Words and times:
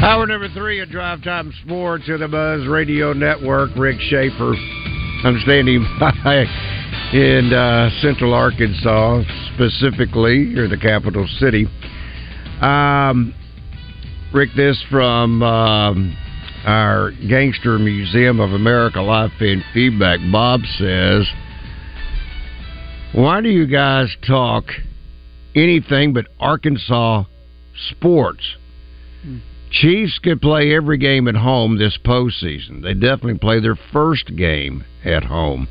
Hour 0.00 0.28
number 0.28 0.48
three 0.50 0.80
of 0.80 0.90
Drive 0.90 1.24
Time 1.24 1.52
Sports 1.64 2.06
to 2.06 2.18
the 2.18 2.28
Buzz 2.28 2.66
Radio 2.68 3.12
Network. 3.12 3.70
Rick 3.76 3.98
Shaeffer, 3.98 4.54
I'm 5.24 5.40
standing 5.40 5.84
by 5.98 6.44
in 7.12 7.52
uh, 7.52 7.90
Central 8.00 8.32
Arkansas, 8.32 9.22
specifically, 9.54 10.54
or 10.56 10.68
the 10.68 10.76
capital 10.76 11.26
city. 11.40 11.66
Um, 12.60 13.34
Rick, 14.32 14.50
this 14.56 14.80
from 14.88 15.42
um, 15.42 16.16
our 16.64 17.10
Gangster 17.28 17.76
Museum 17.80 18.38
of 18.38 18.52
America 18.52 19.02
Live 19.02 19.32
Fan 19.36 19.64
Feedback. 19.74 20.20
Bob 20.30 20.60
says, 20.78 21.26
Why 23.14 23.40
do 23.40 23.48
you 23.48 23.66
guys 23.66 24.14
talk 24.26 24.66
anything 25.56 26.12
but 26.12 26.26
Arkansas 26.38 27.24
sports? 27.90 28.44
Chiefs 29.70 30.18
could 30.18 30.40
play 30.40 30.74
every 30.74 30.98
game 30.98 31.28
at 31.28 31.36
home 31.36 31.78
this 31.78 31.98
postseason. 32.04 32.82
They 32.82 32.94
definitely 32.94 33.38
play 33.38 33.60
their 33.60 33.78
first 33.92 34.34
game 34.36 34.84
at 35.04 35.24
home. 35.24 35.68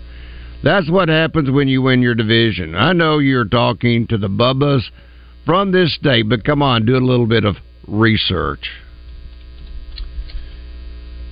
That's 0.63 0.89
what 0.89 1.09
happens 1.09 1.49
when 1.49 1.67
you 1.67 1.81
win 1.81 2.01
your 2.01 2.15
division. 2.15 2.75
I 2.75 2.93
know 2.93 3.19
you're 3.19 3.45
talking 3.45 4.07
to 4.07 4.17
the 4.17 4.27
Bubbas 4.27 4.83
from 5.45 5.71
this 5.71 5.93
state, 5.95 6.27
but 6.29 6.43
come 6.43 6.61
on, 6.61 6.85
do 6.85 6.95
a 6.95 6.99
little 6.99 7.27
bit 7.27 7.45
of 7.45 7.57
research. 7.87 8.69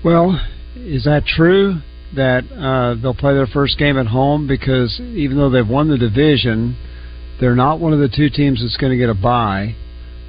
Well, 0.04 0.40
is 0.76 1.04
that 1.06 1.26
true 1.26 1.82
that 2.16 2.44
uh, 2.52 3.02
they'll 3.02 3.16
play 3.16 3.34
their 3.34 3.48
first 3.48 3.78
game 3.78 3.98
at 3.98 4.08
home? 4.08 4.48
Because 4.48 5.00
even 5.00 5.38
though 5.38 5.50
they've 5.50 5.68
won 5.68 5.90
the 5.90 5.98
division, 5.98 6.78
they're 7.40 7.56
not 7.56 7.80
one 7.80 7.94
of 7.94 8.00
the 8.00 8.08
two 8.08 8.30
teams 8.30 8.62
that's 8.62 8.78
going 8.78 8.92
to 8.92 8.98
get 8.98 9.10
a 9.10 9.16
bye. 9.16 9.76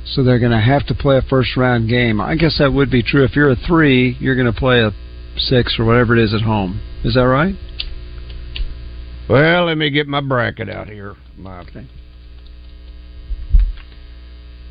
So 0.06 0.22
they're 0.22 0.38
going 0.38 0.52
to 0.52 0.60
have 0.60 0.86
to 0.86 0.94
play 0.94 1.18
a 1.18 1.22
first 1.22 1.56
round 1.56 1.88
game. 1.88 2.20
I 2.20 2.36
guess 2.36 2.58
that 2.58 2.72
would 2.72 2.90
be 2.90 3.02
true. 3.02 3.24
If 3.24 3.34
you're 3.34 3.50
a 3.50 3.56
three, 3.56 4.16
you're 4.20 4.36
going 4.36 4.52
to 4.52 4.58
play 4.58 4.80
a 4.80 4.92
six 5.36 5.76
or 5.78 5.84
whatever 5.84 6.16
it 6.16 6.22
is 6.22 6.32
at 6.32 6.42
home. 6.42 6.80
Is 7.04 7.14
that 7.14 7.22
right? 7.22 7.54
Well, 9.28 9.66
let 9.66 9.76
me 9.76 9.90
get 9.90 10.06
my 10.06 10.20
bracket 10.20 10.68
out 10.68 10.88
here. 10.88 11.16
My 11.36 11.64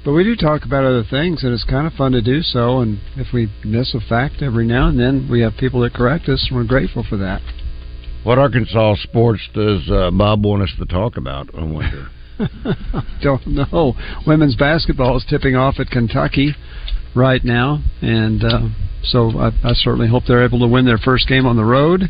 But 0.06 0.14
we 0.14 0.24
do 0.24 0.36
talk 0.36 0.64
about 0.64 0.86
other 0.86 1.04
things, 1.04 1.44
and 1.44 1.52
it's 1.52 1.64
kind 1.64 1.86
of 1.86 1.94
fun 1.94 2.14
to 2.14 2.22
do 2.22 2.42
so. 2.42 2.80
And 2.80 3.00
if 3.18 3.34
we 3.34 3.52
miss 3.64 3.94
a 3.94 4.00
fact 4.00 4.42
every 4.42 4.66
now 4.66 4.88
and 4.88 5.00
then, 5.00 5.28
we 5.30 5.42
have 5.42 5.58
people 5.58 5.82
that 5.82 5.94
correct 5.94 6.30
us, 6.30 6.48
and 6.48 6.58
we're 6.58 6.64
grateful 6.64 7.04
for 7.04 7.18
that. 7.18 7.42
What 8.24 8.38
Arkansas 8.38 8.96
sports 9.04 9.42
does 9.54 9.90
uh, 9.92 10.12
Bob 10.12 10.46
want 10.46 10.64
us 10.64 10.74
to 10.80 10.86
talk 10.86 11.18
about? 11.18 11.50
I 11.54 11.64
wonder. 11.64 12.10
Don't 13.22 13.48
know. 13.48 13.94
Women's 14.26 14.56
basketball 14.56 15.18
is 15.18 15.26
tipping 15.30 15.56
off 15.56 15.76
at 15.80 15.90
Kentucky 15.90 16.56
right 17.16 17.44
now, 17.44 17.82
and 18.02 18.44
uh, 18.44 18.70
so 19.04 19.32
I, 19.38 19.48
I 19.64 19.74
certainly 19.74 20.08
hope 20.08 20.24
they're 20.28 20.44
able 20.44 20.60
to 20.60 20.68
win 20.68 20.86
their 20.86 20.98
first 20.98 21.28
game 21.28 21.46
on 21.46 21.56
the 21.56 21.66
road. 21.66 22.10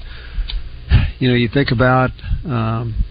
You 1.19 1.29
know, 1.29 1.35
you 1.35 1.49
think 1.51 1.71
about. 1.71 2.11
Um, 2.45 3.03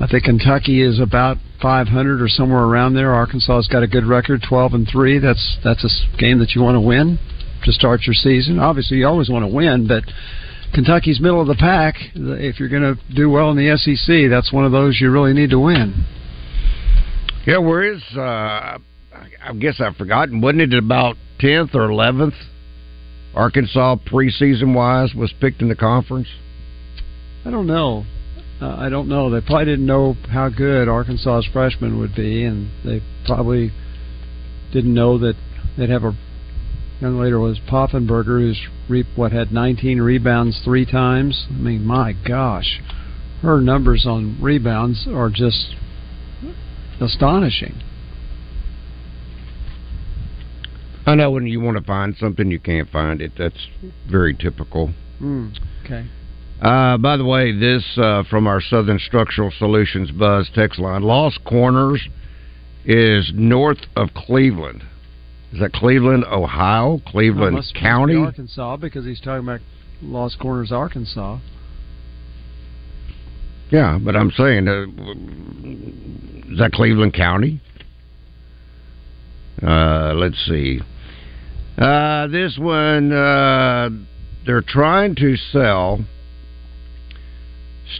I 0.00 0.06
think 0.06 0.24
Kentucky 0.24 0.80
is 0.80 0.98
about 0.98 1.36
500 1.60 2.22
or 2.22 2.28
somewhere 2.28 2.62
around 2.62 2.94
there. 2.94 3.12
Arkansas's 3.12 3.68
got 3.68 3.82
a 3.82 3.86
good 3.86 4.06
record, 4.06 4.42
12 4.48 4.72
and 4.72 4.88
three. 4.90 5.18
That's 5.18 5.58
that's 5.62 5.84
a 5.84 6.16
game 6.16 6.38
that 6.38 6.52
you 6.54 6.62
want 6.62 6.76
to 6.76 6.80
win 6.80 7.18
to 7.64 7.72
start 7.72 8.02
your 8.06 8.14
season. 8.14 8.58
Obviously, 8.58 8.98
you 8.98 9.06
always 9.06 9.28
want 9.28 9.44
to 9.44 9.54
win, 9.54 9.86
but 9.86 10.04
Kentucky's 10.72 11.20
middle 11.20 11.40
of 11.40 11.48
the 11.48 11.54
pack. 11.54 11.96
If 12.14 12.58
you're 12.58 12.70
going 12.70 12.96
to 12.96 13.14
do 13.14 13.28
well 13.28 13.50
in 13.50 13.56
the 13.56 13.76
SEC, 13.76 14.30
that's 14.30 14.52
one 14.52 14.64
of 14.64 14.72
those 14.72 14.98
you 15.00 15.10
really 15.10 15.34
need 15.34 15.50
to 15.50 15.58
win. 15.58 16.06
Yeah, 17.46 17.58
where 17.58 17.82
is? 17.82 18.02
Uh, 18.14 18.78
I 19.42 19.52
guess 19.58 19.80
I've 19.80 19.96
forgotten. 19.96 20.40
Wasn't 20.40 20.60
it 20.60 20.74
about 20.74 21.16
tenth 21.38 21.74
or 21.74 21.90
eleventh? 21.90 22.34
Arkansas 23.34 23.96
preseason 24.06 24.74
wise 24.74 25.14
was 25.14 25.32
picked 25.40 25.62
in 25.62 25.68
the 25.68 25.76
conference. 25.76 26.28
I 27.44 27.50
don't 27.50 27.66
know. 27.66 28.04
Uh, 28.60 28.76
I 28.76 28.88
don't 28.88 29.08
know. 29.08 29.30
They 29.30 29.40
probably 29.40 29.66
didn't 29.66 29.86
know 29.86 30.16
how 30.30 30.48
good 30.50 30.88
Arkansas's 30.88 31.48
freshmen 31.52 31.98
would 31.98 32.14
be, 32.14 32.44
and 32.44 32.70
they 32.84 33.02
probably 33.24 33.72
didn't 34.72 34.92
know 34.92 35.16
that 35.18 35.34
they'd 35.78 35.88
have 35.88 36.04
a 36.04 36.16
young 37.00 37.18
lady 37.18 37.34
was 37.34 37.58
Poffenberger, 37.70 38.40
who's 38.40 38.60
re- 38.88 39.08
what 39.16 39.32
had 39.32 39.52
19 39.52 40.00
rebounds 40.02 40.60
three 40.62 40.84
times. 40.84 41.46
I 41.48 41.54
mean, 41.54 41.86
my 41.86 42.12
gosh, 42.12 42.80
her 43.40 43.60
numbers 43.60 44.04
on 44.06 44.38
rebounds 44.42 45.06
are 45.08 45.30
just 45.30 45.74
astonishing. 47.00 47.74
I 51.06 51.14
know 51.14 51.30
when 51.30 51.46
you 51.46 51.60
want 51.60 51.78
to 51.78 51.82
find 51.84 52.14
something 52.16 52.50
you 52.50 52.60
can't 52.60 52.88
find 52.90 53.20
it. 53.20 53.32
That's 53.38 53.66
very 54.08 54.34
typical. 54.34 54.92
Mm, 55.20 55.56
okay. 55.84 56.06
Uh, 56.60 56.98
by 56.98 57.16
the 57.16 57.24
way, 57.24 57.52
this 57.58 57.82
uh, 57.96 58.22
from 58.28 58.46
our 58.46 58.60
Southern 58.60 58.98
Structural 58.98 59.50
Solutions 59.50 60.10
Buzz 60.10 60.50
text 60.54 60.78
line. 60.78 61.02
Lost 61.02 61.40
Corners 61.44 62.06
is 62.84 63.32
north 63.34 63.78
of 63.96 64.10
Cleveland. 64.14 64.82
Is 65.52 65.60
that 65.60 65.72
Cleveland, 65.72 66.24
Ohio? 66.26 67.00
Cleveland 67.06 67.56
must- 67.56 67.68
must 67.68 67.74
be 67.74 67.80
County? 67.80 68.16
Arkansas, 68.16 68.76
because 68.76 69.04
he's 69.04 69.20
talking 69.20 69.42
about 69.48 69.60
Lost 70.02 70.38
Corners, 70.38 70.70
Arkansas. 70.70 71.38
Yeah, 73.70 73.98
but 74.02 74.16
I'm 74.16 74.30
saying, 74.32 74.66
uh, 74.66 74.86
is 76.52 76.58
that 76.58 76.72
Cleveland 76.72 77.14
County? 77.14 77.60
Uh, 79.62 80.12
let's 80.14 80.44
see. 80.46 80.80
Uh, 81.78 82.26
this 82.26 82.58
one, 82.58 83.12
uh, 83.12 83.90
they're 84.44 84.62
trying 84.62 85.14
to 85.16 85.36
sell 85.36 86.00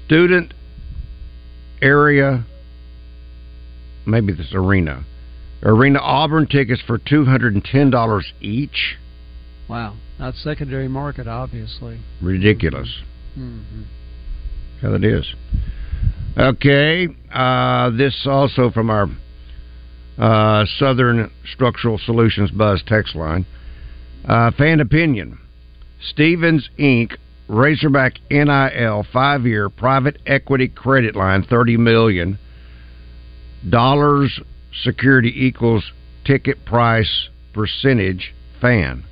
student 0.05 0.53
area, 1.81 2.45
maybe 4.07 4.33
this 4.33 4.53
arena, 4.53 5.05
arena 5.63 6.01
Auburn 6.01 6.47
tickets 6.47 6.83
for 6.87 6.99
two 6.99 7.25
hundred 7.25 7.55
and 7.55 7.65
ten 7.65 7.91
dollars 7.91 8.33
each. 8.41 8.97
Wow, 9.69 9.97
that's 10.19 10.43
secondary 10.43 10.89
market, 10.89 11.29
obviously. 11.29 12.01
Ridiculous. 12.21 12.89
Mm-hmm. 13.39 13.83
Yeah, 14.83 14.95
it 14.95 15.05
is. 15.05 15.35
Okay, 16.39 17.09
uh, 17.33 17.91
this 17.91 18.27
also 18.27 18.71
from 18.71 18.91
our 18.91 19.09
uh, 20.19 20.65
Southern 20.79 21.31
Structural 21.53 21.99
Solutions 21.99 22.51
Buzz 22.51 22.83
text 22.87 23.15
line. 23.15 23.47
Uh, 24.27 24.51
fan 24.53 24.81
opinion: 24.81 25.39
Stephens 26.01 26.69
Inc. 26.79 27.17
Razorback 27.49 28.21
NIL 28.31 29.05
five 29.13 29.45
year 29.45 29.69
private 29.69 30.19
equity 30.25 30.69
credit 30.69 31.17
line 31.17 31.43
thirty 31.43 31.77
million 31.77 32.39
dollars 33.69 34.41
security 34.85 35.33
equals 35.35 35.85
ticket 36.25 36.65
price 36.65 37.29
percentage 37.53 38.33
fan. 38.61 39.05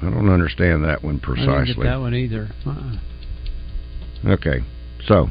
I 0.00 0.06
don't 0.06 0.30
understand 0.30 0.84
that 0.84 1.04
one 1.04 1.20
I 1.22 1.26
precisely. 1.26 1.86
that 1.86 2.00
one 2.00 2.14
either. 2.14 2.48
Uh-uh. 2.64 2.96
Okay, 4.26 4.60
so 5.06 5.28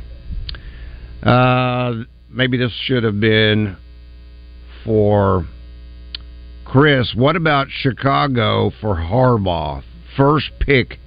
uh, 1.24 1.94
maybe 2.30 2.58
this 2.58 2.72
should 2.86 3.04
have 3.04 3.20
been 3.20 3.78
for 4.84 5.48
Chris. 6.66 7.14
What 7.16 7.36
about 7.36 7.68
Chicago 7.70 8.72
for 8.82 8.96
Harbaugh? 8.96 9.84
First 10.18 10.52
pick 10.60 11.00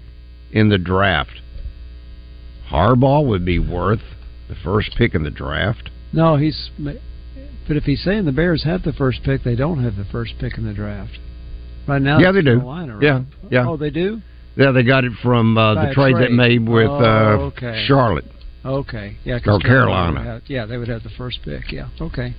in 0.52 0.69
the 0.69 0.79
draft. 0.79 1.40
Harbaugh 2.70 3.26
would 3.26 3.44
be 3.44 3.58
worth 3.58 4.02
the 4.49 4.55
first 4.55 4.94
pick 4.96 5.14
in 5.14 5.25
the 5.25 5.31
draft. 5.31 5.90
No, 6.12 6.37
he's. 6.37 6.70
But 6.79 7.76
if 7.76 7.84
he's 7.84 8.02
saying 8.02 8.25
the 8.25 8.32
Bears 8.32 8.64
have 8.64 8.82
the 8.82 8.93
first 8.93 9.23
pick, 9.25 9.44
they 9.44 9.55
don't 9.55 9.82
have 9.82 9.96
the 9.96 10.05
first 10.05 10.34
pick 10.38 10.58
in 10.58 10.67
the 10.67 10.75
draft. 10.75 11.19
Right 11.87 12.02
now, 12.02 12.19
Yeah, 12.19 12.32
they 12.32 12.43
do. 12.43 12.58
Carolina, 12.58 12.94
right? 12.94 13.02
Yeah, 13.02 13.23
yeah. 13.50 13.69
Oh, 13.69 13.76
they 13.76 13.90
do. 13.90 14.20
Yeah, 14.57 14.71
they 14.73 14.83
got 14.83 15.05
it 15.05 15.13
from 15.23 15.57
uh, 15.57 15.75
the 15.75 15.95
trade, 15.95 16.13
trade. 16.15 16.25
that 16.25 16.33
made 16.33 16.69
with 16.69 16.89
Oh, 16.89 16.95
uh, 17.05 17.39
okay. 17.57 17.85
Charlotte. 17.87 18.27
Okay, 18.65 19.17
yeah, 19.25 19.39
Or 19.47 19.59
Carolina. 19.59 20.23
have- 20.23 20.43
yeah, 20.47 20.67
they 20.67 20.77
would 20.79 20.89
have 20.89 21.03
the 21.03 21.09
first 21.11 21.43
pick. 21.43 21.73
Yeah, 21.73 21.89
okay. 22.01 22.35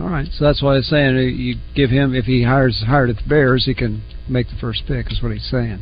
All 0.00 0.08
right, 0.08 0.26
so 0.32 0.44
that's 0.44 0.60
why 0.60 0.72
I 0.72 0.76
was 0.76 0.88
saying 0.88 1.16
uh, 1.16 1.20
you 1.20 1.54
give 1.74 1.88
him 1.90 2.14
if 2.14 2.24
he 2.24 2.42
hires 2.42 2.82
hired 2.86 3.10
at 3.10 3.16
the 3.16 3.28
Bears, 3.28 3.64
he 3.64 3.74
can 3.74 4.02
make 4.28 4.48
the 4.48 4.56
first 4.60 4.82
pick. 4.86 5.10
Is 5.12 5.22
what 5.22 5.32
he's 5.32 5.48
saying. 5.48 5.78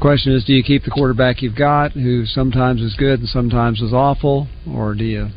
Question 0.00 0.32
is, 0.32 0.44
do 0.44 0.52
you 0.52 0.62
keep 0.62 0.84
the 0.84 0.90
quarterback 0.90 1.42
you've 1.42 1.56
got, 1.56 1.92
who 1.92 2.24
sometimes 2.26 2.80
is 2.82 2.94
good 2.94 3.18
and 3.18 3.28
sometimes 3.28 3.80
is 3.80 3.92
awful, 3.92 4.46
or 4.70 4.94
do 4.94 5.04
you 5.04 5.28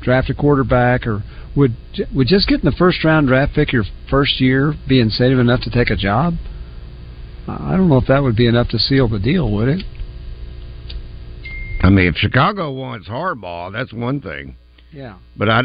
draft 0.00 0.30
a 0.30 0.34
quarterback, 0.34 1.06
or 1.06 1.22
would 1.54 1.76
would 2.14 2.26
just 2.28 2.48
getting 2.48 2.64
the 2.68 2.76
first 2.76 3.04
round 3.04 3.28
draft 3.28 3.54
pick 3.54 3.72
your 3.72 3.84
first 4.08 4.40
year 4.40 4.74
be 4.88 5.00
incentive 5.00 5.38
enough 5.38 5.60
to 5.62 5.70
take 5.70 5.90
a 5.90 5.96
job? 5.96 6.34
I 7.60 7.76
don't 7.76 7.88
know 7.88 7.96
if 7.96 8.06
that 8.06 8.22
would 8.22 8.36
be 8.36 8.46
enough 8.46 8.68
to 8.68 8.78
seal 8.78 9.08
the 9.08 9.18
deal, 9.18 9.50
would 9.50 9.68
it? 9.68 9.84
I 11.82 11.88
mean, 11.88 12.08
if 12.08 12.16
Chicago 12.16 12.72
wants 12.72 13.08
Harbaugh, 13.08 13.72
that's 13.72 13.92
one 13.92 14.20
thing. 14.20 14.56
Yeah. 14.92 15.16
But 15.36 15.48
I, 15.48 15.62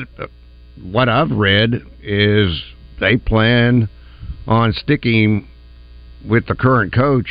what 0.82 1.10
I've 1.10 1.32
read 1.32 1.82
is 2.02 2.62
they 3.00 3.18
plan 3.18 3.90
on 4.48 4.74
sticking 4.74 5.48
with 6.28 6.48
the 6.48 6.56
current 6.56 6.94
coach, 6.94 7.28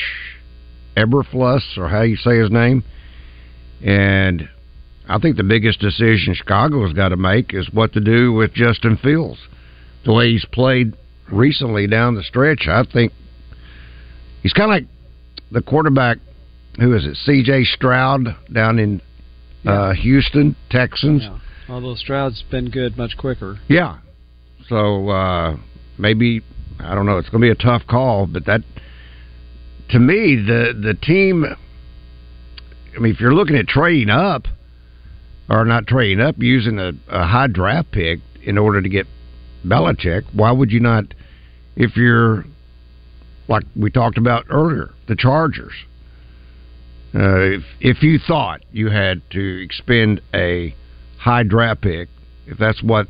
Eberflus, 0.97 1.79
or 1.79 1.89
how 1.89 2.03
you 2.03 2.17
say 2.17 2.39
his 2.39 2.51
name. 2.51 2.85
And 3.83 4.49
I 5.09 5.19
think 5.19 5.37
the 5.37 5.45
biggest 5.45 5.81
decision 5.81 6.35
Chicago's 6.35 6.93
got 6.93 7.09
to 7.09 7.17
make 7.17 7.55
is 7.55 7.69
what 7.73 7.93
to 7.95 8.01
do 8.01 8.33
with 8.33 8.53
Justin 8.55 8.97
Fields. 8.99 9.41
The 10.05 10.13
way 10.13 10.33
he's 10.33 10.45
played 10.45 10.95
recently 11.31 11.87
down 11.87 12.15
the 12.15 12.23
stretch, 12.23 12.67
I 12.69 12.85
think 12.85 13.13
he's 14.45 14.53
kind 14.53 14.71
of 14.71 14.83
like 14.83 14.87
the 15.51 15.63
quarterback. 15.63 16.19
Who 16.79 16.95
is 16.95 17.05
it? 17.05 17.17
C.J. 17.17 17.65
Stroud 17.65 18.37
down 18.53 18.79
in 18.79 19.01
uh, 19.65 19.95
Houston, 19.95 20.55
Texans. 20.71 21.23
Yeah. 21.23 21.39
Although 21.69 21.95
Stroud's 21.95 22.45
been 22.51 22.71
good 22.71 22.97
much 22.97 23.17
quicker. 23.17 23.59
Yeah. 23.69 23.99
So 24.69 25.09
uh, 25.09 25.57
maybe 25.99 26.43
I 26.79 26.95
don't 26.95 27.07
know. 27.07 27.19
It's 27.19 27.29
going 27.29 27.41
to 27.41 27.47
be 27.47 27.51
a 27.51 27.55
tough 27.55 27.87
call, 27.89 28.27
but 28.27 28.47
that 28.47 28.61
to 29.91 29.99
me 29.99 30.37
the 30.37 30.73
the 30.81 30.95
team. 30.95 31.45
I 31.45 33.01
mean, 33.01 33.13
if 33.13 33.21
you're 33.21 33.35
looking 33.35 33.57
at 33.57 33.67
trading 33.67 34.11
up, 34.11 34.45
or 35.49 35.65
not 35.65 35.87
trading 35.87 36.21
up, 36.21 36.37
using 36.39 36.79
a, 36.79 36.93
a 37.09 37.27
high 37.27 37.49
draft 37.49 37.91
pick 37.91 38.21
in 38.43 38.57
order 38.57 38.81
to 38.81 38.89
get 38.89 39.07
Belichick, 39.65 40.23
why 40.33 40.53
would 40.53 40.71
you 40.71 40.81
not? 40.81 41.05
If 41.77 41.97
you're 41.97 42.45
like 43.49 43.65
we 43.77 43.91
talked 43.91 44.19
about 44.19 44.47
earlier, 44.51 44.91
the 45.09 45.17
Chargers. 45.17 45.73
Uh, 47.15 47.59
if 47.59 47.63
if 47.81 48.03
you 48.03 48.19
thought 48.19 48.61
you 48.73 48.91
had 48.91 49.23
to 49.31 49.63
expend 49.63 50.21
a 50.35 50.75
high 51.19 51.43
draft 51.43 51.83
pick, 51.83 52.09
if 52.47 52.59
that's 52.59 52.83
what 52.83 53.07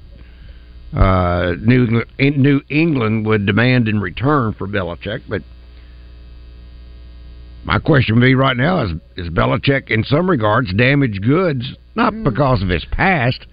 uh, 0.95 1.55
New 1.61 2.05
England, 2.19 2.43
New 2.43 2.61
England 2.69 3.27
would 3.27 3.47
demand 3.47 3.89
in 3.89 4.01
return 4.01 4.53
for 4.53 4.69
Belichick. 4.69 5.23
But 5.29 5.43
my 7.65 7.79
question 7.79 8.17
would 8.17 8.21
be 8.23 8.35
right 8.35 8.57
now: 8.57 8.85
Is 8.85 8.91
is 9.17 9.29
Belichick 9.31 9.91
in 9.91 10.05
some 10.05 10.29
regards 10.29 10.73
damaged 10.75 11.23
goods, 11.23 11.75
not 11.95 12.13
because 12.25 12.63
of 12.63 12.69
his 12.69 12.85
past, 12.91 13.47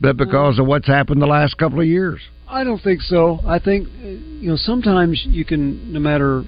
but 0.00 0.16
because 0.16 0.58
of 0.58 0.66
what's 0.66 0.86
happened 0.86 1.20
the 1.20 1.26
last 1.26 1.58
couple 1.58 1.80
of 1.80 1.86
years? 1.86 2.20
I 2.50 2.64
don't 2.64 2.82
think 2.82 3.00
so. 3.00 3.40
I 3.46 3.58
think 3.58 3.88
you 4.02 4.50
know 4.50 4.56
sometimes 4.56 5.22
you 5.24 5.44
can 5.44 5.92
no 5.92 6.00
matter 6.00 6.42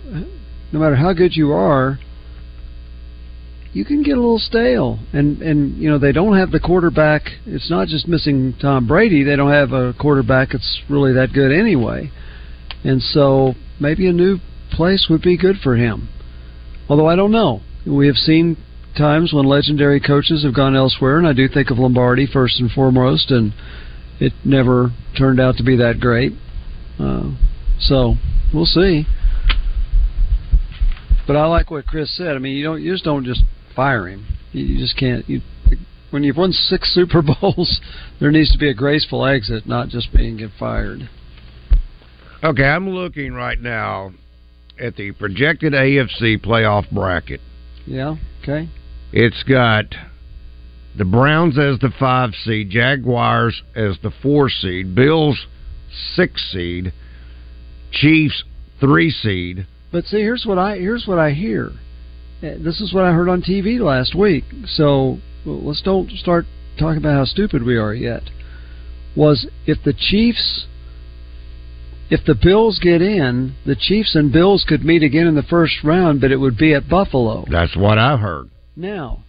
no 0.72 0.78
matter 0.78 0.96
how 0.96 1.12
good 1.12 1.37
you 1.37 1.52
are, 1.52 1.99
you 3.72 3.84
can 3.84 4.02
get 4.02 4.16
a 4.16 4.20
little 4.20 4.38
stale. 4.38 4.99
And 5.12 5.40
and 5.40 5.76
you 5.76 5.88
know 5.88 5.99
they 5.99 6.12
don't 6.12 6.37
have 6.37 6.50
the 6.50 6.60
quarterback. 6.60 7.22
It's 7.46 7.70
not 7.70 7.87
just 7.88 8.08
missing 8.08 8.54
Tom 8.60 8.87
Brady. 8.87 9.22
They 9.22 9.37
don't 9.37 9.52
have 9.52 9.72
a 9.72 9.94
quarterback 9.99 10.50
that's 10.52 10.82
really 10.90 11.12
that 11.14 11.32
good 11.32 11.52
anyway. 11.52 12.10
And 12.84 13.00
so 13.00 13.55
maybe 13.78 14.08
a 14.08 14.12
new 14.12 14.38
place 14.72 15.06
would 15.08 15.22
be 15.22 15.37
good 15.37 15.56
for 15.62 15.76
him. 15.76 16.08
Although 16.88 17.06
I 17.06 17.16
don't 17.16 17.31
know. 17.31 17.60
We 17.87 18.06
have 18.06 18.16
seen 18.16 18.56
times 18.96 19.32
when 19.32 19.46
legendary 19.46 20.00
coaches 20.00 20.44
have 20.44 20.55
gone 20.55 20.76
elsewhere, 20.76 21.19
and 21.19 21.26
I 21.26 21.32
do 21.32 21.48
think 21.48 21.70
of 21.70 21.78
Lombardi 21.78 22.26
first 22.26 22.60
and 22.60 22.70
foremost, 22.70 23.31
and 23.31 23.52
it 24.22 24.32
never 24.44 24.92
turned 25.19 25.40
out 25.40 25.56
to 25.56 25.64
be 25.64 25.76
that 25.76 25.98
great. 25.98 26.32
Uh, 26.98 27.32
so 27.80 28.14
we'll 28.54 28.66
see. 28.66 29.04
But 31.26 31.36
I 31.36 31.46
like 31.46 31.70
what 31.70 31.86
Chris 31.86 32.16
said. 32.16 32.36
I 32.36 32.38
mean, 32.38 32.56
you 32.56 32.64
don't 32.64 32.80
you 32.80 32.92
just 32.92 33.04
don't 33.04 33.24
just 33.24 33.42
fire 33.74 34.06
him. 34.06 34.26
You, 34.52 34.64
you 34.64 34.78
just 34.78 34.96
can't. 34.96 35.28
You 35.28 35.40
when 36.10 36.22
you've 36.22 36.36
won 36.36 36.52
six 36.52 36.90
Super 36.94 37.20
Bowls, 37.22 37.80
there 38.20 38.30
needs 38.30 38.52
to 38.52 38.58
be 38.58 38.70
a 38.70 38.74
graceful 38.74 39.26
exit, 39.26 39.66
not 39.66 39.88
just 39.88 40.12
being 40.14 40.36
get 40.36 40.50
fired. 40.58 41.08
Okay, 42.44 42.64
I'm 42.64 42.90
looking 42.90 43.32
right 43.32 43.60
now 43.60 44.12
at 44.80 44.96
the 44.96 45.12
projected 45.12 45.72
AFC 45.72 46.44
playoff 46.44 46.90
bracket. 46.90 47.40
Yeah. 47.86 48.16
Okay. 48.42 48.69
It's 49.12 49.42
got 49.44 49.86
the 50.97 51.05
Browns 51.05 51.59
as 51.59 51.79
the 51.79 51.91
five 51.99 52.35
seed, 52.44 52.71
Jaguars 52.71 53.62
as 53.75 53.97
the 54.03 54.11
four 54.23 54.50
seed, 54.50 54.94
Bills 54.94 55.47
six 56.15 56.43
seed, 56.53 56.93
Chiefs 57.93 58.44
three 58.81 59.11
seed. 59.11 59.67
But 59.91 60.05
see, 60.05 60.19
here's 60.19 60.44
what 60.47 60.59
I 60.59 60.77
here's 60.77 61.06
what 61.06 61.19
I 61.19 61.31
hear. 61.31 61.73
Uh, 62.43 62.56
This 62.58 62.81
is 62.81 62.93
what 62.93 63.05
I 63.05 63.13
heard 63.13 63.29
on 63.29 63.43
TV 63.43 63.81
last 63.81 64.15
week. 64.15 64.44
So 64.67 65.19
let's 65.44 65.82
don't 65.82 66.11
start 66.11 66.46
talking 66.79 66.99
about 66.99 67.15
how 67.15 67.25
stupid 67.25 67.63
we 67.63 67.77
are 67.77 67.94
yet. 67.94 68.22
Was 69.15 69.46
if 69.67 69.79
the 69.84 69.93
Chiefs, 69.93 70.67
if 72.11 72.25
the 72.25 72.34
Bills 72.34 72.79
get 72.79 73.03
in, 73.03 73.55
the 73.67 73.77
Chiefs 73.77 74.15
and 74.15 74.32
Bills 74.32 74.65
could 74.67 74.84
meet 74.84 75.03
again 75.03 75.27
in 75.27 75.34
the 75.34 75.43
first 75.43 75.84
round, 75.84 76.20
but 76.20 76.32
it 76.32 76.39
would 76.39 76.56
be 76.56 76.75
at 76.75 76.89
Buffalo. 76.89 77.44
That's 77.51 77.77
what 77.77 77.99
I've 77.99 78.20
heard. 78.20 78.49
Now, 78.75 79.25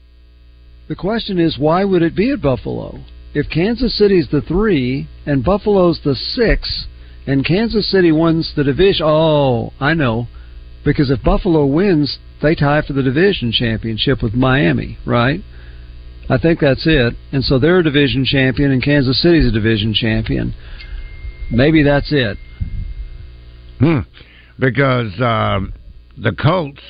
the 0.88 0.96
question 0.96 1.40
is, 1.40 1.58
why 1.58 1.84
would 1.84 2.02
it 2.02 2.16
be 2.16 2.32
at 2.32 2.42
Buffalo? 2.42 3.00
If 3.34 3.50
Kansas 3.50 3.98
City's 3.98 4.28
the 4.30 4.42
three 4.42 5.08
and 5.26 5.44
Buffalo's 5.44 6.02
the 6.04 6.16
six, 6.16 6.86
and 7.26 7.46
Kansas 7.46 7.90
City 7.90 8.12
wins 8.12 8.54
the 8.56 8.64
division, 8.64 9.06
oh, 9.08 9.72
I 9.80 9.94
know, 9.94 10.28
because 10.84 11.10
if 11.10 11.24
Buffalo 11.24 11.66
wins, 11.66 12.20
they 12.42 12.54
tie 12.54 12.82
for 12.86 12.94
the 12.94 13.02
division 13.02 13.52
championship 13.52 14.22
with 14.22 14.34
Miami, 14.34 14.98
right? 15.06 15.40
I 16.30 16.38
think 16.38 16.60
that's 16.60 16.86
it. 16.86 17.14
And 17.32 17.44
so 17.44 17.60
they're 17.60 17.80
a 17.80 17.84
division 17.84 18.26
champion, 18.26 18.72
and 18.72 18.84
Kansas 18.84 19.22
City's 19.22 19.48
a 19.48 19.52
division 19.52 19.94
champion. 19.94 20.54
Maybe 21.52 21.84
that's 21.84 22.12
it. 22.12 22.38
Hmm. 23.80 24.00
Because 24.60 25.14
um, 25.20 25.74
the 26.18 26.32
Colts, 26.32 26.82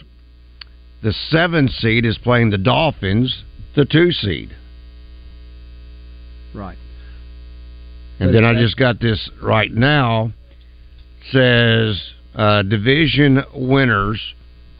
the 1.02 1.14
seven 1.30 1.68
seed, 1.68 2.06
is 2.06 2.18
playing 2.18 2.50
the 2.50 2.58
Dolphins, 2.58 3.44
the 3.76 3.86
two 3.86 4.12
seed. 4.12 4.56
Right. 6.54 6.78
And 8.20 8.34
then 8.34 8.46
I 8.46 8.54
just 8.54 8.78
got 8.78 9.00
this 9.00 9.30
right 9.42 9.72
now. 9.72 10.32
Says 11.32 12.02
uh, 12.36 12.64
division 12.64 13.44
winners 13.54 14.22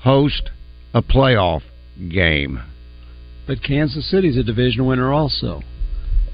host 0.02 0.50
a 0.94 1.02
playoff 1.02 1.62
game. 2.10 2.62
But 3.48 3.64
Kansas 3.64 4.10
City's 4.10 4.38
a 4.38 4.44
division 4.44 4.86
winner 4.86 5.12
also. 5.12 5.62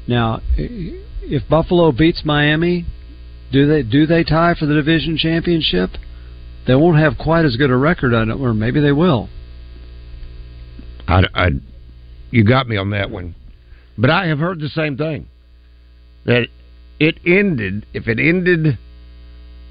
Now, 0.07 0.41
if 0.57 1.47
Buffalo 1.47 1.91
beats 1.91 2.23
Miami, 2.25 2.85
do 3.51 3.67
they 3.67 3.83
do 3.83 4.05
they 4.05 4.23
tie 4.23 4.55
for 4.55 4.65
the 4.65 4.75
division 4.75 5.17
championship? 5.17 5.91
They 6.67 6.75
won't 6.75 6.99
have 6.99 7.17
quite 7.17 7.45
as 7.45 7.55
good 7.55 7.71
a 7.71 7.77
record 7.77 8.13
on 8.13 8.29
it, 8.29 8.35
or 8.35 8.53
maybe 8.53 8.79
they 8.79 8.91
will. 8.91 9.29
I, 11.07 11.23
I, 11.33 11.49
you 12.31 12.43
got 12.43 12.67
me 12.67 12.77
on 12.77 12.91
that 12.91 13.09
one. 13.09 13.35
But 13.97 14.09
I 14.09 14.27
have 14.27 14.39
heard 14.39 14.59
the 14.59 14.69
same 14.69 14.97
thing. 14.97 15.27
That 16.25 16.47
it 16.99 17.19
ended, 17.25 17.85
if 17.93 18.07
it 18.07 18.19
ended 18.19 18.77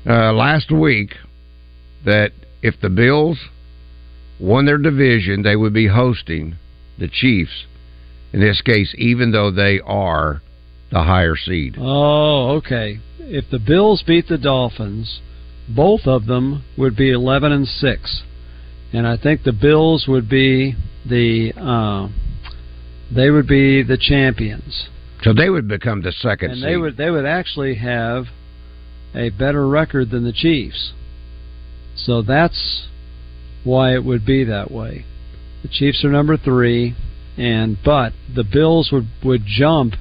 uh, 0.07 0.33
last 0.33 0.71
week, 0.71 1.15
that 2.05 2.33
if 2.63 2.75
the 2.81 2.89
Bills 2.89 3.39
won 4.41 4.67
their 4.67 4.79
division, 4.79 5.43
they 5.43 5.57
would 5.57 5.75
be 5.75 5.89
hosting 5.89 6.57
the 6.99 7.09
Chiefs. 7.09 7.67
In 8.33 8.41
this 8.41 8.61
case, 8.61 8.95
even 8.99 9.33
though 9.33 9.51
they 9.51 9.81
are 9.81 10.43
the 10.91 11.03
higher 11.03 11.37
seed. 11.37 11.77
Oh, 11.79 12.57
okay. 12.57 12.99
If 13.21 13.51
the 13.51 13.59
Bills 13.59 14.03
beat 14.07 14.29
the 14.29 14.39
Dolphins, 14.39 15.21
both 15.69 16.07
of 16.07 16.27
them 16.27 16.65
would 16.77 16.97
be 16.97 17.11
eleven 17.11 17.53
and 17.53 17.67
six, 17.67 18.23
and 18.93 19.07
I 19.07 19.17
think 19.17 19.43
the 19.43 19.53
Bills 19.53 20.07
would 20.09 20.29
be 20.29 20.75
the 21.05 21.53
uh, 21.57 22.09
they 23.15 23.31
would 23.31 23.47
be 23.47 23.83
the 23.83 23.97
champions. 23.97 24.89
So 25.23 25.33
they 25.33 25.51
would 25.51 25.67
become 25.67 26.03
the 26.03 26.13
second 26.13 26.53
and 26.53 26.61
seed. 26.61 26.69
they 26.69 26.77
would 26.77 26.97
they 26.97 27.11
would 27.11 27.27
actually 27.27 27.77
have 27.77 28.27
a 29.15 29.31
better 29.31 29.67
record 29.67 30.11
than 30.11 30.25
the 30.25 30.33
Chiefs. 30.33 30.93
So 31.97 32.23
that's 32.23 32.87
why 33.65 33.95
it 33.95 34.05
would 34.05 34.25
be 34.25 34.45
that 34.45 34.71
way. 34.71 35.05
The 35.63 35.69
Chiefs 35.69 36.05
are 36.05 36.11
number 36.11 36.37
three, 36.37 36.95
and 37.37 37.77
but 37.85 38.13
the 38.33 38.45
Bills 38.45 38.91
would 38.93 39.09
would 39.25 39.43
jump 39.45 39.95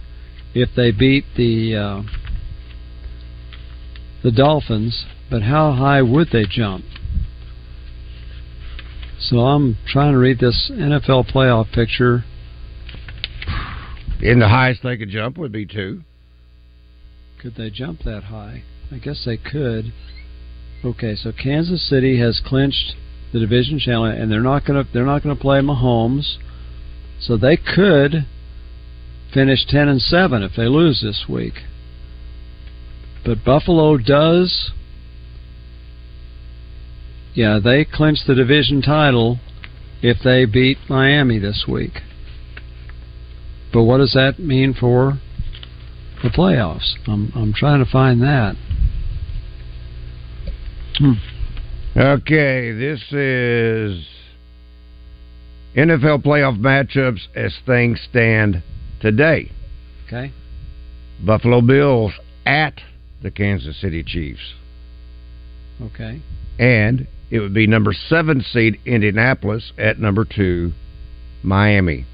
if 0.54 0.70
they 0.76 0.92
beat 0.92 1.26
the 1.36 1.76
uh, 1.76 2.04
the 4.24 4.32
Dolphins. 4.32 5.06
But 5.30 5.42
how 5.44 5.74
high 5.74 6.02
would 6.02 6.30
they 6.32 6.46
jump? 6.46 6.86
So 9.20 9.40
I'm 9.40 9.78
trying 9.88 10.14
to 10.14 10.18
read 10.18 10.40
this 10.40 10.72
NFL 10.74 11.32
playoff 11.32 11.72
picture. 11.72 12.24
In 14.22 14.40
the 14.40 14.50
highest 14.50 14.82
they 14.84 14.98
could 14.98 15.10
jump 15.10 15.38
would 15.38 15.52
be 15.52 15.66
two. 15.66 16.02
Could 17.40 17.56
they 17.56 17.70
jump 17.70 18.02
that 18.04 18.26
high? 18.26 18.64
I 18.92 18.98
guess 18.98 19.24
they 19.26 19.38
could. 19.38 19.94
Okay, 20.84 21.16
so 21.16 21.32
Kansas 21.32 21.88
City 21.88 22.20
has 22.20 22.42
clinched 22.44 22.96
the 23.32 23.40
division 23.40 23.80
challenge, 23.80 24.20
and 24.20 24.32
they're 24.32 24.42
not 24.42 24.66
gonna 24.66 24.86
they're 24.94 25.06
not 25.06 25.22
gonna 25.22 25.36
play 25.36 25.60
Mahomes, 25.60 26.38
so 27.20 27.38
they 27.38 27.58
could 27.58 28.26
finish 29.34 29.66
ten 29.66 29.88
and 29.88 30.02
seven 30.02 30.42
if 30.42 30.56
they 30.56 30.68
lose 30.68 31.02
this 31.02 31.26
week. 31.30 31.64
But 33.26 33.44
Buffalo 33.44 33.98
does. 33.98 34.72
Yeah, 37.34 37.60
they 37.64 37.86
clinch 37.86 38.20
the 38.26 38.34
division 38.34 38.82
title 38.82 39.40
if 40.02 40.18
they 40.24 40.46
beat 40.46 40.78
Miami 40.90 41.38
this 41.38 41.66
week. 41.68 42.02
But 43.74 43.84
what 43.84 43.98
does 43.98 44.14
that 44.14 44.40
mean 44.40 44.74
for 44.74 45.20
the 46.24 46.30
playoffs? 46.30 46.94
I'm 47.08 47.32
I'm 47.36 47.54
trying 47.54 47.84
to 47.84 47.90
find 47.90 48.22
that. 48.22 48.56
Hmm. 50.98 51.14
Okay, 51.96 52.72
this 52.72 53.02
is 53.12 54.06
NFL 55.76 56.24
playoff 56.24 56.60
matchups 56.60 57.28
as 57.36 57.56
things 57.66 58.00
stand 58.10 58.64
today. 59.00 59.52
Okay. 60.06 60.32
Buffalo 61.24 61.62
Bills 61.62 62.14
at 62.46 62.82
the 63.22 63.32
Kansas 63.32 63.80
City 63.80 64.04
Chiefs. 64.04 64.54
Okay. 65.82 66.22
And 66.60 67.08
it 67.30 67.40
would 67.40 67.54
be 67.54 67.68
number 67.68 67.94
seven 67.94 68.42
seed 68.42 68.80
Indianapolis 68.86 69.72
at 69.78 70.00
number 70.00 70.26
two 70.26 70.72
Miami. 71.44 72.06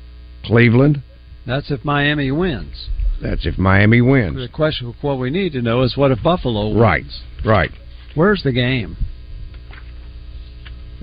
Cleveland. 0.44 1.02
That's 1.46 1.72
if 1.72 1.84
Miami 1.84 2.32
wins. 2.32 2.90
That's 3.22 3.46
if 3.46 3.58
Miami 3.58 4.02
wins. 4.02 4.38
The 4.38 4.50
question, 4.54 4.94
what 5.02 5.18
we 5.20 5.30
need 5.30 5.54
to 5.54 5.62
know 5.62 5.84
is 5.84 5.96
what 5.98 6.12
if 6.12 6.22
Buffalo 6.24 6.68
wins? 6.68 6.80
Right. 6.80 7.04
Right. 7.46 7.72
Where's 8.16 8.44
the 8.44 8.52
game? 8.52 8.98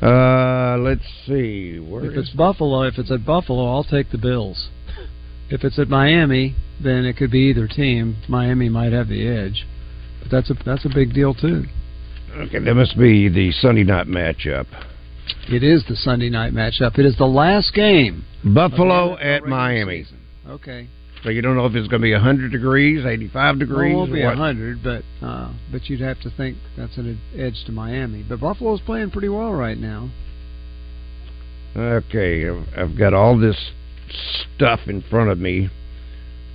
Uh, 0.02 0.78
let's 0.78 1.04
see. 1.26 1.78
Where 1.78 2.04
if 2.06 2.16
it's 2.16 2.30
Buffalo, 2.30 2.82
if 2.82 2.98
it's 2.98 3.10
at 3.10 3.24
Buffalo, 3.26 3.66
I'll 3.66 3.84
take 3.84 4.10
the 4.10 4.18
Bills. 4.18 4.68
If 5.50 5.64
it's 5.64 5.78
at 5.78 5.88
Miami, 5.88 6.54
then 6.82 7.04
it 7.04 7.16
could 7.16 7.30
be 7.30 7.50
either 7.50 7.66
team. 7.66 8.16
Miami 8.28 8.68
might 8.68 8.92
have 8.92 9.08
the 9.08 9.26
edge, 9.26 9.66
but 10.22 10.30
that's 10.30 10.48
a 10.48 10.54
that's 10.64 10.84
a 10.86 10.88
big 10.88 11.12
deal 11.12 11.34
too. 11.34 11.64
Okay, 12.34 12.60
that 12.60 12.74
must 12.74 12.96
be 12.96 13.28
the 13.28 13.50
Sunday 13.52 13.82
night 13.82 14.06
matchup. 14.06 14.66
It 15.48 15.62
is 15.62 15.84
the 15.88 15.96
Sunday 15.96 16.30
night 16.30 16.52
matchup. 16.52 16.98
It 16.98 17.04
is 17.04 17.16
the 17.16 17.26
last 17.26 17.74
game. 17.74 18.24
Buffalo 18.44 19.18
at 19.18 19.44
Miami. 19.44 20.04
Season. 20.04 20.19
Okay. 20.50 20.88
So 21.22 21.28
you 21.28 21.42
don't 21.42 21.54
know 21.54 21.66
if 21.66 21.74
it's 21.74 21.86
going 21.88 22.00
to 22.00 22.06
be 22.06 22.12
100 22.12 22.50
degrees, 22.50 23.04
85 23.04 23.58
degrees. 23.58 23.76
Well, 23.76 23.86
it 23.86 23.94
won't 23.94 24.12
be 24.12 24.22
what? 24.24 24.38
100, 24.38 24.82
but 24.82 25.02
uh, 25.24 25.52
but 25.70 25.88
you'd 25.88 26.00
have 26.00 26.18
to 26.22 26.30
think 26.30 26.56
that's 26.78 26.96
an 26.96 27.20
edge 27.36 27.62
to 27.66 27.72
Miami. 27.72 28.22
But 28.26 28.40
Buffalo's 28.40 28.80
playing 28.80 29.10
pretty 29.10 29.28
well 29.28 29.52
right 29.52 29.76
now. 29.78 30.10
Okay, 31.76 32.48
I've- 32.48 32.66
I've 32.76 32.96
got 32.96 33.14
all 33.14 33.36
this 33.38 33.70
stuff 34.56 34.88
in 34.88 35.02
front 35.02 35.30
of 35.30 35.38
me. 35.38 35.68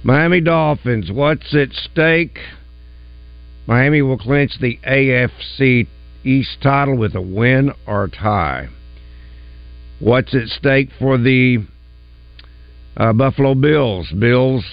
Miami 0.04 0.42
Dolphins, 0.42 1.12
what's 1.12 1.54
at 1.56 1.72
stake? 1.74 2.40
Miami 3.68 4.02
will 4.02 4.18
clinch 4.18 4.60
the 4.60 4.78
AFC 4.86 5.88
East 6.24 6.58
title 6.62 6.96
with 6.98 7.16
a 7.16 7.22
win 7.22 7.72
or 7.88 8.08
tie. 8.08 8.68
What's 10.00 10.36
at 10.36 10.48
stake 10.50 10.90
for 11.00 11.18
the 11.18 11.60
uh, 12.98 13.14
Buffalo 13.14 13.56
Bills? 13.56 14.12
Bills 14.18 14.64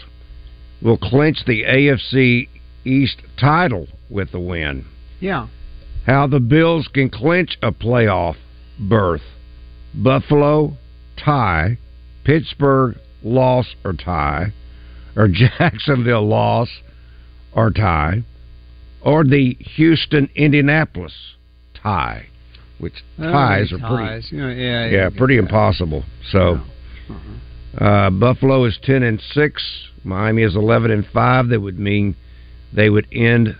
will 0.81 0.99
clinch 0.99 1.45
the 1.47 1.63
AFC 1.65 2.49
East 2.85 3.23
title 3.39 3.87
with 4.11 4.33
the 4.33 4.41
win. 4.41 4.85
Yeah. 5.21 5.49
How 6.07 6.27
the 6.27 6.41
Bills 6.41 6.89
can 6.93 7.09
clinch 7.11 7.57
a 7.63 7.71
playoff 7.73 8.35
berth. 8.79 9.23
Buffalo 9.95 10.77
tie, 11.17 11.79
Pittsburgh 12.25 12.97
loss 13.23 13.75
or 13.85 13.93
tie, 13.93 14.53
or 15.15 15.29
Jacksonville 15.33 16.27
loss 16.27 16.69
or 17.53 17.71
tie, 17.71 18.25
or 19.03 19.23
the 19.25 19.55
Houston 19.77 20.29
Indianapolis 20.35 21.13
tie, 21.75 22.27
which 22.79 22.95
ties 23.19 23.73
Uh, 23.73 23.77
are 23.77 23.79
ties. 23.79 24.29
pretty 24.31 24.37
You 24.37 24.43
know, 24.43 24.49
yeah, 24.51 24.87
yeah, 24.87 25.11
pretty 25.17 25.37
impossible. 25.37 26.05
So 26.31 26.61
uh, 27.79 28.11
Buffalo 28.11 28.65
is 28.65 28.79
ten 28.83 29.03
and 29.03 29.21
six, 29.33 29.63
Miami 30.05 30.43
is 30.43 30.57
eleven 30.57 30.91
and 30.91 31.07
five. 31.13 31.49
That 31.49 31.61
would 31.61 31.79
mean 31.79 32.17
they 32.73 32.91
would 32.91 33.07
end 33.13 33.57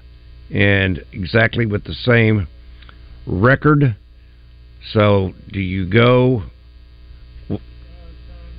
and 0.53 1.05
exactly 1.13 1.67
with 1.67 1.85
the 1.85 1.95
same 1.95 2.47
record. 3.27 3.97
So, 4.93 5.33
do 5.51 5.61
you 5.61 5.89
go? 5.89 6.43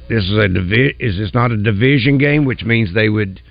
This 0.09 0.23
is 0.23 0.37
a 0.37 0.47
divi- 0.47 0.95
Is 0.99 1.17
this 1.17 1.33
not 1.33 1.51
a 1.51 1.57
division 1.57 2.17
game, 2.17 2.45
which 2.45 2.63
means 2.63 2.93
they 2.93 3.09
would 3.09 3.41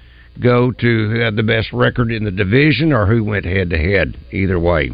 go 0.41 0.71
to 0.71 1.11
who 1.11 1.21
had 1.21 1.37
the 1.37 1.43
best 1.43 1.73
record 1.73 2.11
in 2.11 2.25
the 2.25 2.31
division, 2.31 2.93
or 2.93 3.07
who 3.07 3.23
went 3.25 3.45
head 3.45 3.71
to 3.71 3.79
head? 3.79 4.17
Either 4.33 4.59
way. 4.59 4.93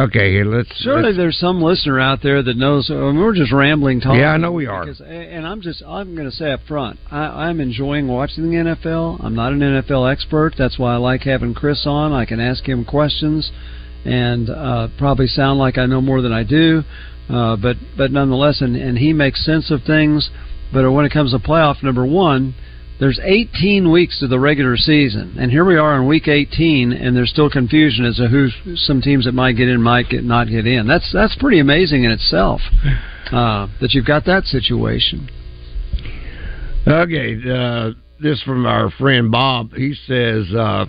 Okay, 0.00 0.30
here 0.32 0.44
let's. 0.44 0.70
Surely 0.82 1.04
let's- 1.04 1.16
there's 1.16 1.38
some 1.38 1.62
listener 1.62 2.00
out 2.00 2.22
there 2.22 2.42
that 2.42 2.56
knows. 2.56 2.90
I 2.90 2.94
mean, 2.94 3.18
we're 3.18 3.34
just 3.34 3.52
rambling 3.52 4.00
talking. 4.00 4.20
Yeah, 4.20 4.30
I 4.32 4.36
know 4.36 4.52
we 4.52 4.66
are. 4.66 4.84
Because, 4.84 5.00
and 5.00 5.46
I'm 5.46 5.60
just. 5.60 5.82
I'm 5.86 6.14
going 6.14 6.28
to 6.30 6.34
say 6.36 6.52
up 6.52 6.60
front. 6.66 6.98
I, 7.10 7.46
I'm 7.48 7.60
enjoying 7.60 8.08
watching 8.08 8.50
the 8.50 8.56
NFL. 8.56 9.24
I'm 9.24 9.34
not 9.34 9.52
an 9.52 9.60
NFL 9.60 10.10
expert. 10.10 10.54
That's 10.56 10.78
why 10.78 10.94
I 10.94 10.96
like 10.96 11.22
having 11.22 11.54
Chris 11.54 11.84
on. 11.86 12.12
I 12.12 12.24
can 12.24 12.40
ask 12.40 12.64
him 12.68 12.84
questions, 12.84 13.50
and 14.04 14.48
uh, 14.50 14.88
probably 14.98 15.26
sound 15.26 15.58
like 15.58 15.78
I 15.78 15.86
know 15.86 16.00
more 16.00 16.22
than 16.22 16.32
I 16.32 16.42
do. 16.44 16.82
Uh, 17.28 17.56
but 17.56 17.76
but 17.96 18.10
nonetheless, 18.10 18.60
and, 18.60 18.76
and 18.76 18.98
he 18.98 19.12
makes 19.12 19.44
sense 19.44 19.70
of 19.70 19.82
things. 19.84 20.30
But 20.72 20.90
when 20.90 21.04
it 21.04 21.12
comes 21.12 21.32
to 21.32 21.38
playoff 21.38 21.82
number 21.82 22.04
one, 22.06 22.54
there's 23.02 23.18
18 23.20 23.90
weeks 23.90 24.20
to 24.20 24.28
the 24.28 24.38
regular 24.38 24.76
season, 24.76 25.34
and 25.36 25.50
here 25.50 25.64
we 25.64 25.76
are 25.76 25.96
in 25.96 26.06
week 26.06 26.28
18, 26.28 26.92
and 26.92 27.16
there's 27.16 27.30
still 27.30 27.50
confusion 27.50 28.04
as 28.04 28.14
to 28.14 28.28
who 28.28 28.48
some 28.76 29.02
teams 29.02 29.24
that 29.24 29.32
might 29.32 29.54
get 29.56 29.66
in 29.66 29.82
might 29.82 30.08
get 30.08 30.22
not 30.22 30.46
get 30.48 30.68
in. 30.68 30.86
That's 30.86 31.10
that's 31.12 31.34
pretty 31.34 31.58
amazing 31.58 32.04
in 32.04 32.12
itself 32.12 32.60
uh, 33.32 33.66
that 33.80 33.92
you've 33.92 34.06
got 34.06 34.24
that 34.26 34.44
situation. 34.44 35.28
Okay, 36.86 37.34
uh, 37.50 37.90
this 38.20 38.40
from 38.42 38.66
our 38.66 38.88
friend 38.92 39.32
Bob. 39.32 39.72
He 39.72 39.94
says, 40.06 40.54
uh, 40.54 40.86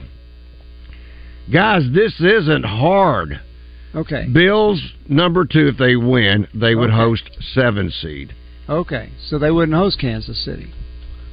"Guys, 1.51 1.81
this 1.95 2.13
isn't 2.21 2.63
hard. 2.65 3.39
Okay, 3.95 4.27
Bills 4.31 4.79
number 5.09 5.45
two. 5.45 5.67
If 5.69 5.77
they 5.77 5.95
win, 5.95 6.47
they 6.53 6.75
would 6.75 6.91
Okay. 6.91 6.97
host 6.97 7.23
seven 7.55 7.89
seed. 7.89 8.33
okay, 8.69 9.09
so 9.27 9.39
they 9.39 9.49
wouldn't 9.49 9.75
host 9.75 9.97
Kansas 9.99 10.37
City. 10.45 10.67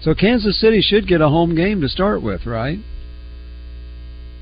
So 0.03 0.15
Kansas 0.15 0.59
City 0.61 0.81
should 0.81 1.07
get 1.07 1.21
a 1.21 1.29
home 1.29 1.55
game 1.55 1.81
to 1.83 1.89
start 1.89 2.23
with, 2.23 2.47
right? 2.47 2.79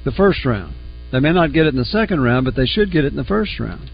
The 0.05 0.13
first 0.13 0.45
round. 0.45 0.75
They 1.11 1.21
may 1.21 1.33
not 1.33 1.53
get 1.53 1.67
it 1.67 1.71
in 1.75 1.77
the 1.77 1.85
second 1.85 2.21
round, 2.21 2.45
but 2.45 2.55
they 2.55 2.67
should 2.67 2.93
get 2.93 3.05
it 3.05 3.09
in 3.13 3.17
the 3.17 3.25
first 3.25 3.59
round. 3.59 3.91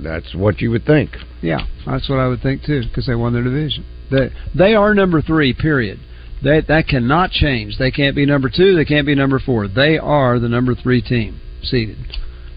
That's 0.00 0.34
what 0.34 0.60
you 0.60 0.70
would 0.70 0.84
think. 0.84 1.10
Yeah, 1.42 1.60
that's 1.86 2.08
what 2.08 2.18
I 2.18 2.26
would 2.28 2.42
think 2.42 2.64
too, 2.64 2.82
because 2.88 3.06
they 3.06 3.14
won 3.14 3.32
their 3.32 3.44
division. 3.44 3.84
They 4.10 4.30
they 4.54 4.74
are 4.74 4.94
number 4.94 5.22
three. 5.22 5.52
Period. 5.54 6.00
They, 6.42 6.60
that 6.68 6.86
cannot 6.88 7.30
change. 7.30 7.78
They 7.78 7.90
can't 7.90 8.14
be 8.14 8.26
number 8.26 8.50
two. 8.54 8.76
They 8.76 8.84
can't 8.84 9.06
be 9.06 9.14
number 9.14 9.38
four. 9.38 9.68
They 9.68 9.96
are 9.96 10.38
the 10.38 10.48
number 10.48 10.74
three 10.74 11.00
team 11.00 11.40
seeded. 11.62 11.96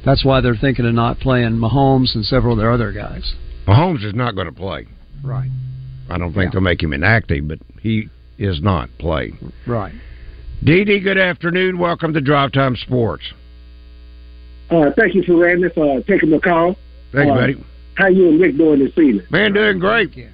that's 0.06 0.26
why 0.26 0.42
they're 0.42 0.56
thinking 0.60 0.86
of 0.86 0.94
not 0.94 1.20
playing 1.20 1.52
Mahomes 1.52 2.14
and 2.14 2.26
several 2.26 2.54
of 2.54 2.60
their 2.60 2.72
other 2.72 2.92
guys. 2.92 3.34
Mahomes 3.68 4.04
is 4.04 4.14
not 4.14 4.36
going 4.36 4.48
to 4.48 4.54
play. 4.54 4.86
Right. 5.24 5.50
I 6.10 6.18
don't 6.18 6.34
think 6.34 6.46
Yeah. 6.46 6.50
they'll 6.54 6.62
make 6.62 6.84
him 6.84 6.94
inactive, 6.94 7.48
but 7.48 7.60
he 7.82 8.10
is 8.40 8.62
not 8.62 8.90
playing. 8.98 9.52
Right. 9.68 9.94
Dee 10.64 10.84
Dee, 10.86 11.00
good 11.00 11.18
afternoon. 11.18 11.78
Welcome 11.78 12.14
to 12.14 12.22
Drive 12.22 12.52
Time 12.54 12.76
Sports. 12.76 13.24
Uh, 14.70 14.92
thank 14.96 15.14
you 15.14 15.24
for 15.24 15.36
Randy 15.36 15.70
for 15.70 16.02
taking 16.02 16.30
the 16.30 16.40
call. 16.40 16.76
Thank 17.12 17.28
you, 17.28 17.34
Uh, 17.34 17.36
buddy. 17.36 17.64
How 17.96 18.08
you 18.08 18.30
and 18.30 18.40
Rick 18.40 18.58
doing 18.58 18.80
this 18.80 18.98
evening? 18.98 19.26
Man, 19.30 19.54
doing 19.54 19.80
great. 19.80 20.16
Yeah. 20.16 20.28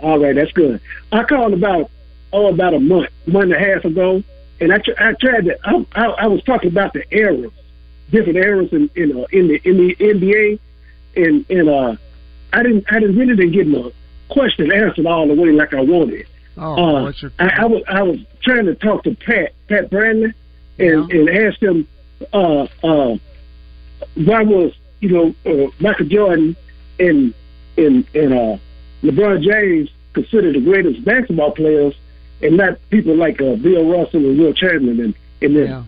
All 0.00 0.18
right, 0.18 0.34
that's 0.34 0.52
good. 0.52 0.80
I 1.10 1.24
called 1.24 1.52
about 1.54 1.90
oh 2.32 2.48
about 2.48 2.74
a 2.74 2.78
month, 2.78 3.08
month 3.26 3.52
and 3.52 3.54
a 3.54 3.58
half 3.58 3.84
ago, 3.84 4.22
and 4.60 4.72
I, 4.72 4.78
tr- 4.78 4.92
I 5.00 5.12
tried 5.14 5.46
to. 5.46 5.58
I, 5.64 5.86
I, 5.92 6.04
I 6.04 6.26
was 6.28 6.40
talking 6.44 6.70
about 6.70 6.92
the 6.92 7.02
errors, 7.12 7.50
different 8.12 8.38
errors 8.38 8.68
in 8.72 8.88
in, 8.94 9.18
uh, 9.18 9.24
in 9.32 9.48
the 9.48 9.60
in 9.64 9.76
the 9.78 9.94
NBA, 9.96 10.58
and 11.16 11.44
and 11.50 11.68
uh, 11.68 11.96
I 12.52 12.62
didn't 12.62 12.84
I 12.92 13.00
didn't 13.00 13.16
really 13.16 13.34
didn't 13.34 13.52
get 13.52 13.66
my 13.66 13.90
question 14.28 14.70
answered 14.70 15.06
all 15.06 15.26
the 15.26 15.34
way 15.34 15.50
like 15.50 15.74
I 15.74 15.80
wanted. 15.80 16.28
Oh, 16.58 16.96
Uh, 16.96 17.02
what's 17.04 17.22
your? 17.22 17.32
I, 17.38 17.48
I 17.58 17.64
was 17.66 17.82
I 17.88 18.02
was 18.02 18.18
trying 18.42 18.66
to 18.66 18.74
talk 18.74 19.04
to 19.04 19.14
Pat 19.14 19.52
Pat 19.68 19.90
Bradley 19.90 20.32
and 20.78 21.10
and 21.10 21.28
ask 21.28 21.60
him 21.62 21.86
uh 22.32 22.66
uh 22.82 23.16
why 24.14 24.42
was 24.42 24.72
you 25.00 25.08
know 25.10 25.34
uh, 25.46 25.70
Michael 25.80 26.06
Jordan 26.06 26.56
and 26.98 27.34
and 27.76 28.06
and 28.14 28.32
uh 28.34 28.58
LeBron 29.02 29.42
James 29.42 29.90
considered 30.12 30.56
the 30.56 30.60
greatest 30.60 31.04
basketball 31.04 31.52
players 31.52 31.94
and 32.42 32.56
not 32.56 32.78
people 32.90 33.16
like 33.16 33.40
uh, 33.40 33.54
Bill 33.56 33.88
Russell 33.88 34.24
and 34.24 34.38
Wilt 34.38 34.56
Chamberlain 34.56 35.00
and 35.00 35.14
and 35.42 35.56
then 35.56 35.66
yeah. 35.68 35.84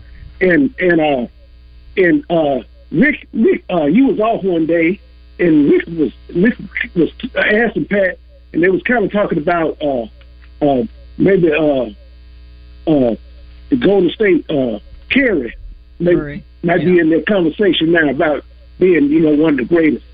and 0.49 0.75
and 0.79 1.01
uh 1.01 1.27
and 1.97 2.25
uh 2.29 2.63
Rick 2.91 3.27
Rick 3.33 3.65
uh 3.69 3.85
you 3.85 4.07
was 4.07 4.19
off 4.19 4.43
one 4.43 4.65
day 4.65 4.99
and 5.39 5.69
Rick 5.69 5.85
was 5.87 6.13
Rick 6.33 6.57
was 6.95 7.11
asking 7.35 7.85
Pat 7.85 8.19
and 8.53 8.63
they 8.63 8.69
was 8.69 8.81
kind 8.83 9.03
of 9.03 9.11
talking 9.11 9.37
about 9.37 9.81
uh 9.81 10.05
uh 10.61 10.83
maybe 11.17 11.51
uh 11.51 11.85
uh 12.87 13.15
the 13.69 13.75
Golden 13.79 14.09
State 14.11 14.49
uh 14.49 14.79
Kerry 15.09 15.55
maybe 15.99 16.15
Curry. 16.19 16.43
might 16.63 16.81
be 16.81 16.99
in 16.99 17.09
their 17.09 17.23
conversation 17.23 17.91
now 17.91 18.09
about 18.09 18.43
being 18.79 19.05
you 19.09 19.19
know 19.21 19.35
one 19.35 19.59
of 19.59 19.67
the 19.69 19.75
greatest 19.75 20.05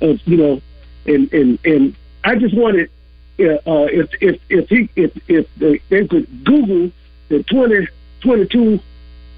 of 0.00 0.20
you 0.26 0.36
know 0.36 0.60
and 1.06 1.32
and 1.32 1.58
and 1.64 1.96
I 2.24 2.34
just 2.36 2.54
wanted 2.56 2.90
uh, 3.38 3.44
uh, 3.66 3.86
if 3.90 4.10
if 4.20 4.40
if 4.48 4.68
he 4.68 4.88
if 4.96 5.12
if 5.28 5.46
they, 5.56 5.80
they 5.88 6.06
could 6.08 6.44
Google 6.44 6.90
the 7.28 7.42
twenty 7.44 7.86
twenty 8.20 8.46
two 8.46 8.80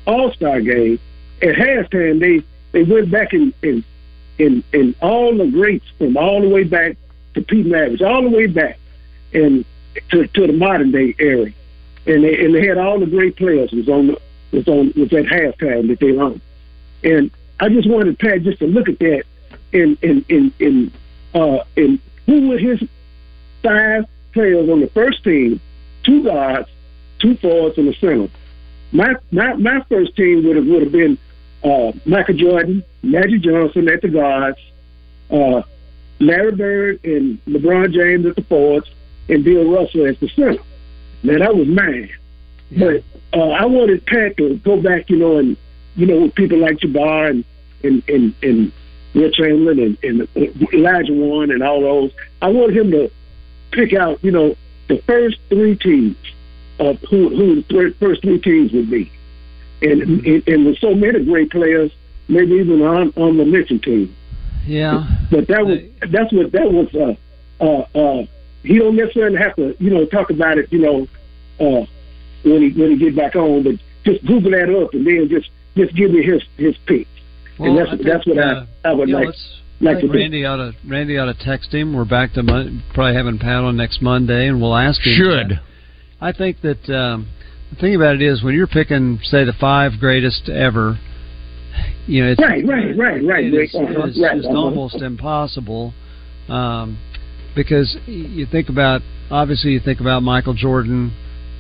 All 0.06 0.32
Star 0.32 0.60
game 0.60 0.98
at 1.42 1.54
halftime, 1.54 2.20
they 2.20 2.44
they 2.72 2.82
went 2.84 3.10
back 3.10 3.32
and 3.32 3.52
and 3.62 3.84
and 4.38 4.64
and 4.72 4.94
all 5.02 5.36
the 5.36 5.46
greats 5.46 5.84
from 5.98 6.16
all 6.16 6.40
the 6.40 6.48
way 6.48 6.64
back 6.64 6.96
to 7.34 7.42
Pete 7.42 7.66
Maravich, 7.66 8.00
all 8.02 8.22
the 8.22 8.30
way 8.30 8.46
back 8.46 8.78
and 9.34 9.64
to 10.10 10.26
to 10.26 10.46
the 10.46 10.52
modern 10.52 10.90
day 10.90 11.14
era, 11.18 11.50
and 12.06 12.24
they 12.24 12.44
and 12.44 12.54
they 12.54 12.66
had 12.66 12.78
all 12.78 12.98
the 12.98 13.06
great 13.06 13.36
players 13.36 13.72
was 13.72 13.88
on 13.88 14.08
the, 14.08 14.20
was 14.52 14.68
on 14.68 14.92
was 14.96 15.12
at 15.12 15.24
halftime 15.24 15.88
that 15.88 15.98
they 16.00 16.12
won, 16.12 16.40
and 17.04 17.30
I 17.60 17.68
just 17.68 17.88
wanted 17.88 18.18
Pat 18.18 18.42
just 18.42 18.58
to 18.60 18.66
look 18.66 18.88
at 18.88 18.98
that 18.98 19.24
and 19.72 19.98
and 20.02 20.24
and 20.28 20.52
and 20.60 20.92
uh 21.34 21.64
and 21.76 21.98
who 22.26 22.48
were 22.48 22.58
his 22.58 22.82
five 23.62 24.06
players 24.32 24.68
on 24.68 24.80
the 24.80 24.88
first 24.88 25.24
team, 25.24 25.60
two 26.04 26.22
guards, 26.24 26.68
two 27.18 27.36
forwards, 27.36 27.78
and 27.78 27.88
a 27.88 27.94
center. 27.98 28.28
My 28.92 29.14
my 29.30 29.54
my 29.54 29.80
first 29.88 30.16
team 30.16 30.44
would 30.46 30.56
have 30.56 30.66
would 30.66 30.82
have 30.82 30.92
been 30.92 31.18
uh, 31.64 31.92
Michael 32.04 32.34
Jordan, 32.34 32.84
Magic 33.02 33.42
Johnson 33.42 33.88
at 33.88 34.02
the 34.02 34.08
guards, 34.08 34.58
uh, 35.30 35.62
Larry 36.20 36.52
Bird 36.52 37.00
and 37.04 37.44
LeBron 37.46 37.92
James 37.92 38.26
at 38.26 38.36
the 38.36 38.42
forwards, 38.42 38.88
and 39.28 39.44
Bill 39.44 39.70
Russell 39.70 40.06
as 40.06 40.18
the 40.18 40.28
center. 40.28 40.62
Now 41.22 41.38
that 41.38 41.56
was 41.56 41.66
mine. 41.68 42.10
But 42.70 43.02
uh, 43.32 43.50
I 43.50 43.64
wanted 43.64 44.04
Pat 44.06 44.36
to 44.36 44.56
go 44.58 44.80
back, 44.80 45.08
you 45.08 45.16
know, 45.16 45.38
and 45.38 45.56
you 45.96 46.06
know 46.06 46.22
with 46.22 46.34
people 46.34 46.58
like 46.58 46.78
Jabbar 46.78 47.30
and 47.30 47.44
and 47.82 48.02
and, 48.08 48.34
and 48.42 48.72
Wilt 49.14 49.34
Chamberlain 49.34 49.96
and, 50.02 50.28
and 50.36 50.72
Elijah 50.72 51.12
Warren 51.12 51.50
and 51.50 51.62
all 51.62 51.80
those. 51.80 52.12
I 52.42 52.48
wanted 52.48 52.76
him 52.76 52.90
to 52.92 53.10
pick 53.72 53.94
out, 53.94 54.22
you 54.22 54.30
know, 54.30 54.56
the 54.88 54.98
first 55.06 55.38
three 55.48 55.76
teams 55.76 56.16
of 56.78 56.98
who 57.10 57.28
who 57.30 57.56
the 57.56 57.62
thir- 57.62 57.94
first 57.98 58.22
three 58.22 58.40
teams 58.40 58.72
would 58.72 58.90
be, 58.90 59.10
and 59.82 60.02
and, 60.02 60.48
and 60.48 60.66
with 60.66 60.78
so 60.78 60.94
many 60.94 61.24
great 61.24 61.50
players, 61.50 61.90
maybe 62.28 62.52
even 62.52 62.82
on 62.82 63.12
on 63.16 63.36
the 63.36 63.44
mention 63.44 63.80
team. 63.80 64.14
Yeah. 64.66 65.06
But 65.30 65.48
that 65.48 65.66
was 65.66 65.80
that's 66.10 66.32
what 66.32 66.52
that 66.52 66.70
was. 66.70 66.94
Uh, 66.94 67.14
uh, 67.60 67.86
uh, 67.98 68.26
he 68.62 68.78
don't 68.78 68.96
necessarily 68.96 69.38
have 69.38 69.56
to, 69.56 69.74
you 69.78 69.90
know, 69.90 70.06
talk 70.06 70.30
about 70.30 70.58
it, 70.58 70.72
you 70.72 70.78
know, 70.80 71.06
uh, 71.60 71.86
when 72.44 72.62
he 72.62 72.80
when 72.80 72.90
he 72.90 72.98
get 72.98 73.16
back 73.16 73.36
on. 73.36 73.62
But 73.62 73.74
just 74.04 74.24
Google 74.26 74.50
that 74.52 74.74
up 74.82 74.94
and 74.94 75.06
then 75.06 75.28
just 75.30 75.50
just 75.76 75.94
give 75.94 76.10
me 76.10 76.22
his 76.22 76.42
his 76.56 76.76
pick. 76.86 77.06
Well, 77.58 77.70
and 77.70 77.78
that's 77.78 77.90
think, 77.90 78.02
that's 78.02 78.26
what 78.26 78.38
uh, 78.38 78.66
I 78.84 78.88
I 78.90 78.92
would 78.92 79.08
yeah, 79.08 79.16
like 79.16 79.34
like 79.80 80.00
to 80.00 80.08
do. 80.08 80.12
Randy 80.12 80.44
ought 80.44 80.56
to 80.56 80.74
Randy 80.86 81.18
ought 81.18 81.26
to 81.26 81.44
text 81.44 81.72
him. 81.72 81.94
We're 81.94 82.04
back 82.04 82.32
to 82.34 82.42
Mon- 82.42 82.82
probably 82.94 83.14
having 83.14 83.38
Pat 83.38 83.64
on 83.64 83.76
next 83.76 84.02
Monday, 84.02 84.48
and 84.48 84.60
we'll 84.60 84.76
ask 84.76 85.00
him. 85.00 85.14
Should. 85.16 85.60
I 86.20 86.32
think 86.32 86.60
that 86.62 86.88
um, 86.90 87.28
the 87.70 87.76
thing 87.76 87.94
about 87.94 88.16
it 88.16 88.22
is 88.22 88.42
when 88.42 88.54
you're 88.54 88.66
picking, 88.66 89.20
say, 89.22 89.44
the 89.44 89.52
five 89.52 89.92
greatest 90.00 90.48
ever, 90.48 90.98
you 92.06 92.24
know, 92.24 92.32
it's 92.32 92.40
Right, 92.40 92.66
right, 92.66 92.96
right, 92.96 93.24
right, 93.24 93.44
It 93.44 93.56
Rick. 93.56 93.68
is, 93.68 93.74
Uh-huh, 93.76 94.02
it 94.02 94.08
is 94.10 94.20
right, 94.20 94.36
just 94.36 94.48
uh-huh. 94.48 94.56
almost 94.58 95.00
impossible 95.00 95.94
um, 96.48 96.98
because 97.58 97.96
you 98.06 98.46
think 98.46 98.68
about 98.68 99.02
obviously 99.30 99.72
you 99.72 99.80
think 99.80 100.00
about 100.00 100.22
Michael 100.22 100.54
Jordan, 100.54 101.12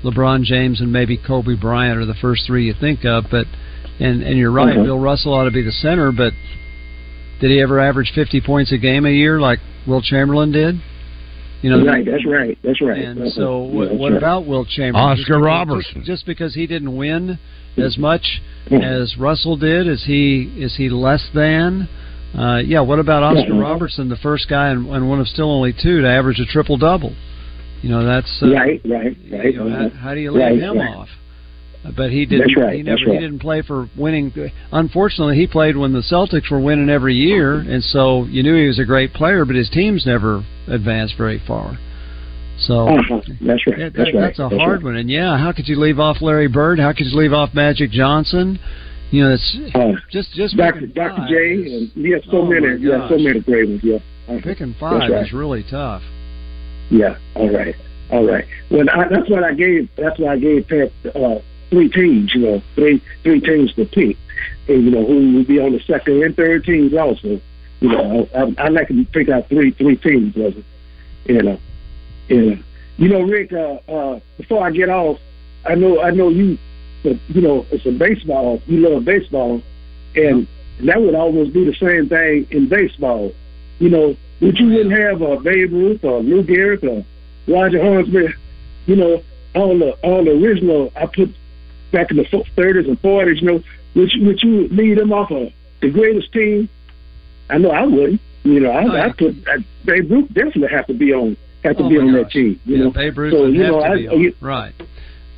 LeBron 0.04 0.44
James, 0.44 0.80
and 0.80 0.92
maybe 0.92 1.16
Kobe 1.18 1.54
Bryant 1.60 1.98
are 1.98 2.06
the 2.06 2.14
first 2.14 2.46
three 2.46 2.66
you 2.66 2.74
think 2.78 3.04
of, 3.04 3.24
but 3.30 3.46
and 4.00 4.22
and 4.22 4.38
you're 4.38 4.52
right, 4.52 4.76
Mhm. 4.76 4.84
Bill 4.84 4.98
Russell 4.98 5.34
ought 5.34 5.44
to 5.44 5.50
be 5.50 5.62
the 5.62 5.72
center, 5.72 6.12
but 6.12 6.32
did 7.40 7.50
he 7.50 7.60
ever 7.60 7.80
average 7.80 8.10
50 8.14 8.40
points 8.40 8.70
a 8.72 8.78
game 8.78 9.04
a 9.06 9.10
year 9.10 9.40
like 9.40 9.58
Wilt 9.86 10.04
Chamberlain 10.04 10.52
did? 10.52 10.80
You 11.62 11.70
know, 11.70 11.84
right, 11.84 12.04
that's 12.06 12.24
right, 12.24 12.56
that's 12.62 12.80
right. 12.80 12.98
and 13.02 13.18
Uh-huh. 13.20 13.30
so, 13.30 13.66
Yeah, 13.66 13.72
what, 13.74 13.88
that's 13.88 14.00
what 14.00 14.12
right. 14.12 14.18
about 14.18 14.46
Wilt 14.46 14.68
Chamberlain? 14.68 15.10
Oscar 15.10 15.16
Just 15.18 15.28
because- 15.28 15.42
Robertson. 15.44 15.94
Just, 15.96 16.06
just 16.06 16.26
because 16.26 16.54
he 16.54 16.66
didn't 16.68 16.94
win 16.96 17.38
as 17.76 17.98
much 17.98 18.40
Yeah. 18.70 18.78
as 18.78 19.18
Russell 19.18 19.56
did, 19.56 19.88
is 19.88 20.04
he 20.04 20.48
is 20.58 20.76
he 20.76 20.88
less 20.88 21.28
than? 21.34 21.88
Uh, 22.36 22.58
yeah. 22.58 22.80
What 22.80 22.98
about 22.98 23.22
Oscar 23.22 23.54
Yeah. 23.54 23.60
Robertson, 23.60 24.08
the 24.08 24.16
first 24.16 24.48
guy 24.48 24.68
and, 24.68 24.86
and 24.88 25.08
one 25.08 25.20
of 25.20 25.28
still 25.28 25.50
only 25.50 25.72
two 25.72 26.02
to 26.02 26.08
average 26.08 26.38
a 26.40 26.44
triple 26.46 26.76
double? 26.76 27.14
You 27.82 27.90
know, 27.90 28.04
that's 28.04 28.40
uh, 28.42 28.48
right, 28.50 28.80
right, 28.84 29.16
right. 29.30 29.54
you 29.54 29.64
know, 29.64 29.70
how, 29.70 29.88
how 29.90 30.14
do 30.14 30.20
you 30.20 30.32
leave 30.32 30.42
Right, 30.42 30.58
him 30.58 30.78
right. 30.78 30.96
off? 30.96 31.08
Uh, 31.84 31.92
But 31.96 32.10
he 32.10 32.26
didn't. 32.26 32.50
He 32.50 32.82
never. 32.82 32.98
He 32.98 33.18
didn't 33.18 33.38
play 33.38 33.62
for 33.62 33.88
winning. 33.96 34.32
Unfortunately, 34.72 35.36
he 35.36 35.46
played 35.46 35.76
when 35.76 35.92
the 35.92 36.00
Celtics 36.00 36.50
were 36.50 36.58
winning 36.60 36.90
every 36.90 37.14
year, 37.14 37.54
and 37.54 37.82
so 37.84 38.24
you 38.24 38.42
knew 38.42 38.56
he 38.60 38.66
was 38.66 38.80
a 38.80 38.84
great 38.84 39.14
player, 39.14 39.44
but 39.44 39.54
his 39.54 39.70
teams 39.70 40.04
never 40.04 40.44
advanced 40.66 41.14
very 41.16 41.38
far. 41.46 41.78
So 42.58 42.88
Uh-huh. 42.88 43.20
That's 43.40 43.64
right. 43.68 43.78
that, 43.78 43.92
that's 43.94 44.12
right. 44.12 44.20
that's 44.20 44.38
a 44.40 44.48
that's 44.50 44.60
hard 44.60 44.78
right. 44.82 44.84
one. 44.84 44.96
And 44.96 45.08
yeah, 45.08 45.38
how 45.38 45.52
could 45.52 45.68
you 45.68 45.78
leave 45.78 46.00
off 46.00 46.20
Larry 46.20 46.48
Bird? 46.48 46.80
How 46.80 46.92
could 46.92 47.06
you 47.06 47.16
leave 47.16 47.32
off 47.32 47.54
Magic 47.54 47.92
Johnson? 47.92 48.58
You 49.10 49.24
know, 49.24 49.32
it's 49.34 49.58
Uh, 49.74 49.92
just 50.10 50.32
just 50.34 50.56
Dr. 50.56 50.86
Dr. 50.86 51.26
J, 51.28 51.54
is- 51.54 51.72
and 51.94 52.04
yeah, 52.06 52.18
so 52.30 52.38
Oh, 52.38 52.46
many, 52.46 52.76
yeah, 52.82 53.08
so 53.08 53.18
many 53.18 53.40
great 53.40 53.68
ones, 53.68 53.82
yeah. 53.82 53.98
Picking 54.42 54.74
five 54.78 55.10
right. 55.10 55.24
is 55.26 55.32
really 55.32 55.62
tough. 55.62 56.02
Yeah, 56.90 57.16
all 57.34 57.48
right, 57.50 57.74
all 58.10 58.24
right. 58.26 58.44
Well, 58.70 58.84
I, 58.90 59.08
that's 59.08 59.28
what 59.30 59.42
I 59.44 59.54
gave. 59.54 59.88
That's 59.96 60.18
why 60.18 60.32
I 60.34 60.38
gave 60.38 60.68
Pat 60.68 60.92
uh, 61.16 61.38
three 61.70 61.88
teams. 61.88 62.34
You 62.34 62.40
know, 62.42 62.62
three 62.74 63.02
three 63.22 63.40
teams 63.40 63.72
to 63.74 63.86
pick, 63.86 64.16
and 64.68 64.84
you 64.84 64.90
know 64.90 65.06
who 65.06 65.34
would 65.36 65.46
be 65.48 65.58
on 65.58 65.72
the 65.72 65.80
second 65.80 66.22
and 66.22 66.36
third 66.36 66.64
teams 66.64 66.92
also. 66.94 67.40
You 67.80 67.88
know, 67.88 68.28
I, 68.34 68.40
I, 68.40 68.64
I 68.66 68.68
like 68.68 68.88
to 68.88 69.04
pick 69.12 69.30
out 69.30 69.48
three 69.48 69.70
three 69.72 69.96
teams, 69.96 70.34
brother. 70.34 70.62
You 71.24 71.42
know, 71.42 71.58
you 72.28 72.40
know, 72.50 72.58
you 72.98 73.08
know, 73.08 73.22
Rick. 73.22 73.52
Uh, 73.54 73.78
uh, 73.90 74.20
before 74.36 74.66
I 74.66 74.70
get 74.70 74.90
off, 74.90 75.18
I 75.66 75.74
know 75.74 76.02
I 76.02 76.10
know 76.10 76.28
you, 76.28 76.58
but 77.02 77.16
you 77.28 77.40
know, 77.40 77.66
it's 77.70 77.86
a 77.86 77.92
baseball. 77.92 78.60
You 78.66 78.88
love 78.88 79.04
baseball, 79.04 79.62
and 80.14 80.46
that 80.84 81.00
would 81.00 81.14
almost 81.14 81.52
be 81.52 81.64
the 81.64 81.74
same 81.74 82.08
thing 82.08 82.46
in 82.50 82.68
baseball. 82.68 83.32
You 83.78 83.90
know, 83.90 84.16
would 84.40 84.58
you 84.58 84.66
wouldn't 84.68 84.92
have 84.92 85.22
a 85.22 85.36
Babe 85.40 85.72
Ruth 85.72 86.04
or 86.04 86.20
Lou 86.22 86.42
Gehrig 86.42 86.82
or 86.84 87.04
Roger 87.52 87.80
Hornsby, 87.80 88.28
you 88.86 88.96
know, 88.96 89.22
all 89.54 89.78
the 89.78 89.92
all 90.02 90.24
the 90.24 90.32
original 90.32 90.92
I 90.96 91.06
put 91.06 91.34
back 91.92 92.10
in 92.10 92.16
the 92.18 92.44
thirties 92.56 92.86
and 92.86 93.00
forties, 93.00 93.40
you 93.40 93.48
know, 93.48 93.62
would 93.94 94.12
you, 94.12 94.26
would 94.26 94.42
you 94.42 94.68
lead 94.68 94.98
them 94.98 95.12
off 95.12 95.30
of 95.30 95.48
the 95.80 95.90
greatest 95.90 96.32
team? 96.32 96.68
I 97.50 97.58
know 97.58 97.70
I 97.70 97.86
wouldn't. 97.86 98.20
You 98.44 98.60
know, 98.60 98.70
I, 98.70 98.84
Oh, 98.84 98.94
yeah. 98.94 99.06
I 99.06 99.12
put 99.12 99.34
I, 99.48 99.56
Babe 99.84 100.10
Ruth 100.10 100.28
definitely 100.28 100.68
have 100.68 100.86
to 100.88 100.94
be 100.94 101.12
on 101.12 101.36
have 101.64 101.76
to 101.78 101.84
Oh, 101.84 101.88
be 101.88 101.98
on 101.98 102.12
gosh. 102.12 102.24
that 102.24 102.30
team. 102.32 102.60
You 102.66 102.76
yeah, 102.76 102.84
know, 102.84 102.90
Babe 102.90 103.18
Ruth 103.18 103.32
so 103.32 103.42
would 103.42 103.54
you 103.54 103.62
have 103.62 103.72
know, 103.72 103.80
to 103.80 103.86
I, 103.86 103.96
be 103.96 104.08
on. 104.08 104.20
you, 104.20 104.34
right. 104.40 104.74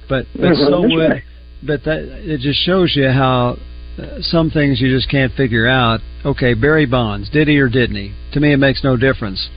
But 0.08 0.26
but 0.34 0.44
Uh-huh, 0.52 0.66
so 0.66 0.80
would 0.82 1.10
right. 1.10 1.22
But 1.62 1.84
that 1.84 1.98
it 2.00 2.40
just 2.40 2.60
shows 2.64 2.94
you 2.96 3.08
how 3.08 3.56
uh, 3.98 4.20
some 4.20 4.50
things 4.50 4.80
you 4.80 4.94
just 4.94 5.10
can't 5.10 5.32
figure 5.34 5.66
out. 5.66 6.00
Okay, 6.24 6.54
Barry 6.54 6.86
Bonds, 6.86 7.28
did 7.30 7.48
he 7.48 7.58
or 7.58 7.68
didn't 7.68 7.96
he? 7.96 8.12
To 8.32 8.40
me, 8.40 8.52
it 8.52 8.56
makes 8.58 8.82
no 8.84 8.96
difference. 8.96 9.48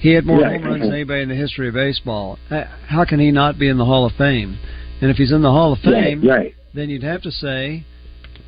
He 0.00 0.10
had 0.14 0.24
more 0.24 0.40
Right. 0.40 0.60
home 0.60 0.64
runs 0.70 0.82
than 0.82 0.92
anybody 0.94 1.22
in 1.22 1.28
the 1.28 1.34
history 1.34 1.68
of 1.68 1.74
baseball. 1.74 2.38
Uh, 2.50 2.64
How 2.86 3.04
can 3.04 3.20
he 3.20 3.30
not 3.30 3.58
be 3.58 3.68
in 3.68 3.76
the 3.76 3.84
Hall 3.84 4.06
of 4.06 4.12
Fame? 4.12 4.58
And 5.02 5.10
if 5.10 5.16
he's 5.16 5.32
in 5.32 5.42
the 5.42 5.50
Hall 5.50 5.72
of 5.74 5.78
Fame, 5.80 6.22
Right, 6.22 6.36
right. 6.38 6.54
then 6.74 6.88
you'd 6.90 7.02
have 7.02 7.22
to 7.22 7.30
say, 7.30 7.84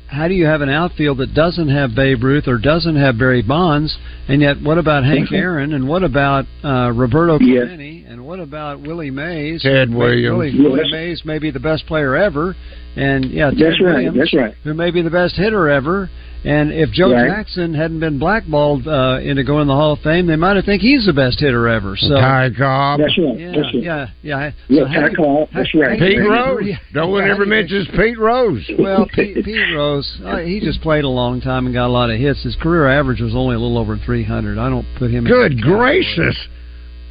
how 0.07 0.27
do 0.27 0.33
you 0.33 0.45
have 0.45 0.61
an 0.61 0.69
outfield 0.69 1.17
that 1.17 1.33
doesn't 1.33 1.69
have 1.69 1.95
Babe 1.95 2.23
Ruth 2.23 2.47
or 2.47 2.57
doesn't 2.57 2.95
have 2.95 3.17
Barry 3.17 3.41
Bonds? 3.41 3.97
And 4.27 4.41
yet, 4.41 4.61
what 4.61 4.77
about 4.77 5.03
Hank 5.03 5.31
Aaron? 5.31 5.73
And 5.73 5.87
what 5.87 6.03
about 6.03 6.45
uh, 6.63 6.91
Roberto 6.91 7.39
Yes. 7.39 7.63
Clemente? 7.63 8.05
And 8.07 8.25
what 8.25 8.39
about 8.39 8.79
Willie 8.81 9.11
Mays? 9.11 9.63
Ted 9.63 9.93
Williams. 9.93 10.37
Willie, 10.37 10.49
Yes. 10.51 10.71
Willie 10.71 10.91
Mays 10.91 11.21
may 11.25 11.39
be 11.39 11.49
the 11.51 11.59
best 11.59 11.85
player 11.87 12.15
ever. 12.15 12.55
And 12.95 13.25
yeah, 13.31 13.49
Ted 13.49 13.59
That's 13.59 13.81
right. 13.81 13.93
Williams, 13.95 14.17
That's 14.17 14.33
right. 14.35 14.53
who 14.63 14.73
may 14.73 14.91
be 14.91 15.01
the 15.01 15.09
best 15.09 15.35
hitter 15.35 15.67
ever. 15.69 16.09
And 16.45 16.73
if 16.73 16.91
Joe 16.91 17.13
Right. 17.13 17.29
Jackson 17.29 17.73
hadn't 17.73 18.01
been 18.01 18.19
blackballed 18.19 18.85
uh, 18.85 19.19
into 19.23 19.43
going 19.45 19.61
to 19.61 19.71
the 19.71 19.75
Hall 19.75 19.93
of 19.93 19.99
Fame, 19.99 20.27
they 20.27 20.35
might 20.35 20.57
have 20.57 20.65
think 20.65 20.81
he's 20.81 21.05
the 21.05 21.13
best 21.13 21.39
hitter 21.39 21.69
ever. 21.69 21.95
So 21.95 22.15
Ty 22.15 22.49
Cobb. 22.57 22.99
That's 22.99 23.17
right. 23.17 23.39
yeah, 23.39 23.45
That's 23.55 23.73
right. 23.73 23.83
yeah, 23.83 24.07
yeah. 24.21 24.51
Yeah, 24.67 24.81
So 24.81 24.87
Ty 24.87 25.13
Cobb. 25.15 25.49
That's 25.55 25.73
right. 25.73 25.97
Pete 25.97 26.11
you- 26.17 26.29
Rose. 26.29 26.63
No 26.93 27.07
one 27.07 27.25
yeah, 27.25 27.31
ever 27.31 27.45
mentions 27.45 27.87
Pete 27.95 28.19
Rose. 28.19 28.69
well, 28.77 29.07
Pete, 29.13 29.43
Pete 29.45 29.73
Rose, 29.73 30.19
uh, 30.25 30.37
he 30.39 30.59
just 30.59 30.81
played 30.81 31.05
a 31.05 31.09
long 31.09 31.39
time 31.39 31.65
and 31.65 31.73
got 31.73 31.87
a 31.87 31.93
lot 31.95 32.11
of 32.11 32.19
hits. 32.19 32.43
His 32.43 32.57
career 32.57 32.89
average 32.89 33.21
was 33.21 33.33
only 33.33 33.55
a 33.55 33.59
little 33.59 33.77
over 33.77 33.97
300. 33.97 34.57
I 34.57 34.69
don't 34.69 34.85
put 34.99 35.11
him. 35.11 35.25
in 35.25 35.31
Good 35.31 35.53
that 35.59 35.61
gracious! 35.61 36.35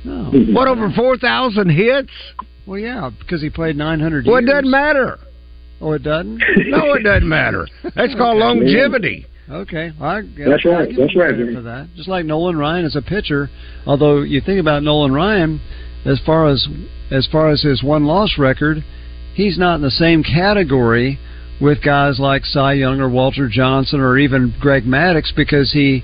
No. 0.04 0.30
What 0.52 0.68
over 0.68 0.90
four 0.94 1.16
thousand 1.16 1.70
hits? 1.70 2.10
Well, 2.66 2.78
yeah, 2.78 3.08
because 3.18 3.40
he 3.40 3.48
played 3.50 3.76
900 3.76 4.26
Well, 4.26 4.36
it 4.36 4.46
doesn't 4.46 4.70
matter. 4.70 5.18
Oh, 5.82 5.92
it 5.92 6.02
doesn't. 6.02 6.38
No, 6.68 6.94
it 6.94 7.02
doesn't 7.02 7.28
matter. 7.28 7.66
That's 7.96 8.14
called 8.14 8.38
longevity. 8.38 9.26
Okay, 9.50 9.90
well, 10.00 10.08
I, 10.08 10.20
That's 10.22 10.64
I 10.64 10.68
right. 10.68 10.88
give 10.88 10.98
That's 10.98 11.16
right, 11.16 11.34
for 11.54 11.60
that. 11.62 11.88
Just 11.96 12.08
like 12.08 12.24
Nolan 12.24 12.56
Ryan 12.56 12.86
as 12.86 12.96
a 12.96 13.02
pitcher, 13.02 13.50
although 13.84 14.22
you 14.22 14.40
think 14.40 14.60
about 14.60 14.82
Nolan 14.82 15.12
Ryan, 15.12 15.60
as 16.06 16.20
far 16.24 16.48
as 16.48 16.66
as 17.10 17.26
far 17.30 17.50
as 17.50 17.60
his 17.62 17.82
one 17.82 18.04
loss 18.06 18.38
record, 18.38 18.82
he's 19.34 19.58
not 19.58 19.74
in 19.74 19.82
the 19.82 19.90
same 19.90 20.22
category 20.22 21.18
with 21.60 21.82
guys 21.84 22.18
like 22.18 22.44
Cy 22.46 22.74
Young 22.74 23.00
or 23.00 23.08
Walter 23.10 23.48
Johnson 23.48 24.00
or 24.00 24.16
even 24.18 24.54
Greg 24.60 24.84
Maddux 24.84 25.34
because 25.34 25.72
he 25.72 26.02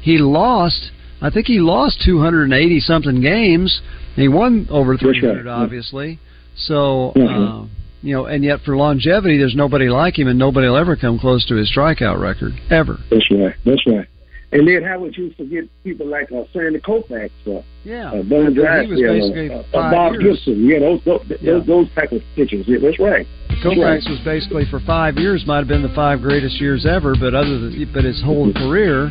he 0.00 0.18
lost. 0.18 0.90
I 1.20 1.30
think 1.30 1.46
he 1.46 1.60
lost 1.60 2.02
280 2.04 2.80
something 2.80 3.20
games. 3.20 3.80
He 4.16 4.26
won 4.28 4.66
over 4.70 4.94
That's 4.94 5.04
right. 5.04 5.20
300, 5.20 5.46
obviously. 5.46 6.18
So. 6.56 7.12
Mhm. 7.14 7.64
Uh, 7.64 7.66
you 8.02 8.14
know, 8.14 8.26
and 8.26 8.44
yet 8.44 8.60
for 8.64 8.76
longevity, 8.76 9.38
there's 9.38 9.56
nobody 9.56 9.88
like 9.88 10.18
him, 10.18 10.28
and 10.28 10.38
nobody 10.38 10.68
will 10.68 10.76
ever 10.76 10.96
come 10.96 11.18
close 11.18 11.44
to 11.46 11.54
his 11.56 11.70
strikeout 11.74 12.20
record 12.20 12.52
ever. 12.70 12.98
That's 13.10 13.30
right. 13.30 13.54
That's 13.64 13.86
right. 13.86 14.06
And 14.50 14.66
then 14.66 14.82
how 14.82 14.98
would 15.00 15.14
you 15.14 15.30
forget 15.36 15.64
people 15.84 16.06
like 16.06 16.32
uh, 16.32 16.44
Sandy 16.54 16.80
Koufax, 16.80 17.30
uh, 17.46 17.60
Yeah, 17.84 18.08
uh, 18.08 18.22
Don 18.22 18.24
he 18.24 18.36
was 18.46 18.54
Drysdale, 18.54 19.12
basically 19.12 19.50
uh, 19.52 19.58
uh, 19.76 19.90
Bob 19.90 20.12
years. 20.14 20.36
Gibson? 20.36 20.64
Yeah, 20.66 20.78
those 20.78 21.00
those, 21.04 21.20
Yeah. 21.28 21.52
those 21.52 21.66
those 21.66 21.88
type 21.94 22.12
of 22.12 22.22
pitchers. 22.34 22.64
Yeah, 22.66 22.78
that's 22.80 22.98
right. 22.98 23.26
Koufax 23.62 24.08
was 24.08 24.20
basically 24.24 24.64
for 24.70 24.80
five 24.80 25.16
years 25.16 25.44
might 25.46 25.58
have 25.58 25.68
been 25.68 25.82
the 25.82 25.92
five 25.94 26.22
greatest 26.22 26.60
years 26.60 26.86
ever, 26.86 27.14
but 27.18 27.34
other 27.34 27.58
than 27.58 27.90
but 27.92 28.04
his 28.04 28.22
whole 28.22 28.50
career, 28.54 29.10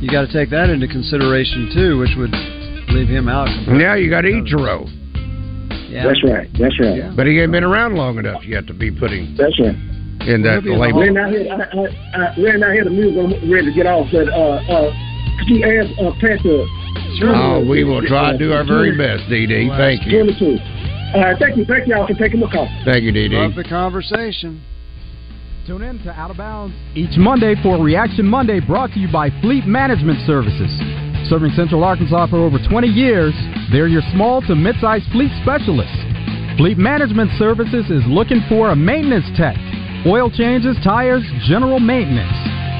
you 0.00 0.08
got 0.08 0.22
to 0.24 0.32
take 0.32 0.48
that 0.50 0.70
into 0.70 0.86
consideration 0.88 1.68
too, 1.74 1.98
which 1.98 2.14
would 2.16 2.32
leave 2.94 3.08
him 3.08 3.28
out. 3.28 3.48
Now 3.68 3.92
you 3.94 4.08
got 4.08 4.24
Ichiro, 4.24 4.88
Yeah, 5.88 6.06
That's 6.06 6.22
right. 6.24 6.48
That's 6.58 6.78
right. 6.80 6.96
Yeah. 6.96 7.12
but 7.16 7.26
he 7.26 7.40
ain't 7.40 7.52
been 7.52 7.64
around 7.64 7.96
long 7.96 8.18
enough 8.18 8.44
yet 8.44 8.66
to 8.68 8.74
be 8.74 8.90
putting 8.90 9.34
That's 9.36 9.58
right. 9.58 9.74
in 10.28 10.42
that 10.44 10.62
He'll 10.62 10.62
be 10.62 10.72
in 10.72 10.78
the 10.78 10.84
label. 10.84 11.00
Ran 11.00 11.16
out 11.16 11.30
here, 11.32 11.48
I, 11.48 11.56
I, 11.56 11.84
I 12.20 12.36
ran 12.36 12.62
out 12.62 12.72
here 12.72 12.84
the 12.84 12.90
music. 12.90 13.16
I'm 13.16 13.50
ready 13.50 13.66
to 13.66 13.72
get 13.72 13.86
off. 13.86 14.06
But 14.12 14.28
uh, 14.28 14.60
uh, 14.68 14.92
could 15.40 15.48
you 15.48 15.64
ask 15.64 15.88
uh, 15.96 16.12
Pat 16.20 16.40
to? 16.44 16.66
Oh, 17.24 17.64
we 17.68 17.84
will 17.84 18.02
try 18.06 18.32
to 18.32 18.38
do 18.38 18.52
our 18.52 18.64
very 18.64 18.96
best, 18.96 19.24
DD. 19.30 19.68
Thank 19.76 20.04
you. 20.06 20.22
Twenty-two. 20.22 20.58
All 21.14 21.22
right, 21.24 21.36
thank 21.40 21.56
you, 21.56 21.64
thank 21.64 21.88
y'all 21.88 22.06
for 22.06 22.12
taking 22.14 22.40
my 22.40 22.50
call. 22.52 22.68
Thank 22.84 23.02
you, 23.02 23.12
DD. 23.12 23.32
Love 23.32 23.52
DD. 23.52 23.62
the 23.62 23.68
conversation. 23.68 24.62
Tune 25.66 25.82
in 25.82 25.98
to 26.04 26.10
Out 26.10 26.30
of 26.30 26.36
Bounds 26.36 26.74
each 26.94 27.16
Monday 27.16 27.54
for 27.62 27.82
Reaction 27.82 28.26
Monday 28.26 28.60
brought 28.60 28.90
to 28.92 28.98
you 28.98 29.08
by 29.12 29.30
Fleet 29.40 29.66
Management 29.66 30.18
Services. 30.26 31.07
Serving 31.28 31.52
Central 31.52 31.84
Arkansas 31.84 32.26
for 32.28 32.38
over 32.38 32.56
20 32.58 32.88
years, 32.88 33.34
they're 33.70 33.86
your 33.86 34.00
small 34.14 34.40
to 34.42 34.54
mid-sized 34.54 35.04
fleet 35.12 35.30
specialists. 35.42 35.92
Fleet 36.56 36.78
Management 36.78 37.30
Services 37.38 37.84
is 37.90 38.02
looking 38.08 38.40
for 38.48 38.70
a 38.70 38.76
maintenance 38.76 39.26
tech. 39.36 39.56
Oil 40.06 40.30
changes, 40.30 40.76
tires, 40.82 41.22
general 41.46 41.80
maintenance. 41.80 42.32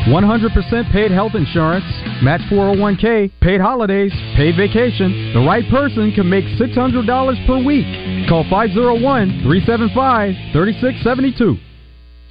100% 0.09 0.93
paid 0.93 1.11
health 1.11 1.35
insurance, 1.35 1.85
match 2.23 2.41
401k, 2.51 3.31
paid 3.43 3.61
holidays, 3.61 4.13
paid 4.35 4.57
vacation. 4.57 5.35
The 5.35 5.45
right 5.45 5.69
person 5.71 6.13
can 6.15 6.29
make 6.29 6.45
$600 6.57 7.47
per 7.47 7.63
week. 7.63 8.29
Call 8.31 8.49
501 8.49 9.45
375 9.45 10.35
3672. 10.53 11.68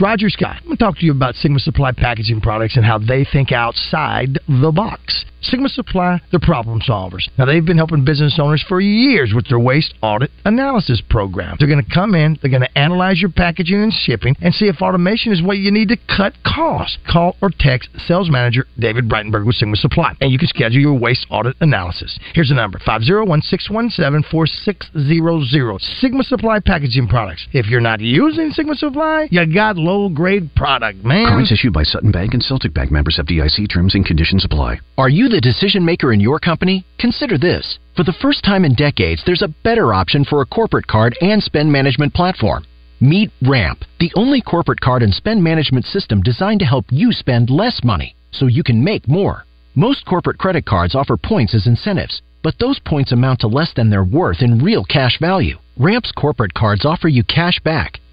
Roger 0.00 0.28
Scott. 0.28 0.56
I'm 0.58 0.64
going 0.64 0.76
to 0.76 0.84
talk 0.84 0.98
to 0.98 1.04
you 1.04 1.12
about 1.12 1.34
Sigma 1.36 1.58
Supply 1.58 1.92
packaging 1.92 2.40
products 2.40 2.76
and 2.76 2.84
how 2.84 2.98
they 2.98 3.24
think 3.24 3.52
outside 3.52 4.38
the 4.48 4.72
box. 4.72 5.24
Sigma 5.42 5.68
Supply, 5.68 6.20
they're 6.30 6.40
problem 6.40 6.80
solvers. 6.80 7.28
Now, 7.38 7.44
they've 7.44 7.64
been 7.64 7.76
helping 7.76 8.04
business 8.04 8.38
owners 8.40 8.64
for 8.68 8.80
years 8.80 9.32
with 9.34 9.48
their 9.48 9.60
waste 9.60 9.94
audit 10.02 10.30
analysis 10.44 11.00
program. 11.08 11.56
They're 11.58 11.68
going 11.68 11.84
to 11.84 11.94
come 11.94 12.14
in, 12.14 12.36
they're 12.42 12.50
going 12.50 12.62
to 12.62 12.78
analyze 12.78 13.20
your 13.20 13.30
packaging 13.30 13.80
and 13.80 13.92
shipping, 13.92 14.34
and 14.40 14.52
see 14.52 14.66
if 14.66 14.82
automation 14.82 15.32
is 15.32 15.42
what 15.42 15.58
you 15.58 15.70
need 15.70 15.88
to 15.90 15.96
cut 16.16 16.32
costs. 16.44 16.98
Call 17.08 17.36
or 17.40 17.50
text 17.56 17.90
sales 18.06 18.30
manager 18.30 18.66
David 18.78 19.08
Breitenberg 19.08 19.46
with 19.46 19.56
Sigma 19.56 19.76
Supply, 19.76 20.14
and 20.20 20.32
you 20.32 20.38
can 20.38 20.48
schedule 20.48 20.80
your 20.80 20.98
waste 20.98 21.26
audit 21.30 21.54
analysis. 21.60 22.18
Here's 22.34 22.48
the 22.48 22.54
number 22.54 22.80
501 22.84 23.42
617 23.42 24.28
4600. 24.30 25.80
Sigma 26.00 26.24
Supply 26.24 26.58
packaging 26.58 27.06
products. 27.06 27.46
If 27.52 27.66
you're 27.66 27.80
not 27.80 28.00
using 28.00 28.50
Sigma 28.50 28.74
Supply, 28.74 28.95
you 29.30 29.52
got 29.52 29.76
low 29.76 30.08
grade 30.08 30.54
product, 30.54 31.04
man. 31.04 31.28
Cards 31.28 31.52
issued 31.52 31.72
by 31.72 31.82
Sutton 31.82 32.10
Bank 32.10 32.34
and 32.34 32.42
Celtic 32.42 32.72
Bank 32.72 32.90
members 32.90 33.18
FDIC 33.20 33.70
terms 33.72 33.94
and 33.94 34.04
conditions 34.04 34.44
apply. 34.44 34.80
Are 34.96 35.08
you 35.08 35.28
the 35.28 35.40
decision 35.40 35.84
maker 35.84 36.12
in 36.12 36.20
your 36.20 36.38
company? 36.38 36.84
Consider 36.98 37.38
this. 37.38 37.78
For 37.96 38.04
the 38.04 38.16
first 38.20 38.44
time 38.44 38.64
in 38.64 38.74
decades, 38.74 39.22
there's 39.24 39.42
a 39.42 39.54
better 39.62 39.92
option 39.92 40.24
for 40.24 40.40
a 40.40 40.46
corporate 40.46 40.86
card 40.86 41.16
and 41.20 41.42
spend 41.42 41.70
management 41.70 42.14
platform. 42.14 42.64
Meet 43.00 43.30
Ramp, 43.42 43.84
the 44.00 44.12
only 44.16 44.40
corporate 44.40 44.80
card 44.80 45.02
and 45.02 45.12
spend 45.12 45.44
management 45.44 45.84
system 45.84 46.22
designed 46.22 46.60
to 46.60 46.66
help 46.66 46.86
you 46.90 47.12
spend 47.12 47.50
less 47.50 47.84
money 47.84 48.16
so 48.30 48.46
you 48.46 48.62
can 48.62 48.82
make 48.82 49.06
more. 49.06 49.44
Most 49.74 50.06
corporate 50.06 50.38
credit 50.38 50.64
cards 50.64 50.94
offer 50.94 51.18
points 51.18 51.54
as 51.54 51.66
incentives, 51.66 52.22
but 52.42 52.58
those 52.58 52.78
points 52.78 53.12
amount 53.12 53.40
to 53.40 53.48
less 53.48 53.72
than 53.74 53.90
their 53.90 54.04
worth 54.04 54.40
in 54.40 54.64
real 54.64 54.84
cash 54.84 55.18
value. 55.20 55.58
Ramp's 55.76 56.12
corporate 56.12 56.54
cards 56.54 56.86
offer 56.86 57.08
you 57.08 57.22
cash 57.24 57.60
back, 57.60 58.00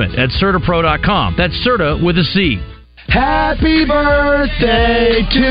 at 0.00 0.30
CertaPro.com. 0.30 1.34
That's 1.36 1.54
Certa 1.62 1.98
with 2.02 2.18
a 2.18 2.24
C. 2.24 2.58
Happy 3.08 3.84
birthday 3.84 5.20
to 5.28 5.50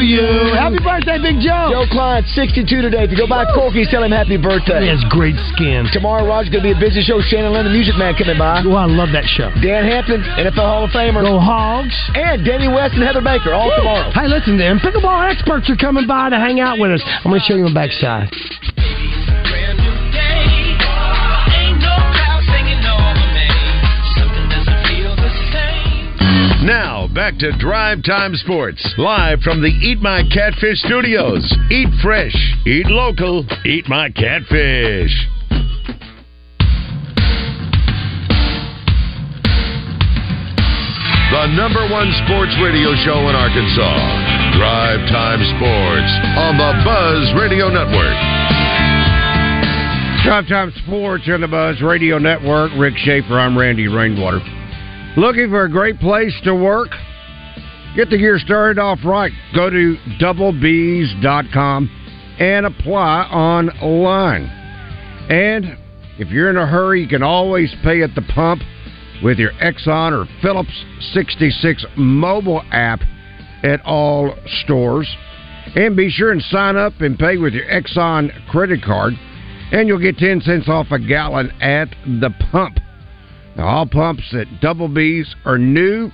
you. 0.00 0.24
Happy 0.56 0.80
birthday, 0.80 1.20
Big 1.20 1.36
Joe. 1.36 1.68
Joe 1.68 1.84
Klein, 1.92 2.24
62 2.32 2.64
today. 2.80 3.04
If 3.04 3.12
you 3.12 3.18
go 3.20 3.28
by 3.28 3.44
Corky's, 3.52 3.92
tell 3.92 4.02
him 4.02 4.10
happy 4.10 4.40
birthday. 4.40 4.88
He 4.88 4.88
has 4.88 5.04
great 5.12 5.36
skin. 5.52 5.84
Tomorrow, 5.92 6.24
Roger's 6.24 6.48
going 6.48 6.64
to 6.64 6.68
be 6.72 6.74
a 6.74 6.80
busy 6.80 7.04
show. 7.04 7.20
Shannon 7.20 7.52
Lynn, 7.52 7.68
the 7.68 7.76
music 7.76 7.94
man, 8.00 8.16
coming 8.16 8.40
by. 8.40 8.64
Oh, 8.64 8.72
I 8.72 8.88
love 8.88 9.12
that 9.12 9.28
show. 9.28 9.52
Dan 9.60 9.84
Hampton, 9.84 10.24
NFL 10.24 10.64
Hall 10.64 10.84
of 10.88 10.90
Famer. 10.96 11.20
Go 11.20 11.38
Hogs. 11.38 11.94
And 12.16 12.40
Danny 12.40 12.72
West 12.72 12.96
and 12.96 13.04
Heather 13.04 13.22
Baker, 13.22 13.52
all 13.52 13.68
Woo. 13.68 13.76
tomorrow. 13.76 14.10
Hey, 14.16 14.26
listen, 14.26 14.56
them 14.56 14.80
pickleball 14.80 15.28
experts 15.28 15.68
are 15.68 15.76
coming 15.76 16.08
by 16.08 16.30
to 16.32 16.40
hang 16.40 16.58
out 16.58 16.80
with 16.80 16.90
us. 16.90 17.02
I'm 17.04 17.30
going 17.30 17.40
to 17.40 17.46
show 17.46 17.54
you 17.54 17.68
my 17.68 17.74
backside. 17.84 18.32
Back 27.14 27.38
to 27.38 27.56
Drive 27.58 28.02
Time 28.02 28.34
Sports, 28.34 28.82
live 28.98 29.38
from 29.38 29.62
the 29.62 29.68
Eat 29.68 30.00
My 30.02 30.24
Catfish 30.34 30.82
studios. 30.82 31.46
Eat 31.70 31.86
fresh, 32.02 32.34
eat 32.66 32.86
local, 32.86 33.46
eat 33.64 33.88
my 33.88 34.10
catfish. 34.10 35.14
The 41.30 41.46
number 41.54 41.86
one 41.86 42.10
sports 42.26 42.50
radio 42.58 42.90
show 43.06 43.30
in 43.30 43.38
Arkansas. 43.38 44.58
Drive 44.58 45.06
Time 45.06 45.38
Sports 45.54 46.10
on 46.34 46.58
the 46.58 46.82
Buzz 46.82 47.30
Radio 47.38 47.70
Network. 47.70 48.18
Drive 50.26 50.48
Time 50.48 50.72
Sports 50.82 51.28
on 51.28 51.42
the 51.42 51.48
Buzz 51.48 51.80
Radio 51.80 52.18
Network. 52.18 52.72
Rick 52.76 52.94
Shaeffer, 52.96 53.38
I'm 53.38 53.56
Randy 53.56 53.86
Rainwater. 53.86 54.42
Looking 55.16 55.50
for 55.50 55.64
a 55.64 55.70
great 55.70 56.00
place 56.00 56.34
to 56.42 56.54
work? 56.54 56.88
Get 57.94 58.10
the 58.10 58.16
year 58.16 58.40
started 58.40 58.80
off 58.80 58.98
right. 59.04 59.30
Go 59.54 59.70
to 59.70 59.96
doublebees.com 60.20 62.36
and 62.40 62.66
apply 62.66 63.22
online. 63.30 64.42
And 65.30 65.78
if 66.18 66.30
you're 66.30 66.50
in 66.50 66.56
a 66.56 66.66
hurry, 66.66 67.02
you 67.02 67.08
can 67.08 67.22
always 67.22 67.72
pay 67.84 68.02
at 68.02 68.16
the 68.16 68.22
pump 68.22 68.62
with 69.22 69.38
your 69.38 69.52
Exxon 69.52 70.10
or 70.10 70.28
Phillips 70.42 70.84
66 71.12 71.86
mobile 71.96 72.62
app 72.72 73.00
at 73.62 73.80
all 73.84 74.34
stores. 74.64 75.08
And 75.76 75.96
be 75.96 76.10
sure 76.10 76.32
and 76.32 76.42
sign 76.42 76.76
up 76.76 77.00
and 77.00 77.16
pay 77.16 77.36
with 77.36 77.54
your 77.54 77.66
Exxon 77.66 78.32
credit 78.48 78.82
card, 78.82 79.14
and 79.70 79.86
you'll 79.86 80.00
get 80.00 80.18
10 80.18 80.40
cents 80.40 80.68
off 80.68 80.88
a 80.90 80.98
gallon 80.98 81.52
at 81.60 81.88
the 82.04 82.30
pump. 82.50 82.80
Now, 83.56 83.66
all 83.66 83.86
pumps 83.86 84.34
at 84.34 84.60
Double 84.60 84.88
B's 84.88 85.34
are 85.44 85.58
new, 85.58 86.10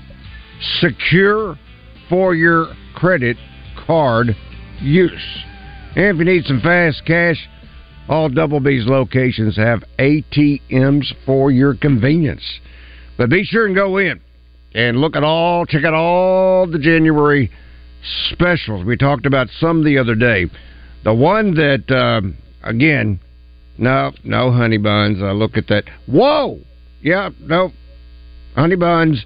secure 0.81 1.59
for 2.09 2.35
your 2.35 2.75
credit 2.95 3.37
card 3.87 4.37
use. 4.81 5.45
And 5.97 6.05
if 6.05 6.17
you 6.17 6.25
need 6.25 6.45
some 6.45 6.61
fast 6.61 7.05
cash, 7.07 7.49
all 8.09 8.29
Double 8.29 8.61
B's 8.61 8.87
locations 8.87 9.57
have 9.57 9.85
ATMs 9.99 11.13
for 11.25 11.51
your 11.51 11.75
convenience. 11.75 12.43
But 13.17 13.31
be 13.31 13.45
sure 13.45 13.67
and 13.67 13.75
go 13.75 13.99
in 13.99 14.21
and 14.75 15.01
look 15.01 15.17
at 15.17 15.25
all, 15.25 15.67
check 15.67 15.85
out 15.85 15.95
all 15.95 16.67
the 16.67 16.79
January 16.79 17.51
specials. 18.31 18.85
We 18.85 18.97
talked 18.97 19.27
about 19.27 19.49
some 19.59 19.85
the 19.85 19.99
other 19.99 20.15
day. 20.15 20.47
The 21.05 21.15
one 21.15 21.55
that, 21.55 21.91
um, 21.91 22.37
again, 22.63 23.21
no, 23.79 24.13
no 24.25 24.53
honey 24.53 24.79
buns. 24.79 25.23
I 25.23 25.33
look 25.33 25.57
at 25.57 25.69
that. 25.69 25.85
Whoa! 26.07 26.61
Yeah, 27.03 27.31
no. 27.41 27.73
Honey 28.55 28.77
buns. 28.77 29.25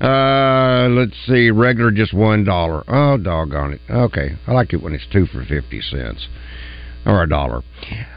Uh, 0.00 0.88
let's 0.90 1.16
see. 1.26 1.50
Regular, 1.50 1.90
just 1.90 2.12
one 2.12 2.44
dollar. 2.44 2.84
Oh, 2.88 3.16
doggone 3.16 3.74
it. 3.74 3.80
Okay, 3.90 4.36
I 4.46 4.52
like 4.52 4.72
it 4.72 4.82
when 4.82 4.92
it's 4.92 5.06
two 5.10 5.26
for 5.26 5.44
fifty 5.44 5.80
cents 5.80 6.28
or 7.06 7.22
a 7.22 7.28
dollar. 7.28 7.62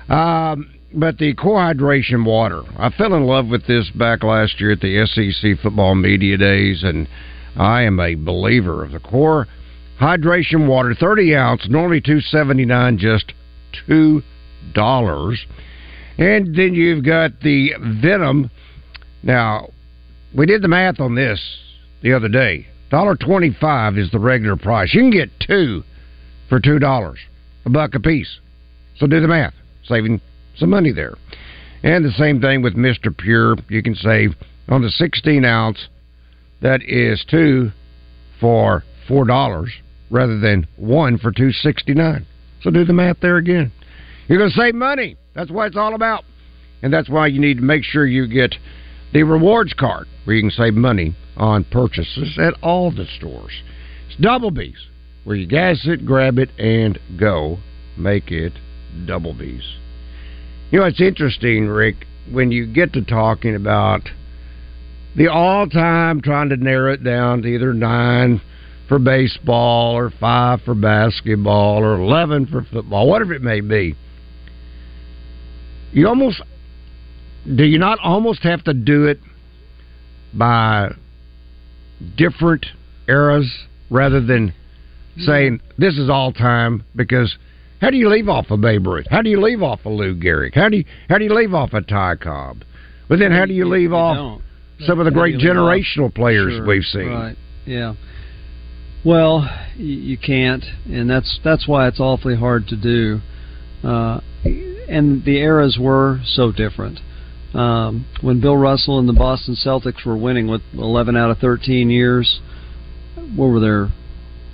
Um, 0.09 0.73
but 0.93 1.17
the 1.19 1.33
core 1.35 1.59
hydration 1.59 2.25
water. 2.25 2.63
I 2.77 2.89
fell 2.89 3.13
in 3.13 3.23
love 3.23 3.47
with 3.47 3.67
this 3.67 3.89
back 3.91 4.23
last 4.23 4.59
year 4.59 4.71
at 4.71 4.81
the 4.81 5.05
SEC 5.05 5.61
football 5.61 5.95
media 5.95 6.35
days, 6.37 6.83
and 6.83 7.07
I 7.55 7.83
am 7.83 7.99
a 7.99 8.15
believer 8.15 8.83
of 8.83 8.91
the 8.91 8.99
core 8.99 9.47
hydration 10.01 10.67
water. 10.67 10.95
Thirty 10.99 11.35
ounce, 11.35 11.67
normally 11.69 12.01
two 12.01 12.19
seventy 12.19 12.65
nine, 12.65 12.97
just 12.97 13.33
two 13.87 14.21
dollars. 14.73 15.45
And 16.17 16.53
then 16.55 16.73
you've 16.73 17.05
got 17.05 17.39
the 17.41 17.71
Venom. 18.01 18.51
Now, 19.23 19.69
we 20.35 20.45
did 20.45 20.61
the 20.61 20.67
math 20.67 20.99
on 20.99 21.15
this 21.15 21.39
the 22.01 22.13
other 22.13 22.29
day. 22.29 22.67
Dollar 22.89 23.15
twenty-five 23.15 23.97
is 23.97 24.09
the 24.11 24.19
regular 24.19 24.55
price. 24.55 24.93
You 24.93 25.01
can 25.01 25.11
get 25.11 25.29
two 25.39 25.83
for 26.47 26.59
two 26.59 26.79
dollars, 26.79 27.19
a 27.65 27.69
buck 27.69 27.93
a 27.95 27.99
piece. 27.99 28.39
So 28.97 29.07
do 29.07 29.19
the 29.19 29.27
math, 29.27 29.53
saving 29.83 30.21
some 30.57 30.69
money 30.71 30.91
there. 30.91 31.15
And 31.83 32.03
the 32.03 32.11
same 32.11 32.41
thing 32.41 32.61
with 32.61 32.75
Mister 32.75 33.11
Pure. 33.11 33.57
You 33.69 33.83
can 33.83 33.95
save 33.95 34.35
on 34.67 34.81
the 34.81 34.89
sixteen 34.89 35.45
ounce. 35.45 35.87
That 36.61 36.81
is 36.83 37.23
two 37.29 37.71
for 38.39 38.83
four 39.07 39.25
dollars 39.25 39.71
rather 40.09 40.39
than 40.39 40.67
one 40.75 41.17
for 41.17 41.31
two 41.31 41.51
sixty-nine. 41.51 42.25
So 42.61 42.71
do 42.71 42.83
the 42.83 42.93
math 42.93 43.19
there 43.21 43.37
again. 43.37 43.71
You're 44.27 44.39
going 44.39 44.51
to 44.51 44.57
save 44.57 44.75
money. 44.75 45.15
That's 45.33 45.51
what 45.51 45.67
it's 45.67 45.77
all 45.77 45.95
about. 45.95 46.25
And 46.81 46.91
that's 46.91 47.09
why 47.09 47.27
you 47.27 47.39
need 47.39 47.57
to 47.57 47.63
make 47.63 47.83
sure 47.83 48.05
you 48.05 48.27
get 48.27 48.55
the 49.13 49.23
rewards 49.23 49.73
card 49.73 50.07
where 50.23 50.35
you 50.35 50.43
can 50.43 50.51
save 50.51 50.73
money 50.73 51.15
on 51.37 51.63
purchases 51.65 52.37
at 52.39 52.53
all 52.61 52.91
the 52.91 53.05
stores. 53.17 53.53
It's 54.07 54.19
Double 54.21 54.51
B's 54.51 54.87
where 55.23 55.35
you 55.35 55.45
gas 55.45 55.81
it, 55.85 56.05
grab 56.05 56.39
it, 56.39 56.49
and 56.57 56.97
go. 57.19 57.59
Make 57.97 58.31
it 58.31 58.53
Double 59.05 59.33
B's. 59.33 59.63
You 60.71 60.79
know, 60.79 60.85
it's 60.85 61.01
interesting, 61.01 61.67
Rick, 61.67 62.05
when 62.31 62.51
you 62.51 62.65
get 62.65 62.93
to 62.93 63.03
talking 63.03 63.55
about 63.55 64.01
the 65.15 65.27
all 65.27 65.67
time 65.67 66.21
trying 66.21 66.49
to 66.49 66.57
narrow 66.57 66.93
it 66.93 67.03
down 67.03 67.41
to 67.41 67.47
either 67.47 67.73
nine 67.73 68.41
for 68.87 68.99
baseball 68.99 69.95
or 69.95 70.11
five 70.19 70.61
for 70.61 70.75
basketball 70.75 71.79
or 71.83 71.95
11 71.95 72.47
for 72.47 72.63
football, 72.71 73.07
whatever 73.07 73.33
it 73.33 73.41
may 73.41 73.61
be 73.61 73.95
you 75.91 76.07
almost 76.07 76.41
do 77.55 77.63
you 77.63 77.79
not 77.79 77.99
almost 77.99 78.43
have 78.43 78.63
to 78.65 78.73
do 78.73 79.05
it 79.05 79.19
by 80.33 80.89
different 82.15 82.65
eras 83.07 83.51
rather 83.89 84.21
than 84.21 84.53
saying 85.17 85.59
this 85.77 85.97
is 85.97 86.09
all 86.09 86.31
time 86.31 86.83
because 86.95 87.37
how 87.81 87.89
do 87.89 87.97
you 87.97 88.09
leave 88.09 88.29
off 88.29 88.51
of 88.51 88.61
Babe 88.61 88.85
Ruth? 88.85 89.07
How 89.09 89.21
do 89.21 89.29
you 89.29 89.41
leave 89.41 89.63
off 89.63 89.79
of 89.85 89.93
Lou 89.93 90.15
Gehrig? 90.15 90.53
How 90.53 90.69
do 90.69 90.77
you 90.77 90.85
how 91.09 91.17
do 91.17 91.23
you 91.23 91.33
leave 91.33 91.53
off 91.53 91.73
of 91.73 91.87
Ty 91.87 92.15
Cobb? 92.15 92.63
But 93.07 93.19
then 93.19 93.31
how 93.31 93.45
do 93.45 93.53
you 93.53 93.67
leave 93.67 93.89
you 93.89 93.95
off 93.95 94.15
don't. 94.15 94.41
some 94.85 94.99
of 94.99 95.05
the 95.05 95.11
great 95.11 95.35
off? 95.35 95.41
generational 95.41 96.13
players 96.13 96.53
Sure, 96.53 96.65
we've 96.65 96.83
seen? 96.83 97.09
Right. 97.09 97.37
Yeah. 97.65 97.95
Well, 99.05 99.49
you 99.77 100.17
can't, 100.17 100.63
and 100.85 101.09
that's 101.09 101.39
that's 101.43 101.67
why 101.67 101.87
it's 101.87 101.99
awfully 101.99 102.35
hard 102.35 102.67
to 102.67 102.75
do. 102.75 103.21
Uh, 103.83 104.19
and 104.43 105.23
the 105.23 105.37
eras 105.37 105.77
were 105.79 106.19
so 106.25 106.51
different. 106.51 106.99
Um, 107.53 108.05
when 108.21 108.39
Bill 108.41 108.55
Russell 108.55 108.99
and 108.99 109.09
the 109.09 109.13
Boston 109.13 109.55
Celtics 109.55 110.05
were 110.05 110.17
winning 110.17 110.47
with 110.47 110.61
11 110.73 111.17
out 111.17 111.31
of 111.31 111.39
13 111.39 111.89
years, 111.89 112.41
what 113.35 113.47
were 113.47 113.59
there? 113.59 113.89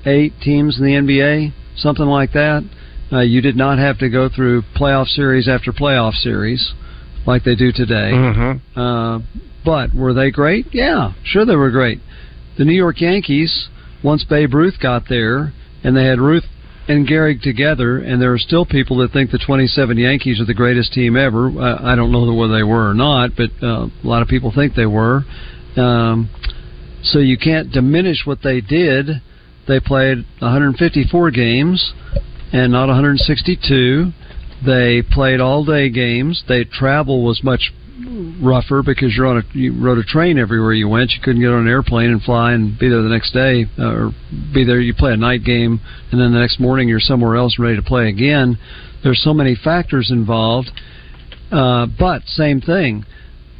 Eight 0.05 0.33
teams 0.41 0.79
in 0.79 0.85
the 0.85 0.91
NBA, 0.91 1.51
something 1.75 2.05
like 2.05 2.31
that. 2.33 2.63
Uh, 3.11 3.19
you 3.19 3.41
did 3.41 3.55
not 3.55 3.77
have 3.77 3.99
to 3.99 4.09
go 4.09 4.29
through 4.29 4.63
playoff 4.75 5.07
series 5.07 5.47
after 5.47 5.71
playoff 5.71 6.13
series 6.13 6.73
like 7.25 7.43
they 7.43 7.55
do 7.55 7.71
today. 7.71 8.11
Mm-hmm. 8.13 8.79
Uh, 8.79 9.19
but 9.63 9.93
were 9.93 10.13
they 10.13 10.31
great? 10.31 10.67
Yeah, 10.71 11.13
sure 11.23 11.45
they 11.45 11.55
were 11.55 11.71
great. 11.71 11.99
The 12.57 12.65
New 12.65 12.73
York 12.73 13.01
Yankees, 13.01 13.67
once 14.03 14.23
Babe 14.23 14.53
Ruth 14.53 14.75
got 14.81 15.03
there, 15.09 15.53
and 15.83 15.97
they 15.97 16.05
had 16.05 16.19
Ruth 16.19 16.45
and 16.87 17.07
Gehrig 17.07 17.41
together, 17.41 17.97
and 17.97 18.21
there 18.21 18.31
are 18.33 18.37
still 18.37 18.65
people 18.65 18.97
that 18.97 19.11
think 19.11 19.31
the 19.31 19.39
27 19.39 19.97
Yankees 19.97 20.39
are 20.39 20.45
the 20.45 20.53
greatest 20.53 20.93
team 20.93 21.17
ever. 21.17 21.47
Uh, 21.47 21.79
I 21.81 21.95
don't 21.95 22.11
know 22.11 22.33
whether 22.33 22.53
they 22.53 22.63
were 22.63 22.89
or 22.89 22.93
not, 22.93 23.31
but 23.35 23.49
uh, 23.61 23.87
a 23.87 24.07
lot 24.07 24.21
of 24.21 24.27
people 24.27 24.51
think 24.53 24.75
they 24.75 24.85
were. 24.85 25.23
Um, 25.75 26.29
so 27.03 27.19
you 27.19 27.37
can't 27.37 27.71
diminish 27.71 28.21
what 28.25 28.39
they 28.43 28.61
did. 28.61 29.21
They 29.67 29.79
played 29.79 30.25
154 30.39 31.31
games 31.31 31.93
and 32.53 32.71
not 32.71 32.87
162. 32.87 34.11
They 34.65 35.01
played 35.01 35.39
all 35.39 35.65
day 35.65 35.89
games. 35.89 36.43
They 36.47 36.63
travel 36.63 37.23
was 37.23 37.43
much 37.43 37.73
rougher 38.41 38.83
because 38.83 39.15
you're 39.15 39.27
on 39.27 39.37
a 39.37 39.57
you 39.57 39.73
rode 39.81 39.97
a 39.97 40.03
train 40.03 40.37
everywhere 40.37 40.73
you 40.73 40.87
went. 40.87 41.11
You 41.11 41.21
couldn't 41.21 41.41
get 41.41 41.51
on 41.51 41.61
an 41.61 41.67
airplane 41.67 42.11
and 42.11 42.21
fly 42.21 42.53
and 42.53 42.77
be 42.77 42.89
there 42.89 43.01
the 43.01 43.09
next 43.09 43.31
day, 43.31 43.65
uh, 43.79 43.83
or 43.83 44.11
be 44.53 44.65
there. 44.65 44.79
You 44.79 44.93
play 44.93 45.13
a 45.13 45.17
night 45.17 45.43
game, 45.43 45.79
and 46.11 46.19
then 46.19 46.33
the 46.33 46.39
next 46.39 46.59
morning 46.59 46.89
you're 46.89 46.99
somewhere 46.99 47.35
else 47.35 47.57
ready 47.57 47.75
to 47.75 47.81
play 47.81 48.09
again. 48.09 48.57
There's 49.03 49.21
so 49.23 49.33
many 49.33 49.55
factors 49.55 50.11
involved, 50.11 50.71
uh, 51.51 51.87
but 51.97 52.23
same 52.25 52.59
thing. 52.59 53.05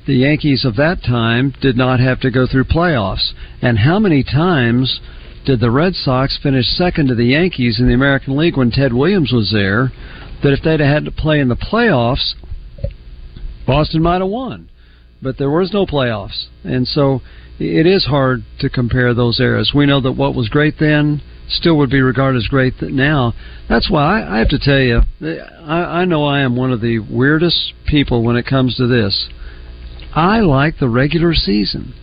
The 0.08 0.16
Yankees 0.16 0.66
of 0.66 0.76
that 0.76 1.02
time 1.04 1.54
did 1.62 1.78
not 1.78 2.00
have 2.00 2.20
to 2.22 2.32
go 2.32 2.46
through 2.46 2.66
playoffs, 2.66 3.32
and 3.62 3.80
how 3.80 4.00
many 4.00 4.24
times 4.24 5.00
did 5.46 5.60
the 5.60 5.72
Red 5.72 5.96
Sox 5.96 6.38
finish 6.42 6.66
second 6.68 7.08
to 7.08 7.16
the 7.16 7.26
Yankees 7.26 7.80
in 7.80 7.88
the 7.88 7.94
American 7.94 8.36
League 8.36 8.58
when 8.58 8.72
Ted 8.72 8.94
Williams 8.94 9.32
was 9.32 9.52
there? 9.52 9.92
That 10.44 10.54
if 10.54 10.62
they'd 10.62 10.80
had 10.80 11.06
to 11.06 11.12
play 11.12 11.40
in 11.40 11.48
the 11.48 11.56
playoffs, 11.56 12.36
Boston 13.66 14.02
might 14.02 14.22
have 14.22 14.30
won, 14.30 14.70
but 15.22 15.38
there 15.38 15.50
was 15.50 15.74
no 15.74 15.86
playoffs, 15.86 16.46
and 16.64 16.88
so 16.88 17.22
it 17.60 17.86
is 17.86 18.06
hard 18.06 18.44
to 18.60 18.70
compare 18.70 19.14
those 19.14 19.40
eras. 19.40 19.72
We 19.74 19.86
know 19.86 20.02
that 20.02 20.12
what 20.12 20.36
was 20.36 20.50
great 20.50 20.76
then 20.80 21.22
still 21.48 21.78
would 21.78 21.90
be 21.90 22.02
regarded 22.02 22.40
as 22.40 22.48
great 22.48 22.82
now. 22.82 23.34
That's 23.70 23.90
why 23.90 24.22
I, 24.22 24.36
I 24.36 24.40
have 24.40 24.50
to 24.50 24.60
tell 24.60 24.80
you, 24.80 25.02
I, 25.22 26.02
I 26.02 26.06
know 26.06 26.26
I 26.26 26.42
am 26.42 26.56
one 26.56 26.72
of 26.72 26.82
the 26.82 27.00
weirdest 27.00 27.74
people 27.88 28.24
when 28.24 28.36
it 28.36 28.46
comes 28.46 28.76
to 28.78 28.88
this. 28.88 29.30
I 30.14 30.40
like 30.40 30.80
the 30.80 30.90
regular 30.90 31.34
season, 31.34 31.94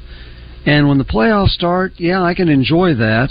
and 0.66 0.88
when 0.88 0.98
the 0.98 1.04
playoffs 1.04 1.50
start, 1.50 1.92
yeah, 1.96 2.22
I 2.22 2.34
can 2.34 2.48
enjoy 2.48 2.94
that. 2.94 3.30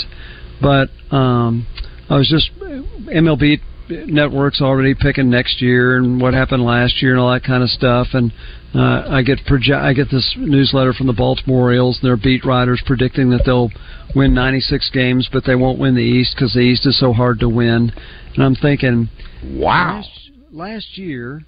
But 0.61 0.89
um, 1.15 1.65
I 2.09 2.17
was 2.17 2.29
just 2.29 2.51
MLB 2.59 3.61
networks 3.91 4.61
already 4.61 4.95
picking 4.95 5.29
next 5.29 5.61
year 5.61 5.97
and 5.97 6.21
what 6.21 6.33
happened 6.33 6.63
last 6.63 7.01
year 7.01 7.11
and 7.11 7.19
all 7.19 7.31
that 7.31 7.43
kind 7.43 7.63
of 7.63 7.69
stuff. 7.69 8.07
And 8.13 8.31
uh, 8.73 9.05
I 9.09 9.21
get 9.21 9.39
proje- 9.39 9.75
I 9.75 9.93
get 9.93 10.09
this 10.09 10.33
newsletter 10.37 10.93
from 10.93 11.07
the 11.07 11.13
Baltimore 11.13 11.61
Orioles 11.63 11.99
and 12.01 12.07
their 12.09 12.17
beat 12.17 12.45
writers 12.45 12.81
predicting 12.85 13.29
that 13.31 13.43
they'll 13.45 13.71
win 14.15 14.33
96 14.33 14.89
games, 14.91 15.29
but 15.31 15.45
they 15.45 15.55
won't 15.55 15.79
win 15.79 15.95
the 15.95 16.01
East 16.01 16.35
because 16.35 16.53
the 16.53 16.59
East 16.59 16.85
is 16.85 16.99
so 16.99 17.13
hard 17.13 17.39
to 17.39 17.49
win. 17.49 17.91
And 18.35 18.43
I'm 18.43 18.55
thinking, 18.55 19.09
wow. 19.43 19.97
Last, 19.97 20.31
last 20.51 20.97
year, 20.97 21.43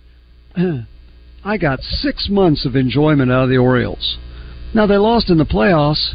I 1.46 1.58
got 1.58 1.80
six 1.82 2.28
months 2.30 2.66
of 2.66 2.76
enjoyment 2.76 3.32
out 3.32 3.44
of 3.44 3.50
the 3.50 3.58
Orioles. 3.58 4.18
Now 4.74 4.88
they 4.88 4.98
lost 4.98 5.30
in 5.30 5.38
the 5.38 5.46
playoffs, 5.46 6.14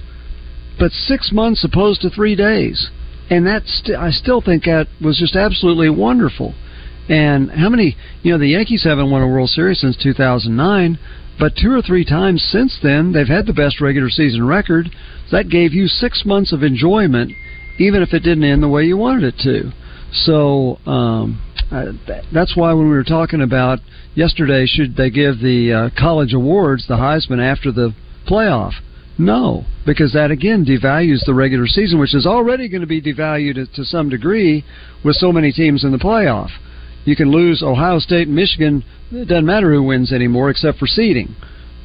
but 0.79 0.91
six 0.93 1.31
months 1.33 1.65
opposed 1.65 2.01
to 2.03 2.11
three 2.11 2.35
days 2.35 2.91
and 3.31 3.47
that's 3.47 3.83
st- 3.83 3.99
I 3.99 4.11
still 4.11 4.41
think 4.41 4.65
that 4.65 4.89
was 5.01 5.19
just 5.19 5.37
absolutely 5.37 5.91
wonderful. 5.91 6.55
And 7.09 7.51
how 7.51 7.69
many, 7.69 7.97
you 8.23 8.33
know, 8.33 8.39
the 8.39 8.49
Yankees 8.49 8.85
haven't 8.85 9.11
won 9.11 9.23
a 9.23 9.29
World 9.29 9.49
Series 9.51 9.81
since 9.81 9.97
2009, 9.97 10.99
but 11.39 11.57
two 11.57 11.73
or 11.73 11.81
three 11.81 12.05
times 12.05 12.43
since 12.43 12.79
then 12.83 13.13
they've 13.13 13.29
had 13.29 13.47
the 13.47 13.53
best 13.53 13.81
regular 13.81 14.11
season 14.11 14.47
record. 14.47 14.91
That 15.31 15.49
gave 15.49 15.73
you 15.73 15.87
six 15.89 16.25
months 16.25 16.53
of 16.53 16.63
enjoyment, 16.63 17.33
even 17.79 18.03
if 18.03 18.13
it 18.13 18.21
didn't 18.21 18.45
end 18.45 18.63
the 18.63 18.69
way 18.69 18.85
you 18.85 18.97
wanted 18.97 19.25
it 19.25 19.39
to. 19.43 19.73
So 20.13 20.79
um, 20.87 21.41
uh, 21.71 21.93
that's 22.33 22.57
why 22.57 22.73
when 22.73 22.89
we 22.89 22.97
were 22.97 23.05
talking 23.05 23.43
about 23.43 23.79
yesterday, 24.15 24.67
should 24.67 24.97
they 24.97 25.11
give 25.11 25.41
the 25.41 25.73
uh, 25.73 26.01
college 26.01 26.35
awards, 26.35 26.87
the 26.89 26.97
Heisman, 26.97 27.41
after 27.41 27.73
the 27.73 27.95
playoff? 28.27 28.73
No, 29.19 29.65
because 29.85 30.13
that 30.13 30.31
again 30.31 30.65
devalues 30.65 31.25
the 31.27 31.35
regular 31.35 31.67
season, 31.67 31.99
which 31.99 32.15
is 32.15 32.25
already 32.25 32.69
going 32.69 32.83
to 32.83 32.87
be 32.87 33.03
devalued 33.03 33.75
to 33.75 33.85
some 33.85 34.09
degree 34.09 34.65
with 35.05 35.17
so 35.17 35.33
many 35.33 35.51
teams 35.51 35.83
in 35.83 35.91
the 35.91 35.99
playoff. 35.99 36.51
You 37.05 37.17
can 37.17 37.31
lose 37.31 37.63
Ohio 37.63 37.99
State 37.99 38.29
and 38.29 38.37
Michigan. 38.37 38.85
It 39.11 39.27
doesn't 39.27 39.47
matter 39.47 39.73
who 39.73 39.83
wins 39.83 40.13
anymore, 40.13 40.51
except 40.51 40.79
for 40.79 40.87
seeding, 40.87 41.35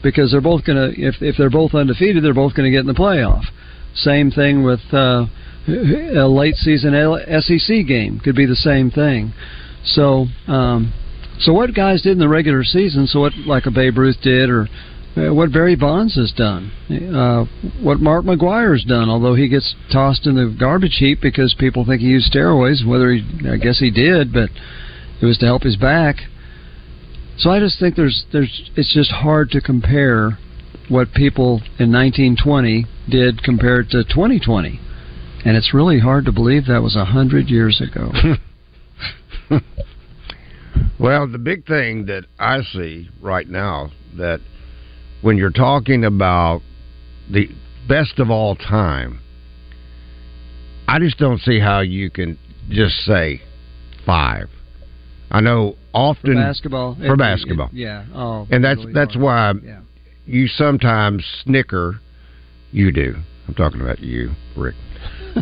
because 0.04 0.32
they're 0.32 0.42
both 0.42 0.64
going 0.64 0.78
to. 0.78 1.02
If 1.02 1.16
if 1.22 1.36
they're 1.38 1.50
both 1.50 1.74
undefeated, 1.74 2.24
they're 2.24 2.34
both 2.34 2.54
going 2.54 2.72
to 2.72 2.72
get 2.72 2.82
in 2.82 2.88
the 2.88 2.94
playoff. 2.94 3.46
Same 3.96 4.30
thing 4.30 4.64
with 4.64 4.82
uh, 4.92 5.26
a 5.68 6.28
late 6.28 6.56
season 6.56 6.94
SEC 6.94 7.88
game 7.88 8.20
could 8.20 8.36
be 8.36 8.46
the 8.46 8.56
same 8.56 8.92
thing. 8.92 9.34
So, 9.86 10.28
um, 10.48 10.94
so 11.40 11.54
what 11.54 11.74
guys 11.74 12.02
did 12.02 12.14
in 12.14 12.20
the 12.20 12.30
regular 12.30 12.64
season? 12.64 13.08
So 13.08 13.22
what, 13.22 13.34
like 13.46 13.66
a 13.66 13.72
Babe 13.72 13.98
Ruth 13.98 14.18
did, 14.22 14.50
or 14.50 14.68
what 15.16 15.52
Barry 15.52 15.76
Bonds 15.76 16.16
has 16.16 16.32
done, 16.32 16.72
uh, 17.16 17.46
what 17.84 18.00
Mark 18.00 18.26
McGwire 18.26 18.72
has 18.74 18.84
done, 18.84 19.10
although 19.10 19.36
he 19.36 19.48
gets 19.48 19.76
tossed 19.92 20.26
in 20.26 20.36
the 20.36 20.56
garbage 20.60 20.98
heap 20.98 21.22
because 21.22 21.56
people 21.60 21.86
think 21.86 22.02
he 22.02 22.08
used 22.08 22.34
steroids, 22.34 22.86
whether 22.86 23.12
he, 23.12 23.22
I 23.48 23.58
guess 23.58 23.80
he 23.80 23.92
did, 23.92 24.34
but 24.34 24.50
it 25.22 25.26
was 25.26 25.38
to 25.40 25.46
help 25.46 25.64
his 25.64 25.76
back. 25.76 26.16
So 27.38 27.52
I 27.52 27.60
just 27.60 27.80
think 27.80 27.96
there's, 27.96 28.26
there's, 28.32 28.72
it's 28.76 28.94
just 28.94 29.12
hard 29.12 29.52
to 29.52 29.62
compare 29.62 30.38
what 30.90 31.14
people 31.14 31.62
in 31.80 31.92
1920 31.92 32.86
did 33.10 33.44
compared 33.44 33.90
to 33.90 34.04
2020. 34.04 34.80
And 35.46 35.58
it's 35.58 35.74
really 35.74 36.00
hard 36.00 36.26
to 36.26 36.32
believe 36.32 36.66
that 36.68 36.82
was 36.82 36.96
a 36.96 37.06
hundred 37.06 37.50
years 37.50 37.82
ago. 37.82 38.12
well, 41.00 41.28
the 41.28 41.38
big 41.38 41.66
thing 41.66 42.06
that 42.06 42.26
I 42.40 42.62
see 42.62 43.10
right 43.22 43.48
now 43.48 43.92
that 44.18 44.40
when 45.24 45.38
you're 45.38 45.50
talking 45.50 46.06
about 46.06 46.62
the 47.32 47.48
best 47.88 48.20
of 48.20 48.30
all 48.30 48.56
time, 48.56 49.20
I 50.88 51.00
just 51.00 51.18
don't 51.18 51.40
see 51.40 51.60
how 51.60 51.80
you 51.80 52.12
can 52.12 52.38
just 52.70 52.96
say 53.06 53.42
five. 54.06 54.50
I 55.32 55.40
know 55.40 55.78
often 55.94 56.34
for 56.34 56.42
basketball 56.42 56.96
for 56.96 57.14
it, 57.14 57.18
basketball, 57.18 57.68
it, 57.68 57.74
yeah. 57.74 58.06
Oh, 58.14 58.48
and 58.52 58.64
that's 58.64 58.80
really 58.80 58.94
that's 58.94 59.14
hard. 59.16 59.24
why 59.24 59.54
yeah. 59.66 59.80
you 60.26 60.48
sometimes 60.48 61.26
snicker. 61.44 62.00
You 62.72 62.92
do. 62.92 63.16
I'm 63.48 63.54
talking 63.54 63.82
about 63.82 64.00
you, 64.00 64.32
Rick. 64.58 64.76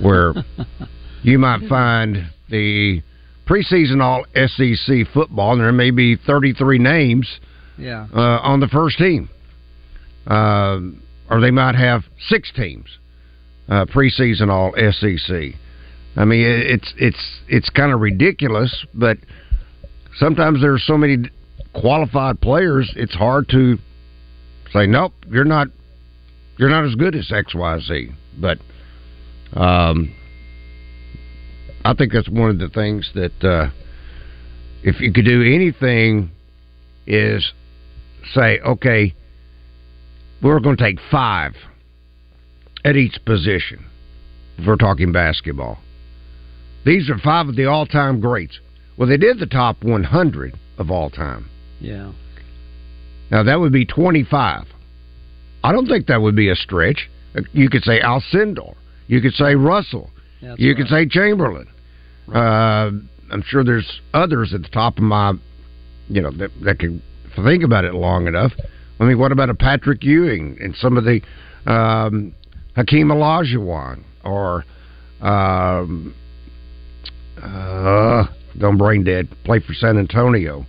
Where 0.02 0.34
you 1.24 1.40
might 1.40 1.68
find 1.68 2.30
the 2.50 3.02
preseason 3.48 4.02
All 4.02 4.26
SEC 4.36 5.12
football, 5.14 5.54
and 5.54 5.62
there 5.62 5.72
may 5.72 5.92
be 5.92 6.18
33 6.18 6.78
names 6.78 7.40
yeah. 7.78 8.08
uh, 8.14 8.40
on 8.44 8.60
the 8.60 8.68
first 8.68 8.98
team 8.98 9.30
uh, 10.28 10.80
or 11.30 11.40
they 11.40 11.52
might 11.52 11.76
have 11.76 12.04
six 12.28 12.52
teams 12.56 12.88
uh, 13.70 13.86
preseason 13.86 14.50
all 14.50 14.74
SEC. 14.74 15.58
I 16.16 16.26
mean, 16.26 16.46
it's 16.46 16.94
it's 16.98 17.40
it's 17.48 17.70
kind 17.70 17.94
of 17.94 18.02
ridiculous, 18.02 18.86
but 18.94 19.18
sometimes 20.18 20.62
there 20.62 20.74
are 20.74 20.80
so 20.80 20.98
many 20.98 21.30
qualified 21.74 22.42
players. 22.42 22.92
It's 22.96 23.14
hard 23.14 23.48
to 23.50 23.78
say 24.74 24.88
nope. 24.88 25.14
You're 25.30 25.46
not 25.46 25.68
you're 26.58 26.70
not 26.70 26.86
as 26.86 26.96
good 26.96 27.16
as 27.16 27.32
X 27.32 27.56
Y 27.56 27.80
Z. 27.80 28.12
But 28.38 28.60
um, 29.54 30.14
I 31.86 31.94
think 31.94 32.12
that's 32.14 32.30
one 32.30 32.50
of 32.50 32.60
the 32.60 32.70
things 32.70 33.10
that 33.16 33.44
uh, 33.44 33.70
if 34.84 35.00
you 35.00 35.14
could 35.14 35.26
do 35.26 35.42
anything 35.42 36.32
is 37.08 37.54
say 38.34 38.60
okay 38.60 39.14
we're 40.42 40.60
going 40.60 40.78
to 40.78 40.84
take 40.84 40.98
five 41.10 41.54
at 42.84 42.96
each 42.96 43.18
position 43.26 43.86
if 44.58 44.68
we're 44.68 44.76
talking 44.76 45.12
basketball. 45.12 45.80
These 46.86 47.10
are 47.10 47.18
five 47.18 47.48
of 47.48 47.56
the 47.56 47.66
all 47.66 47.86
time 47.86 48.20
greats. 48.20 48.60
Well, 48.98 49.08
they 49.08 49.18
did 49.18 49.40
the 49.40 49.46
top 49.46 49.84
100 49.84 50.54
of 50.78 50.92
all 50.92 51.10
time. 51.10 51.50
Yeah. 51.80 52.12
Now, 53.30 53.44
that 53.44 53.60
would 53.60 53.72
be 53.72 53.86
25. 53.86 54.66
I 55.64 55.72
don't 55.72 55.88
think 55.88 56.08
that 56.08 56.22
would 56.22 56.36
be 56.36 56.50
a 56.50 56.56
stretch. 56.56 57.10
You 57.54 57.70
could 57.70 57.84
say 57.84 58.00
Al 58.02 58.22
Alcindor. 58.22 58.76
You 59.08 59.22
could 59.22 59.34
say 59.34 59.56
Russell. 59.56 60.10
That's 60.42 60.60
you 60.60 60.72
right. 60.72 60.78
could 60.78 60.88
say 60.88 61.06
Chamberlain. 61.08 61.68
Right. 62.28 62.86
Uh, 62.88 62.92
I'm 63.32 63.44
sure 63.46 63.64
there's 63.64 64.02
others 64.14 64.54
at 64.54 64.64
the 64.64 64.68
top 64.70 64.98
of 64.98 65.04
my, 65.04 65.34
you 66.10 66.22
know, 66.22 66.32
that, 66.32 66.52
that 66.64 66.80
could, 66.80 67.02
think 67.46 67.64
about 67.64 67.86
it 67.86 67.94
long 67.94 68.28
enough, 68.28 68.52
I 69.02 69.04
mean, 69.06 69.18
what 69.18 69.32
about 69.32 69.50
a 69.50 69.56
Patrick 69.56 70.04
Ewing 70.04 70.60
and 70.62 70.76
some 70.76 70.96
of 70.96 71.06
the 71.06 71.22
um, 71.66 72.36
Hakeem 72.76 73.08
Olajuwon 73.08 74.04
or 74.24 74.64
um, 75.22 76.14
uh, 77.42 78.26
don't 78.60 78.78
brain 78.78 79.04
dead 79.04 79.28
play 79.44 79.60
for 79.60 79.74
San 79.74 79.98
Antonio? 79.98 80.68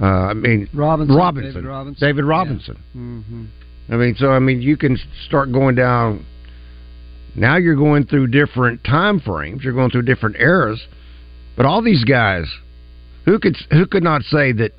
Uh, 0.00 0.04
I 0.04 0.34
mean, 0.34 0.68
Robinson, 0.72 1.16
Robinson, 1.16 1.54
David 1.54 1.68
Robinson. 1.68 2.08
David 2.08 2.24
Robinson. 2.24 2.84
Yeah. 2.94 3.00
Mm-hmm. 3.00 3.44
I 3.92 3.96
mean, 3.96 4.14
so 4.16 4.30
I 4.30 4.38
mean, 4.38 4.62
you 4.62 4.76
can 4.76 4.96
start 5.26 5.50
going 5.50 5.74
down. 5.74 6.24
Now 7.34 7.56
you're 7.56 7.74
going 7.74 8.06
through 8.06 8.28
different 8.28 8.84
time 8.84 9.18
frames. 9.18 9.64
You're 9.64 9.74
going 9.74 9.90
through 9.90 10.02
different 10.02 10.36
eras, 10.36 10.80
But 11.56 11.66
all 11.66 11.82
these 11.82 12.04
guys, 12.04 12.44
who 13.24 13.40
could 13.40 13.56
who 13.72 13.86
could 13.86 14.04
not 14.04 14.22
say 14.22 14.52
that 14.52 14.70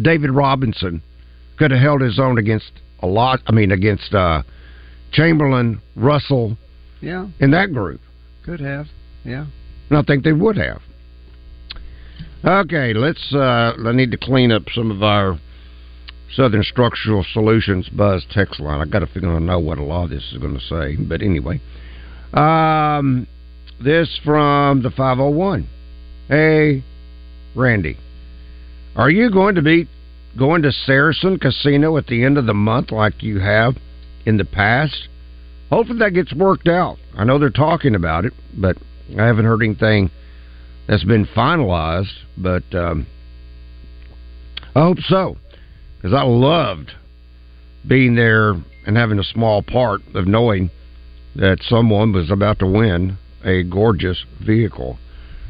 David 0.00 0.30
Robinson 0.30 1.02
could 1.58 1.70
have 1.70 1.80
held 1.80 2.00
his 2.00 2.18
own 2.18 2.38
against 2.38 2.70
a 3.00 3.06
lot? 3.06 3.40
I 3.46 3.52
mean, 3.52 3.70
against 3.72 4.14
uh, 4.14 4.42
Chamberlain, 5.12 5.80
Russell, 5.96 6.56
Yeah, 7.00 7.28
in 7.40 7.50
that 7.52 7.72
group. 7.72 8.00
could 8.44 8.60
have. 8.60 8.86
Yeah. 9.24 9.46
And 9.90 9.98
I 9.98 10.02
think 10.02 10.24
they 10.24 10.32
would 10.32 10.56
have. 10.56 10.80
Okay, 12.44 12.94
let's. 12.94 13.32
Uh, 13.34 13.72
I 13.86 13.92
need 13.92 14.10
to 14.12 14.16
clean 14.16 14.52
up 14.52 14.62
some 14.74 14.90
of 14.90 15.02
our 15.02 15.38
Southern 16.34 16.62
Structural 16.62 17.24
Solutions 17.32 17.88
Buzz 17.88 18.24
text 18.30 18.60
line. 18.60 18.80
I 18.80 18.84
got 18.90 19.02
a 19.02 19.06
feeling 19.06 19.30
I 19.34 19.38
know 19.40 19.58
what 19.58 19.78
a 19.78 19.82
lot 19.82 20.04
of 20.04 20.10
this 20.10 20.30
is 20.32 20.38
going 20.38 20.54
to 20.54 20.60
say, 20.60 20.96
but 20.96 21.20
anyway. 21.22 21.60
Um, 22.34 23.26
this 23.82 24.18
from 24.24 24.82
the 24.82 24.90
501. 24.90 25.66
Hey, 26.28 26.84
Randy, 27.56 27.96
are 28.94 29.10
you 29.10 29.30
going 29.30 29.54
to 29.54 29.62
be 29.62 29.88
going 30.36 30.62
to 30.62 30.72
Saracen 30.72 31.38
Casino 31.38 31.96
at 31.96 32.06
the 32.06 32.24
end 32.24 32.38
of 32.38 32.46
the 32.46 32.54
month 32.54 32.90
like 32.90 33.22
you 33.22 33.40
have 33.40 33.76
in 34.26 34.36
the 34.36 34.44
past? 34.44 35.08
Hopefully 35.70 35.98
that 35.98 36.14
gets 36.14 36.32
worked 36.32 36.68
out. 36.68 36.98
I 37.16 37.24
know 37.24 37.38
they're 37.38 37.50
talking 37.50 37.94
about 37.94 38.24
it, 38.24 38.32
but 38.56 38.76
I 39.18 39.26
haven't 39.26 39.44
heard 39.44 39.62
anything 39.62 40.10
that's 40.86 41.04
been 41.04 41.26
finalized. 41.26 42.12
But 42.36 42.64
um, 42.74 43.06
I 44.74 44.80
hope 44.80 44.98
so, 45.00 45.36
because 45.96 46.14
I 46.14 46.22
loved 46.22 46.92
being 47.86 48.14
there 48.14 48.54
and 48.86 48.96
having 48.96 49.18
a 49.18 49.24
small 49.24 49.62
part 49.62 50.00
of 50.14 50.26
knowing 50.26 50.70
that 51.36 51.58
someone 51.62 52.12
was 52.12 52.30
about 52.30 52.58
to 52.60 52.66
win 52.66 53.18
a 53.44 53.62
gorgeous 53.62 54.24
vehicle. 54.44 54.98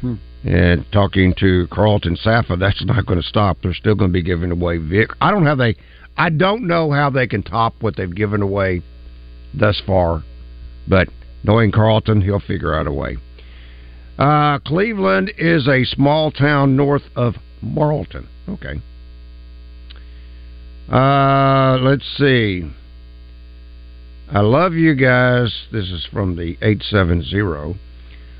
Hmm. 0.01 0.15
And 0.43 0.85
talking 0.91 1.33
to 1.39 1.67
Carlton 1.69 2.15
Saffa, 2.15 2.57
that's 2.57 2.83
not 2.85 3.05
going 3.05 3.21
to 3.21 3.27
stop. 3.27 3.57
They're 3.61 3.73
still 3.73 3.95
going 3.95 4.11
to 4.11 4.13
be 4.13 4.23
giving 4.23 4.51
away 4.51 4.77
Vic. 4.77 5.09
I 5.19 5.31
don't 5.31 5.45
how 5.45 5.55
they. 5.55 5.75
I 6.17 6.29
don't 6.29 6.67
know 6.67 6.91
how 6.91 7.09
they 7.09 7.27
can 7.27 7.43
top 7.43 7.75
what 7.81 7.95
they've 7.95 8.13
given 8.13 8.41
away 8.41 8.81
thus 9.53 9.81
far, 9.85 10.23
but 10.87 11.07
knowing 11.43 11.71
Carlton, 11.71 12.21
he'll 12.21 12.39
figure 12.39 12.73
out 12.73 12.87
a 12.87 12.91
way. 12.91 13.17
Uh, 14.17 14.59
Cleveland 14.59 15.31
is 15.37 15.67
a 15.67 15.85
small 15.85 16.31
town 16.31 16.75
north 16.75 17.03
of 17.15 17.35
Morrilton. 17.63 18.27
Okay. 18.49 18.81
Uh, 20.91 21.77
let's 21.81 22.05
see. 22.17 22.69
I 24.31 24.41
love 24.41 24.73
you 24.73 24.93
guys. 24.95 25.67
This 25.71 25.89
is 25.89 26.05
from 26.11 26.35
the 26.35 26.57
870. 26.61 27.79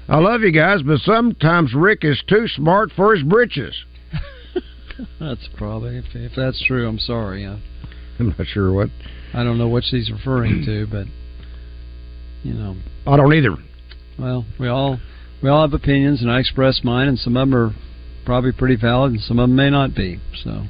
I 0.10 0.18
love 0.18 0.42
you 0.42 0.52
guys, 0.52 0.82
but 0.82 1.00
sometimes 1.02 1.74
Rick 1.76 2.04
is 2.04 2.22
too 2.28 2.48
smart 2.48 2.92
for 2.96 3.16
his 3.16 3.24
britches. 3.24 3.76
That's 5.20 5.48
probably 5.56 5.98
if, 5.98 6.06
if 6.14 6.32
that's 6.36 6.62
true. 6.66 6.88
I'm 6.88 7.00
sorry. 7.00 7.46
I, 7.46 7.62
I'm 8.20 8.36
not 8.38 8.48
sure 8.48 8.74
what. 8.74 8.90
I 9.34 9.44
don't 9.44 9.58
know 9.58 9.68
what 9.68 9.84
she's 9.84 10.12
referring 10.12 10.66
to, 10.66 10.88
but 10.92 11.06
you 12.44 12.54
know, 12.54 12.76
I 13.06 13.16
don't 13.16 13.34
either. 13.34 13.56
well, 14.18 14.46
we 14.60 14.68
all 14.68 15.00
we 15.42 15.50
all 15.50 15.62
have 15.62 15.74
opinions, 15.74 16.22
and 16.22 16.32
I 16.32 16.40
express 16.40 16.82
mine, 16.84 17.08
and 17.08 17.18
some 17.18 17.38
of 17.38 17.48
them 17.48 17.56
are 17.56 17.76
probably 18.26 18.52
pretty 18.52 18.76
valid, 18.76 19.12
and 19.12 19.22
some 19.22 19.40
of 19.40 19.48
them 19.48 19.56
may 19.56 19.70
not 19.70 19.96
be. 19.96 20.20
So, 20.44 20.66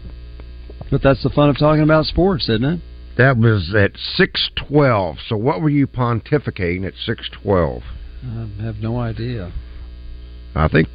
but 0.92 1.02
that's 1.02 1.24
the 1.24 1.30
fun 1.30 1.50
of 1.50 1.58
talking 1.58 1.82
about 1.82 2.06
sports, 2.06 2.50
isn't 2.50 2.64
it? 2.64 2.82
That 3.18 3.38
was 3.38 3.74
at 3.76 3.94
612. 3.98 5.18
So 5.28 5.38
what 5.38 5.62
were 5.62 5.70
you 5.70 5.88
pontificating 5.88 6.86
at 6.86 6.94
612? 7.04 7.84
I 8.24 8.64
have 8.64 8.78
no 8.78 9.00
idea. 9.00 9.52
I 10.56 10.68
think 10.68 10.88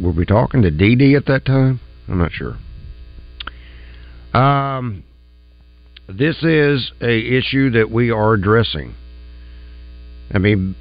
were 0.00 0.12
we 0.12 0.24
talking 0.24 0.62
to 0.62 0.70
Dee 0.70 1.14
at 1.14 1.26
that 1.26 1.44
time? 1.44 1.80
I'm 2.08 2.18
not 2.18 2.32
sure. 2.32 2.56
Um, 4.32 5.04
this 6.08 6.42
is 6.42 6.92
a 7.00 7.36
issue 7.36 7.70
that 7.70 7.90
we 7.90 8.10
are 8.10 8.34
addressing. 8.34 8.94
I 10.32 10.38
mean, 10.38 10.74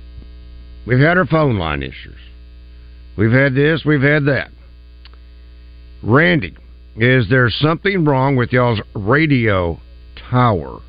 we've 0.85 0.99
had 0.99 1.17
our 1.17 1.25
phone 1.25 1.57
line 1.57 1.83
issues. 1.83 2.17
We've 3.17 3.31
had 3.31 3.55
this. 3.55 3.83
We've 3.85 4.01
had 4.01 4.25
that. 4.25 4.51
Randy, 6.01 6.55
is 6.95 7.29
there 7.29 7.49
something 7.49 8.05
wrong 8.05 8.35
with 8.35 8.53
y'all's 8.53 8.79
radio 8.95 9.79
tower? 10.29 10.79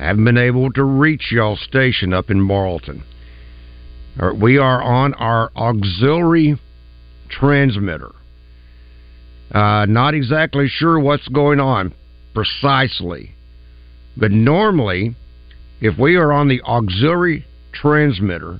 I 0.00 0.04
haven't 0.04 0.24
been 0.24 0.38
able 0.38 0.72
to 0.72 0.82
reach 0.82 1.30
y'all's 1.30 1.60
station 1.60 2.14
up 2.14 2.30
in 2.30 2.38
Morrilton. 2.40 3.02
Or 4.18 4.32
We 4.32 4.56
are 4.56 4.82
on 4.82 5.12
our 5.14 5.52
auxiliary 5.54 6.58
transmitter. 7.28 8.12
Uh, 9.52 9.84
not 9.86 10.14
exactly 10.14 10.68
sure 10.68 10.98
what's 10.98 11.28
going 11.28 11.60
on 11.60 11.92
precisely, 12.32 13.34
but 14.16 14.30
normally, 14.30 15.16
if 15.82 15.98
we 15.98 16.16
are 16.16 16.32
on 16.32 16.48
the 16.48 16.62
auxiliary 16.62 17.44
transmitter, 17.72 18.58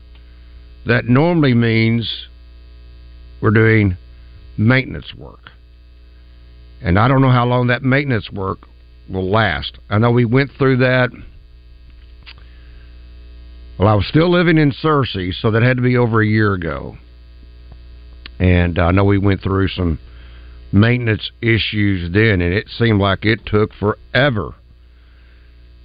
that 0.84 1.07
normally 1.07 1.55
means 1.55 2.26
we're 3.41 3.51
doing 3.51 3.97
maintenance 4.59 5.14
work. 5.14 5.51
And 6.82 6.99
I 6.99 7.09
don't 7.09 7.22
know 7.22 7.30
how 7.30 7.47
long 7.47 7.68
that 7.68 7.82
maintenance 7.82 8.30
work 8.30 8.59
will 9.11 9.30
last. 9.30 9.78
I 9.88 9.98
know 9.98 10.11
we 10.11 10.24
went 10.24 10.50
through 10.56 10.78
that. 10.78 11.11
Well, 13.78 13.88
I 13.88 13.94
was 13.94 14.06
still 14.06 14.30
living 14.30 14.58
in 14.58 14.72
Searcy, 14.72 15.32
so 15.32 15.50
that 15.50 15.62
had 15.62 15.78
to 15.78 15.82
be 15.82 15.96
over 15.96 16.20
a 16.20 16.26
year 16.26 16.52
ago. 16.52 16.98
And 18.38 18.78
I 18.78 18.90
know 18.90 19.04
we 19.04 19.18
went 19.18 19.42
through 19.42 19.68
some 19.68 19.98
maintenance 20.72 21.30
issues 21.40 22.12
then, 22.12 22.40
and 22.40 22.54
it 22.54 22.68
seemed 22.68 23.00
like 23.00 23.24
it 23.24 23.40
took 23.46 23.72
forever. 23.74 24.54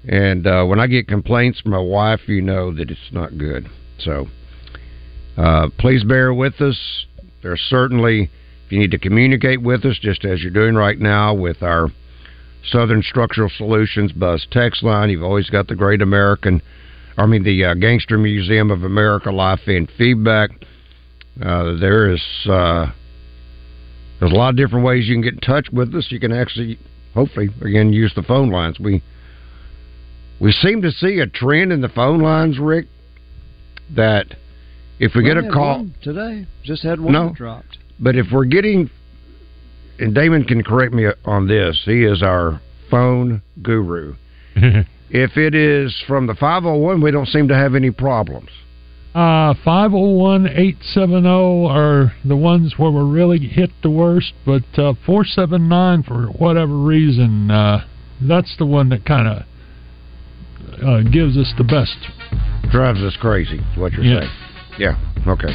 And 0.08 0.46
uh, 0.46 0.66
when 0.66 0.80
I 0.80 0.88
get 0.88 1.08
complaints 1.08 1.62
from 1.62 1.72
my 1.72 1.80
wife, 1.80 2.22
you 2.28 2.42
know 2.42 2.74
that 2.76 2.92
it's 2.92 3.12
not 3.12 3.38
good. 3.38 3.68
So 4.00 4.28
uh, 5.38 5.70
please 5.80 6.04
bear 6.04 6.34
with 6.34 6.62
us. 6.62 7.06
There's 7.42 7.62
certainly, 7.70 8.30
if 8.66 8.72
you 8.72 8.80
need 8.80 8.92
to 8.92 9.00
communicate 9.00 9.62
with 9.62 9.86
us, 9.86 9.98
just 10.00 10.26
as 10.26 10.42
you're 10.42 10.52
doing 10.52 10.76
right 10.76 11.00
now 11.00 11.34
with 11.34 11.64
our 11.64 11.88
Southern 12.70 13.02
Structural 13.04 13.50
Solutions 13.58 14.12
Buzz 14.12 14.46
text 14.52 14.84
line, 14.84 15.10
you've 15.10 15.24
always 15.24 15.50
got 15.50 15.68
the 15.68 15.76
Great 15.76 16.02
American, 16.02 16.62
I 17.18 17.26
mean, 17.26 17.44
the 17.44 17.66
uh, 17.66 17.74
Gangster 17.76 18.18
Museum 18.18 18.72
of 18.72 18.84
America 18.84 19.32
Life 19.32 19.68
in 19.68 19.88
feedback. 19.98 20.50
Uh, 21.42 21.76
there 21.80 22.12
is 22.12 22.22
uh, 22.50 22.88
there's 24.20 24.32
a 24.32 24.36
lot 24.36 24.50
of 24.50 24.56
different 24.58 24.86
ways 24.86 25.08
you 25.08 25.16
can 25.16 25.22
get 25.22 25.34
in 25.34 25.40
touch 25.42 25.68
with 25.72 25.94
us. 25.94 26.08
You 26.10 26.20
can 26.20 26.32
actually, 26.32 26.80
hopefully, 27.14 27.50
again, 27.62 27.92
use 27.92 28.14
the 28.16 28.24
phone 28.24 28.50
lines. 28.50 28.80
We 28.80 29.04
we 30.40 30.52
seem 30.52 30.82
to 30.82 30.92
see 30.92 31.20
a 31.20 31.28
trend 31.28 31.72
in 31.72 31.82
the 31.82 31.90
phone 31.90 32.20
lines, 32.22 32.58
Rick, 32.60 32.88
that 33.96 34.36
if 35.00 35.14
we 35.16 35.24
get 35.24 35.38
a 35.38 35.50
call, 35.50 35.88
today, 36.02 36.48
just 36.64 36.84
had 36.84 37.00
one 37.00 37.14
No. 37.14 37.34
dropped. 37.36 37.78
but 38.00 38.16
if 38.16 38.28
we're 38.32 38.46
getting, 38.46 38.90
and 40.00 40.14
Damon 40.14 40.44
can 40.44 40.64
correct 40.64 40.94
me 40.94 41.06
on 41.26 41.48
this, 41.48 41.82
he 41.86 42.04
is 42.04 42.22
our 42.22 42.62
phone 42.90 43.42
guru. 43.62 44.16
if 44.56 45.38
it 45.38 45.56
is 45.56 46.04
from 46.08 46.28
the 46.28 46.36
501, 46.36 47.02
we 47.02 47.12
don't 47.12 47.28
seem 47.28 47.48
to 47.48 47.56
have 47.56 47.76
any 47.76 47.92
problems. 47.92 48.50
Uh, 49.14 49.54
501 49.64 50.48
870 50.48 51.28
are 51.70 52.12
the 52.26 52.36
ones 52.36 52.74
where 52.78 52.92
we're 52.92 53.06
really 53.06 53.40
hit 53.40 53.70
the 53.82 53.90
worst, 53.90 54.34
but 54.46 54.64
uh, 54.78 54.94
479, 55.06 56.04
for 56.04 56.26
whatever 56.38 56.76
reason, 56.78 57.50
uh, 57.50 57.86
that's 58.22 58.56
the 58.58 58.66
one 58.66 58.90
that 58.90 59.06
kind 59.06 59.28
of 59.28 59.44
uh, 60.84 61.02
gives 61.10 61.38
us 61.38 61.54
the 61.58 61.64
best. 61.64 61.96
Drives 62.72 63.02
us 63.02 63.16
crazy, 63.22 63.56
is 63.58 63.78
what 63.78 63.94
you're 63.94 64.04
Yeah. 64.04 64.20
saying. 64.20 64.32
Yeah, 64.78 65.32
okay. 65.32 65.54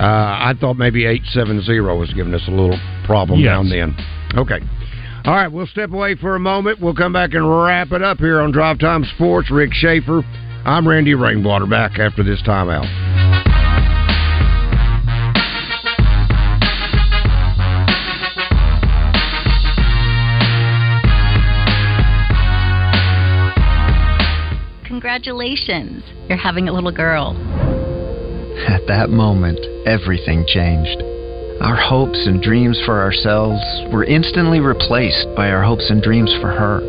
Uh, 0.00 0.02
I 0.02 0.54
thought 0.58 0.78
maybe 0.78 1.04
870 1.04 1.78
was 1.80 2.10
giving 2.14 2.32
us 2.32 2.40
a 2.48 2.50
little 2.50 2.78
problem 3.04 3.38
Yes. 3.38 3.48
down 3.50 3.68
then. 3.68 3.94
Okay. 4.34 4.58
All 5.26 5.34
right, 5.34 5.52
we'll 5.52 5.66
step 5.66 5.92
away 5.92 6.14
for 6.14 6.34
a 6.36 6.40
moment. 6.40 6.80
We'll 6.80 6.94
come 6.94 7.12
back 7.12 7.34
and 7.34 7.44
wrap 7.62 7.92
it 7.92 8.00
up 8.02 8.18
here 8.18 8.40
on 8.40 8.50
Drive 8.50 8.78
Time 8.78 9.04
Sports. 9.16 9.50
Rick 9.50 9.72
Shaeffer. 9.74 10.22
I'm 10.64 10.88
Randy 10.88 11.14
Rainwater 11.14 11.66
back 11.66 11.98
after 11.98 12.22
this 12.22 12.40
timeout. 12.42 12.88
Congratulations, 24.84 26.02
you're 26.28 26.36
having 26.36 26.68
a 26.68 26.72
little 26.72 26.90
girl. 26.90 27.34
At 28.68 28.86
that 28.88 29.10
moment, 29.10 29.58
everything 29.86 30.44
changed. 30.46 31.02
Our 31.60 31.76
hopes 31.76 32.26
and 32.26 32.42
dreams 32.42 32.80
for 32.84 33.00
ourselves 33.00 33.60
were 33.92 34.04
instantly 34.04 34.60
replaced 34.60 35.28
by 35.36 35.50
our 35.50 35.62
hopes 35.62 35.90
and 35.90 36.02
dreams 36.02 36.34
for 36.40 36.48
her. 36.48 36.80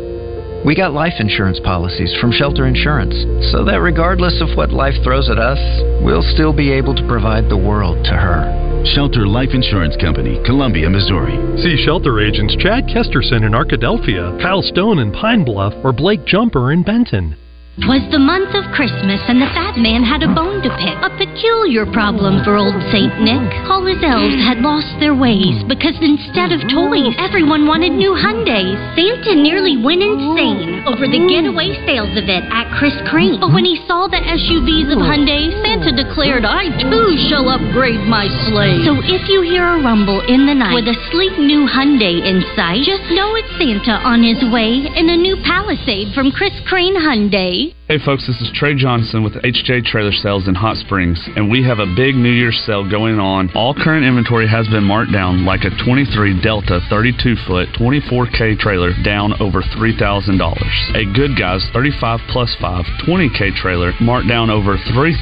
We 0.64 0.74
got 0.74 0.92
life 0.92 1.14
insurance 1.18 1.60
policies 1.60 2.14
from 2.20 2.30
Shelter 2.30 2.66
Insurance, 2.66 3.14
so 3.52 3.64
that 3.64 3.80
regardless 3.80 4.40
of 4.40 4.56
what 4.56 4.70
life 4.70 4.94
throws 5.02 5.28
at 5.28 5.38
us, 5.38 5.58
we'll 6.02 6.22
still 6.22 6.52
be 6.52 6.70
able 6.70 6.94
to 6.94 7.08
provide 7.08 7.48
the 7.48 7.56
world 7.56 8.04
to 8.04 8.14
her. 8.14 8.84
Shelter 8.94 9.26
Life 9.26 9.50
Insurance 9.52 9.96
Company, 9.96 10.40
Columbia, 10.44 10.88
Missouri. 10.88 11.36
See 11.62 11.82
shelter 11.84 12.20
agents 12.20 12.56
Chad 12.56 12.84
Kesterson 12.86 13.44
in 13.44 13.52
Arkadelphia, 13.52 14.40
Kyle 14.40 14.62
Stone 14.62 15.00
in 15.00 15.12
Pine 15.12 15.44
Bluff, 15.44 15.74
or 15.84 15.92
Blake 15.92 16.24
Jumper 16.26 16.72
in 16.72 16.82
Benton. 16.82 17.36
Twas 17.80 18.04
the 18.12 18.20
month 18.20 18.52
of 18.52 18.68
Christmas, 18.76 19.16
and 19.32 19.40
the 19.40 19.48
fat 19.56 19.80
man 19.80 20.04
had 20.04 20.20
a 20.20 20.28
bone 20.28 20.60
to 20.60 20.68
pick. 20.76 20.92
A 21.00 21.08
peculiar 21.16 21.88
problem 21.88 22.44
for 22.44 22.60
old 22.60 22.76
Saint 22.92 23.16
Nick. 23.24 23.48
All 23.64 23.80
his 23.88 23.96
elves 24.04 24.44
had 24.44 24.60
lost 24.60 24.92
their 25.00 25.16
ways 25.16 25.56
because 25.64 25.96
instead 26.04 26.52
of 26.52 26.60
toys, 26.68 27.16
everyone 27.16 27.64
wanted 27.64 27.96
new 27.96 28.12
Hyundais. 28.12 28.76
Santa 28.92 29.40
nearly 29.40 29.80
went 29.80 30.04
insane 30.04 30.84
over 30.84 31.08
the 31.08 31.24
getaway 31.24 31.72
sales 31.88 32.12
event 32.12 32.44
at 32.52 32.68
Chris 32.76 32.92
Crain. 33.08 33.40
But 33.40 33.56
when 33.56 33.64
he 33.64 33.80
saw 33.88 34.04
the 34.04 34.20
SUVs 34.20 34.92
of 34.92 35.00
Hyundai, 35.00 35.48
Santa 35.64 35.96
declared, 35.96 36.44
I 36.44 36.68
too 36.76 37.16
shall 37.32 37.48
upgrade 37.48 38.04
my 38.04 38.28
sleigh. 38.52 38.84
So 38.84 39.00
if 39.00 39.32
you 39.32 39.40
hear 39.40 39.64
a 39.64 39.80
rumble 39.80 40.20
in 40.28 40.44
the 40.44 40.52
night 40.52 40.76
with 40.76 40.92
a 40.92 40.98
sleek 41.08 41.40
new 41.40 41.64
Hyundai 41.64 42.20
in 42.20 42.44
sight, 42.52 42.84
just 42.84 43.08
know 43.16 43.32
it's 43.32 43.48
Santa 43.56 43.96
on 44.04 44.20
his 44.20 44.44
way 44.52 44.84
in 44.92 45.08
a 45.08 45.16
new 45.16 45.40
Palisade 45.40 46.12
from 46.12 46.28
Chris 46.28 46.52
Crain 46.68 46.92
Hyundai. 47.00 47.61
Lee. 47.62 47.74
Hey 47.88 47.98
folks, 47.98 48.28
this 48.28 48.40
is 48.40 48.48
Trey 48.54 48.76
Johnson 48.76 49.24
with 49.24 49.34
HJ 49.42 49.84
Trailer 49.90 50.12
Sales 50.12 50.46
in 50.46 50.54
Hot 50.54 50.76
Springs, 50.76 51.18
and 51.34 51.50
we 51.50 51.66
have 51.66 51.80
a 51.80 51.94
big 51.98 52.14
New 52.14 52.30
Year's 52.30 52.62
sale 52.64 52.88
going 52.88 53.18
on. 53.18 53.50
All 53.58 53.74
current 53.74 54.06
inventory 54.06 54.46
has 54.46 54.68
been 54.68 54.84
marked 54.84 55.10
down, 55.10 55.44
like 55.44 55.66
a 55.66 55.74
23 55.82 56.40
Delta 56.40 56.78
32 56.88 57.34
foot 57.44 57.68
24K 57.74 58.56
trailer 58.56 58.94
down 59.02 59.34
over 59.42 59.66
$3,000. 59.66 59.98
A 59.98 61.04
Good 61.12 61.34
Guys 61.34 61.66
35 61.74 62.20
plus 62.30 62.54
5 62.62 62.84
20K 63.02 63.50
trailer 63.58 63.90
marked 64.00 64.28
down 64.28 64.48
over 64.48 64.78
$3,000 64.78 65.18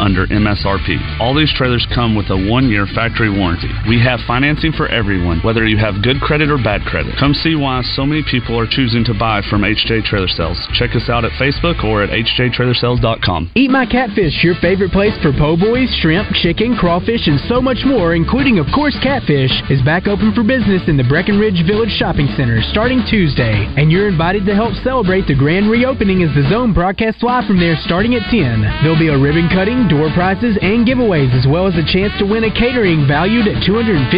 under 0.00 0.26
MSRP. 0.32 1.20
All 1.20 1.36
these 1.36 1.52
trailers 1.52 1.86
come 1.94 2.16
with 2.16 2.32
a 2.32 2.40
one 2.50 2.72
year 2.72 2.88
factory 2.88 3.28
warranty. 3.28 3.68
We 3.86 4.00
have 4.00 4.24
financing 4.26 4.72
for 4.72 4.88
everyone, 4.88 5.44
whether 5.44 5.66
you 5.66 5.76
have 5.76 6.02
good 6.02 6.24
credit 6.24 6.48
or 6.48 6.56
bad 6.56 6.88
credit. 6.88 7.20
Come 7.20 7.34
see 7.34 7.54
why 7.54 7.82
so 7.84 8.06
many 8.06 8.24
people 8.24 8.58
are 8.58 8.66
choosing 8.66 9.04
to 9.04 9.12
buy 9.12 9.42
from 9.44 9.60
HJ 9.60 10.08
Trailer 10.08 10.26
Sales. 10.32 10.56
Check 10.72 10.96
us 10.96 11.12
out 11.12 11.26
at 11.26 11.36
Facebook 11.36 11.75
or 11.84 12.02
at 12.02 12.10
hjtrailersales.com. 12.10 13.52
Eat 13.54 13.70
My 13.70 13.86
Catfish, 13.86 14.44
your 14.44 14.54
favorite 14.60 14.92
place 14.92 15.16
for 15.22 15.32
po' 15.32 15.56
boys, 15.56 15.88
shrimp, 16.00 16.28
chicken, 16.42 16.76
crawfish, 16.76 17.26
and 17.26 17.40
so 17.48 17.60
much 17.60 17.82
more, 17.84 18.14
including, 18.14 18.58
of 18.58 18.66
course, 18.74 18.96
catfish, 19.02 19.52
is 19.70 19.82
back 19.82 20.06
open 20.06 20.32
for 20.34 20.44
business 20.44 20.82
in 20.88 20.96
the 20.96 21.08
Breckenridge 21.08 21.64
Village 21.66 21.92
Shopping 21.96 22.28
Center 22.36 22.60
starting 22.70 23.02
Tuesday. 23.08 23.66
And 23.76 23.90
you're 23.90 24.08
invited 24.08 24.44
to 24.46 24.54
help 24.54 24.74
celebrate 24.84 25.26
the 25.26 25.34
grand 25.34 25.70
reopening 25.70 26.22
as 26.22 26.34
the 26.34 26.46
Zone 26.50 26.72
broadcasts 26.72 27.22
live 27.22 27.46
from 27.46 27.58
there 27.58 27.76
starting 27.82 28.14
at 28.14 28.28
10. 28.30 28.60
There'll 28.84 29.00
be 29.00 29.08
a 29.08 29.18
ribbon 29.18 29.48
cutting, 29.48 29.88
door 29.88 30.12
prizes, 30.12 30.58
and 30.60 30.86
giveaways, 30.86 31.32
as 31.32 31.48
well 31.48 31.66
as 31.66 31.74
a 31.74 31.86
chance 31.88 32.12
to 32.18 32.28
win 32.28 32.44
a 32.44 32.52
catering 32.52 33.08
valued 33.08 33.48
at 33.48 33.64
$250. 33.64 34.12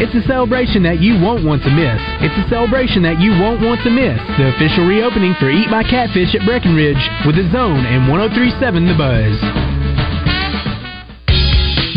It's 0.00 0.16
a 0.16 0.24
celebration 0.26 0.82
that 0.82 1.04
you 1.04 1.20
won't 1.20 1.44
want 1.44 1.62
to 1.68 1.70
miss. 1.70 2.00
It's 2.24 2.38
a 2.40 2.48
celebration 2.48 3.04
that 3.04 3.20
you 3.20 3.36
won't 3.36 3.60
want 3.60 3.84
to 3.84 3.92
miss. 3.92 4.16
The 4.40 4.56
official 4.56 4.88
reopening 4.88 5.36
for 5.36 5.52
Eat 5.52 5.68
My 5.68 5.84
Catfish 5.84 6.32
at 6.32 6.47
Breckenridge 6.48 7.10
with 7.26 7.36
the 7.36 7.42
Zone 7.52 7.84
and 7.84 8.08
1037 8.08 8.86
The 8.86 8.94
Buzz. 8.96 9.77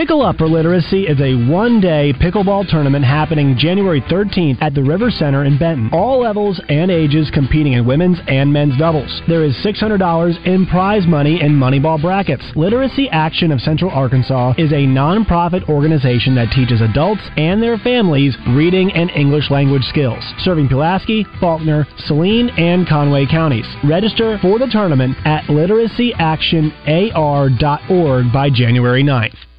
Pickle 0.00 0.22
Up 0.22 0.38
for 0.38 0.48
Literacy 0.48 1.06
is 1.06 1.20
a 1.20 1.34
one 1.52 1.78
day 1.78 2.14
pickleball 2.14 2.66
tournament 2.70 3.04
happening 3.04 3.54
January 3.58 4.00
13th 4.00 4.56
at 4.62 4.72
the 4.72 4.82
River 4.82 5.10
Center 5.10 5.44
in 5.44 5.58
Benton. 5.58 5.90
All 5.92 6.20
levels 6.20 6.58
and 6.70 6.90
ages 6.90 7.30
competing 7.34 7.74
in 7.74 7.84
women's 7.84 8.18
and 8.26 8.50
men's 8.50 8.78
doubles. 8.78 9.20
There 9.28 9.44
is 9.44 9.54
$600 9.56 10.46
in 10.46 10.64
prize 10.68 11.06
money 11.06 11.42
and 11.42 11.52
Moneyball 11.52 12.00
brackets. 12.00 12.42
Literacy 12.56 13.10
Action 13.10 13.52
of 13.52 13.60
Central 13.60 13.90
Arkansas 13.90 14.54
is 14.56 14.72
a 14.72 14.88
nonprofit 14.88 15.68
organization 15.68 16.34
that 16.34 16.50
teaches 16.54 16.80
adults 16.80 17.20
and 17.36 17.62
their 17.62 17.76
families 17.76 18.34
reading 18.56 18.90
and 18.94 19.10
English 19.10 19.50
language 19.50 19.84
skills, 19.84 20.24
serving 20.38 20.68
Pulaski, 20.68 21.26
Faulkner, 21.40 21.86
Saline, 22.06 22.48
and 22.56 22.88
Conway 22.88 23.26
counties. 23.26 23.66
Register 23.84 24.38
for 24.40 24.58
the 24.58 24.68
tournament 24.68 25.14
at 25.26 25.44
literacyactionar.org 25.50 28.32
by 28.32 28.48
January 28.48 29.04
9th. 29.04 29.49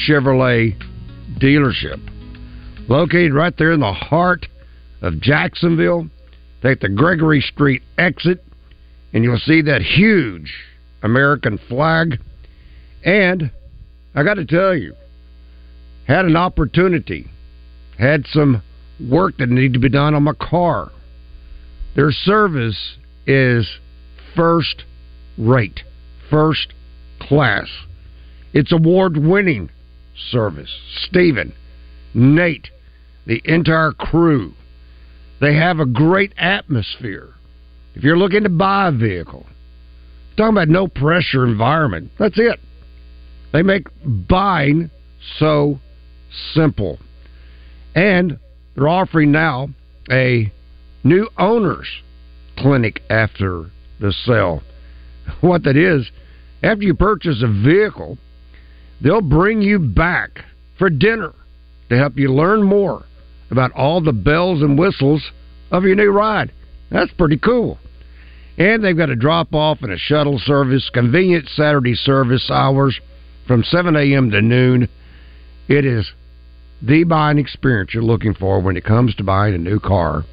Chevrolet 0.07 0.77
dealership. 1.39 2.01
Located 2.89 3.33
right 3.33 3.57
there 3.57 3.73
in 3.73 3.81
the 3.81 3.93
heart 3.93 4.47
of 5.03 5.21
Jacksonville. 5.21 6.09
Take 6.63 6.81
the 6.81 6.89
Gregory 6.89 7.41
Street 7.41 7.83
exit, 7.97 8.45
and 9.13 9.25
you'll 9.25 9.39
see 9.39 9.63
that 9.63 9.81
huge 9.83 10.53
American 11.03 11.59
flag. 11.69 12.21
And 13.05 13.51
I 14.15 14.23
got 14.23 14.35
to 14.35 14.45
tell 14.45 14.75
you, 14.75 14.95
had 16.07 16.25
an 16.25 16.37
opportunity, 16.37 17.31
had 17.99 18.27
some 18.27 18.63
work 19.09 19.39
that 19.39 19.49
needed 19.49 19.75
to 19.75 19.79
be 19.79 19.89
done 19.89 20.15
on 20.15 20.25
my 20.25 20.35
car. 20.35 20.91
Their 21.97 22.13
service 22.13 22.97
is 23.27 23.67
first 24.37 24.85
rate, 25.39 25.81
first 26.29 26.73
class. 27.21 27.69
It's 28.53 28.73
award 28.73 29.17
winning 29.17 29.71
service. 30.31 30.75
Stephen, 31.07 31.53
Nate, 32.15 32.71
the 33.27 33.41
entire 33.45 33.93
crew. 33.93 34.55
They 35.41 35.55
have 35.55 35.81
a 35.81 35.87
great 35.87 36.35
atmosphere. 36.37 37.35
If 37.95 38.05
you're 38.05 38.19
looking 38.19 38.43
to 38.43 38.49
buy 38.49 38.89
a 38.89 38.93
vehicle, 38.93 39.47
talking 40.37 40.57
about 40.57 40.69
no 40.69 40.89
pressure 40.89 41.45
environment. 41.45 42.11
That's 42.19 42.39
it. 42.39 42.61
They 43.53 43.63
make 43.63 43.87
buying 44.05 44.91
so 45.39 45.81
simple. 46.55 46.99
And 47.95 48.39
they're 48.75 48.89
offering 48.89 49.33
now 49.33 49.71
a 50.11 50.53
new 51.05 51.29
owners 51.39 51.89
clinic 52.57 53.03
after 53.11 53.71
the 54.01 54.13
sale. 54.25 54.63
What 55.41 55.65
that 55.65 55.77
is, 55.77 56.11
after 56.63 56.85
you 56.85 56.95
purchase 56.95 57.43
a 57.43 57.49
vehicle, 57.49 58.19
they'll 59.01 59.21
bring 59.21 59.63
you 59.63 59.79
back 59.79 60.45
for 60.79 60.91
dinner 60.91 61.33
to 61.89 61.97
help 61.97 62.17
you 62.17 62.33
learn 62.33 62.63
more 62.63 63.05
about 63.51 63.73
all 63.73 64.01
the 64.01 64.13
bells 64.13 64.63
and 64.63 64.79
whistles 64.79 65.23
of 65.71 65.85
your 65.85 65.97
new 65.97 66.11
ride. 66.11 66.53
That's 66.91 67.13
pretty 67.13 67.39
cool. 67.39 67.79
And 68.59 68.85
they've 68.85 68.97
got 68.97 69.11
a 69.11 69.17
drop 69.17 69.55
off 69.55 69.79
and 69.83 69.93
a 69.93 69.99
shuttle 69.99 70.39
service, 70.39 70.91
convenient 70.93 71.49
Saturday 71.49 71.95
service 71.95 72.51
hours 72.51 72.99
from 73.47 73.65
7 73.65 73.97
a.m. 73.97 74.31
to 74.31 74.43
noon. 74.43 74.89
It 75.69 75.85
is 75.85 76.11
the 76.83 77.05
buying 77.05 77.39
experience 77.39 77.95
you're 77.95 78.03
looking 78.03 78.35
for 78.35 78.61
when 78.61 78.77
it 78.77 78.85
comes 78.85 79.15
to 79.17 79.25
buying 79.25 79.55
a 79.55 79.59
new 79.59 79.81
car 79.81 80.25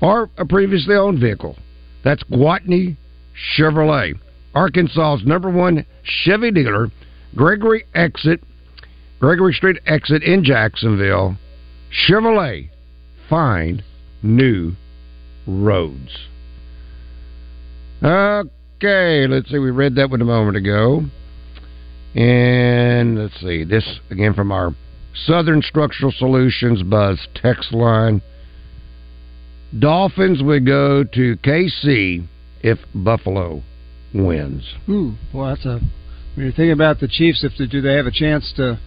or 0.00 0.28
a 0.36 0.44
previously 0.44 0.94
owned 0.94 1.20
vehicle. 1.20 1.56
That's 2.04 2.22
Gwatney 2.24 2.96
Chevrolet, 3.56 4.18
Arkansas's 4.54 5.26
number 5.26 5.50
one 5.50 5.84
Chevy 6.02 6.50
dealer, 6.50 6.90
Gregory 7.34 7.84
Exit, 7.94 8.40
Gregory 9.18 9.52
Street 9.52 9.78
Exit 9.86 10.22
in 10.22 10.44
Jacksonville. 10.44 11.36
Chevrolet, 12.08 12.70
find 13.28 13.82
new 14.22 14.72
roads. 15.46 16.28
Okay, 18.02 19.26
let's 19.26 19.50
see. 19.50 19.58
We 19.58 19.70
read 19.70 19.94
that 19.96 20.10
one 20.10 20.20
a 20.20 20.26
moment 20.26 20.56
ago. 20.56 21.02
And 22.14 23.18
let's 23.18 23.40
see. 23.40 23.64
This 23.64 23.98
again 24.10 24.34
from 24.34 24.52
our 24.52 24.74
Southern 25.26 25.62
Structural 25.62 26.12
Solutions 26.12 26.82
Buzz 26.82 27.26
text 27.34 27.72
line. 27.72 28.22
Dolphins 29.76 30.42
would 30.42 30.66
go 30.66 31.02
to 31.02 31.36
KC 31.38 32.26
if 32.62 32.78
Buffalo 32.94 33.62
wins. 34.14 34.64
Ooh, 34.88 35.14
boy, 35.32 35.48
that's 35.48 35.64
a. 35.66 35.80
When 36.34 36.46
you're 36.46 36.52
thinking 36.52 36.72
about 36.72 37.00
the 37.00 37.08
Chiefs, 37.08 37.44
if 37.44 37.52
they, 37.58 37.66
do 37.66 37.80
they 37.80 37.94
have 37.94 38.06
a 38.06 38.10
chance 38.10 38.52
to 38.56 38.78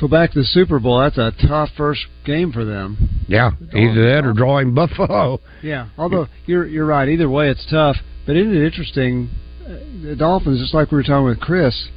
go 0.00 0.08
back 0.08 0.32
to 0.32 0.38
the 0.38 0.44
Super 0.44 0.78
Bowl? 0.78 1.00
That's 1.00 1.18
a 1.18 1.32
tough 1.46 1.70
first 1.76 2.06
game 2.24 2.52
for 2.52 2.64
them. 2.64 3.24
Yeah, 3.28 3.50
either 3.74 4.14
that 4.14 4.24
or 4.24 4.32
drawing 4.32 4.74
Buffalo. 4.74 5.40
Yeah, 5.62 5.88
although 5.98 6.28
you're 6.46 6.66
you're 6.66 6.86
right. 6.86 7.08
Either 7.08 7.28
way, 7.28 7.48
it's 7.50 7.66
tough. 7.70 7.96
But 8.26 8.36
isn't 8.36 8.54
it 8.56 8.64
interesting? 8.64 9.30
Uh, 9.64 9.78
The 10.02 10.16
Dolphins, 10.16 10.60
just 10.60 10.72
like 10.74 10.90
we 10.92 10.96
were 10.96 11.02
talking 11.02 11.24
with 11.26 11.40
Chris, 11.40 11.88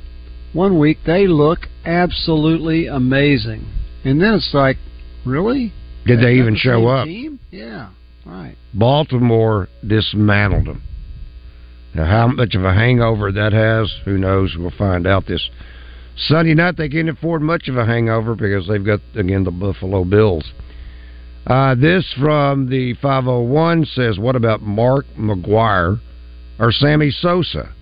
one 0.54 0.80
week 0.80 1.00
they 1.06 1.28
look 1.28 1.68
absolutely 1.86 2.88
amazing, 2.88 3.66
and 4.04 4.22
then 4.22 4.34
it's 4.34 4.52
like, 4.54 4.78
really? 5.26 5.74
Did 6.06 6.20
they 6.20 6.24
that 6.24 6.32
even 6.32 6.56
show 6.56 6.88
up? 6.88 7.06
Team? 7.06 7.40
Yeah, 7.52 7.92
right. 8.26 8.56
Baltimore 8.74 9.70
dismantled 9.86 10.66
them. 10.68 10.84
Now, 11.94 12.06
how 12.06 12.28
much 12.28 12.56
of 12.56 12.64
a 12.64 12.74
hangover 12.74 13.32
that 13.32 13.52
has, 13.54 13.92
who 14.06 14.18
knows? 14.18 14.56
We'll 14.58 14.72
find 14.78 15.06
out 15.06 15.26
this 15.28 15.50
Sunday 16.16 16.54
night. 16.54 16.78
They 16.78 16.88
can't 16.90 17.10
afford 17.10 17.42
much 17.42 17.68
of 17.68 17.76
a 17.78 17.86
hangover 17.86 18.36
because 18.36 18.68
they've 18.68 18.86
got, 18.86 19.00
again, 19.16 19.44
the 19.44 19.52
Buffalo 19.52 20.06
Bills. 20.06 20.50
Uh, 21.48 21.76
this 21.76 22.06
from 22.20 22.70
the 22.70 22.94
501 23.02 23.86
says, 23.86 24.18
What 24.20 24.36
about 24.36 24.62
Mark 24.62 25.06
McGwire 25.18 26.00
or 26.60 26.72
Sammy 26.72 27.10
Sosa? 27.12 27.74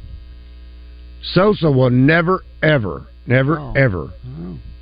Sosa 1.22 1.70
will 1.70 1.90
never, 1.90 2.44
ever, 2.64 3.08
never, 3.28 3.60
Oh. 3.60 3.74
ever 3.76 4.10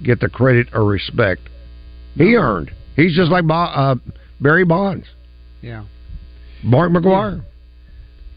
get 0.03 0.19
the 0.19 0.30
credit 0.30 0.67
or 0.73 0.86
respect 0.86 1.41
he 2.15 2.36
earned. 2.36 2.71
He's 2.95 3.15
just 3.15 3.32
like 3.32 3.43
uh, 3.49 3.95
Barry 4.39 4.63
Bonds, 4.65 5.05
Yeah. 5.61 5.84
Mark 6.63 6.91
McGwire. 6.91 7.43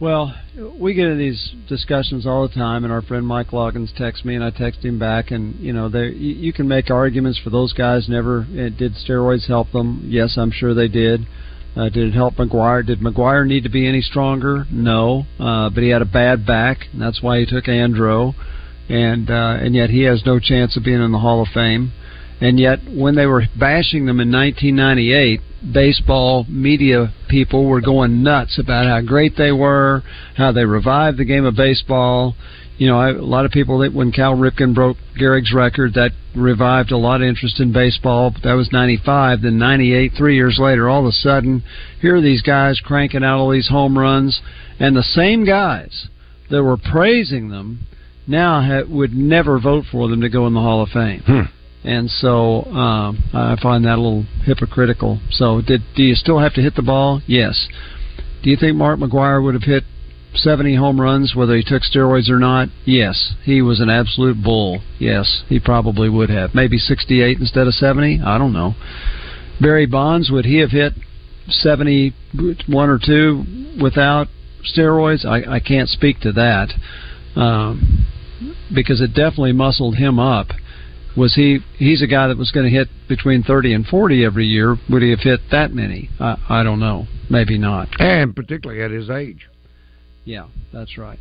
Well, 0.00 0.34
we 0.78 0.94
get 0.94 1.08
in 1.08 1.18
these 1.18 1.54
discussions 1.68 2.26
all 2.26 2.48
the 2.48 2.54
time, 2.54 2.84
and 2.84 2.92
our 2.92 3.02
friend 3.02 3.26
Mike 3.26 3.48
Loggins 3.48 3.94
texts 3.94 4.24
me, 4.24 4.34
and 4.34 4.42
I 4.42 4.48
text 4.48 4.82
him 4.82 4.98
back, 4.98 5.30
and 5.30 5.60
you 5.60 5.74
know, 5.74 5.90
there 5.90 6.08
you, 6.08 6.36
you 6.36 6.52
can 6.54 6.66
make 6.66 6.90
arguments 6.90 7.38
for 7.38 7.50
those 7.50 7.74
guys. 7.74 8.08
Never 8.08 8.40
uh, 8.40 8.70
did 8.70 8.94
steroids 8.94 9.46
help 9.46 9.72
them? 9.72 10.06
Yes, 10.06 10.38
I'm 10.38 10.52
sure 10.52 10.72
they 10.72 10.88
did. 10.88 11.26
Uh, 11.76 11.90
did 11.90 12.08
it 12.08 12.14
help 12.14 12.36
McGwire? 12.36 12.84
Did 12.84 13.00
McGwire 13.00 13.46
need 13.46 13.62
to 13.64 13.68
be 13.68 13.86
any 13.86 14.00
stronger? 14.00 14.64
No, 14.72 15.26
uh, 15.38 15.68
but 15.68 15.82
he 15.82 15.90
had 15.90 16.00
a 16.00 16.06
bad 16.06 16.46
back, 16.46 16.86
and 16.94 17.02
that's 17.02 17.22
why 17.22 17.40
he 17.40 17.44
took 17.44 17.66
Andro, 17.66 18.34
and 18.88 19.30
uh, 19.30 19.58
and 19.60 19.74
yet 19.74 19.90
he 19.90 20.04
has 20.04 20.24
no 20.24 20.38
chance 20.38 20.78
of 20.78 20.82
being 20.82 21.02
in 21.02 21.12
the 21.12 21.18
Hall 21.18 21.42
of 21.42 21.48
Fame. 21.52 21.92
And 22.40 22.58
yet, 22.58 22.78
when 22.88 23.16
they 23.16 23.26
were 23.26 23.44
bashing 23.58 24.06
them 24.06 24.18
in 24.18 24.32
1998, 24.32 25.40
baseball 25.72 26.46
media 26.48 27.12
people 27.28 27.66
were 27.66 27.82
going 27.82 28.22
nuts 28.22 28.58
about 28.58 28.86
how 28.86 29.00
great 29.02 29.36
they 29.36 29.52
were, 29.52 30.02
how 30.36 30.52
they 30.52 30.64
revived 30.64 31.18
the 31.18 31.26
game 31.26 31.44
of 31.44 31.54
baseball. 31.54 32.34
You 32.78 32.86
know, 32.86 32.98
I, 32.98 33.10
a 33.10 33.22
lot 33.22 33.44
of 33.44 33.50
people 33.50 33.80
that 33.80 33.92
when 33.92 34.10
Cal 34.10 34.34
Ripken 34.34 34.74
broke 34.74 34.96
Gehrig's 35.18 35.52
record, 35.52 35.94
that 35.94 36.12
revived 36.34 36.92
a 36.92 36.96
lot 36.96 37.20
of 37.20 37.28
interest 37.28 37.60
in 37.60 37.74
baseball. 37.74 38.34
That 38.42 38.54
was 38.54 38.72
95. 38.72 39.42
Then 39.42 39.58
98, 39.58 40.12
three 40.16 40.36
years 40.36 40.58
later, 40.58 40.88
all 40.88 41.00
of 41.00 41.06
a 41.06 41.12
sudden, 41.12 41.62
here 42.00 42.16
are 42.16 42.22
these 42.22 42.40
guys 42.40 42.80
cranking 42.80 43.22
out 43.22 43.38
all 43.38 43.50
these 43.50 43.68
home 43.68 43.98
runs, 43.98 44.40
and 44.78 44.96
the 44.96 45.02
same 45.02 45.44
guys 45.44 46.08
that 46.50 46.62
were 46.62 46.78
praising 46.78 47.50
them 47.50 47.80
now 48.26 48.62
ha- 48.62 48.88
would 48.88 49.12
never 49.12 49.60
vote 49.60 49.84
for 49.90 50.08
them 50.08 50.22
to 50.22 50.28
go 50.30 50.46
in 50.46 50.54
the 50.54 50.60
Hall 50.60 50.82
of 50.82 50.88
Fame 50.88 51.20
hmm. 51.26 51.42
And 51.82 52.10
so 52.10 52.64
um, 52.64 53.24
I 53.32 53.56
find 53.62 53.84
that 53.84 53.96
a 53.96 54.00
little 54.00 54.26
hypocritical. 54.44 55.20
So, 55.30 55.62
did 55.62 55.82
do 55.96 56.02
you 56.02 56.14
still 56.14 56.38
have 56.38 56.54
to 56.54 56.62
hit 56.62 56.74
the 56.74 56.82
ball? 56.82 57.22
Yes. 57.26 57.68
Do 58.42 58.50
you 58.50 58.56
think 58.56 58.76
Mark 58.76 58.98
McGwire 58.98 59.42
would 59.42 59.54
have 59.54 59.62
hit 59.62 59.84
70 60.34 60.76
home 60.76 61.00
runs 61.00 61.34
whether 61.34 61.56
he 61.56 61.62
took 61.62 61.82
steroids 61.82 62.28
or 62.28 62.38
not? 62.38 62.68
Yes. 62.84 63.34
He 63.44 63.62
was 63.62 63.80
an 63.80 63.90
absolute 63.90 64.42
bull. 64.42 64.80
Yes, 64.98 65.42
he 65.48 65.58
probably 65.58 66.08
would 66.08 66.30
have. 66.30 66.54
Maybe 66.54 66.78
68 66.78 67.38
instead 67.38 67.66
of 67.66 67.74
70. 67.74 68.20
I 68.24 68.38
don't 68.38 68.52
know. 68.52 68.74
Barry 69.60 69.86
Bonds 69.86 70.30
would 70.30 70.44
he 70.44 70.58
have 70.58 70.70
hit 70.70 70.94
71 71.48 72.90
or 72.90 72.98
two 73.04 73.44
without 73.80 74.28
steroids? 74.64 75.24
I, 75.24 75.56
I 75.56 75.60
can't 75.60 75.88
speak 75.88 76.20
to 76.20 76.32
that 76.32 76.72
um, 77.36 78.06
because 78.74 79.00
it 79.00 79.08
definitely 79.08 79.52
muscled 79.52 79.96
him 79.96 80.18
up 80.18 80.48
was 81.16 81.34
he 81.34 81.58
he's 81.76 82.02
a 82.02 82.06
guy 82.06 82.28
that 82.28 82.38
was 82.38 82.50
going 82.50 82.64
to 82.64 82.70
hit 82.70 82.88
between 83.08 83.42
30 83.42 83.74
and 83.74 83.86
40 83.86 84.24
every 84.24 84.46
year. 84.46 84.76
Would 84.88 85.02
he 85.02 85.10
have 85.10 85.20
hit 85.20 85.40
that 85.50 85.72
many? 85.72 86.10
I 86.18 86.36
i 86.48 86.62
don't 86.62 86.80
know. 86.80 87.06
Maybe 87.28 87.58
not. 87.58 87.88
And 87.98 88.34
particularly 88.34 88.82
at 88.82 88.90
his 88.90 89.10
age. 89.10 89.48
Yeah 90.24 90.46
that's 90.72 90.96
right. 90.98 91.18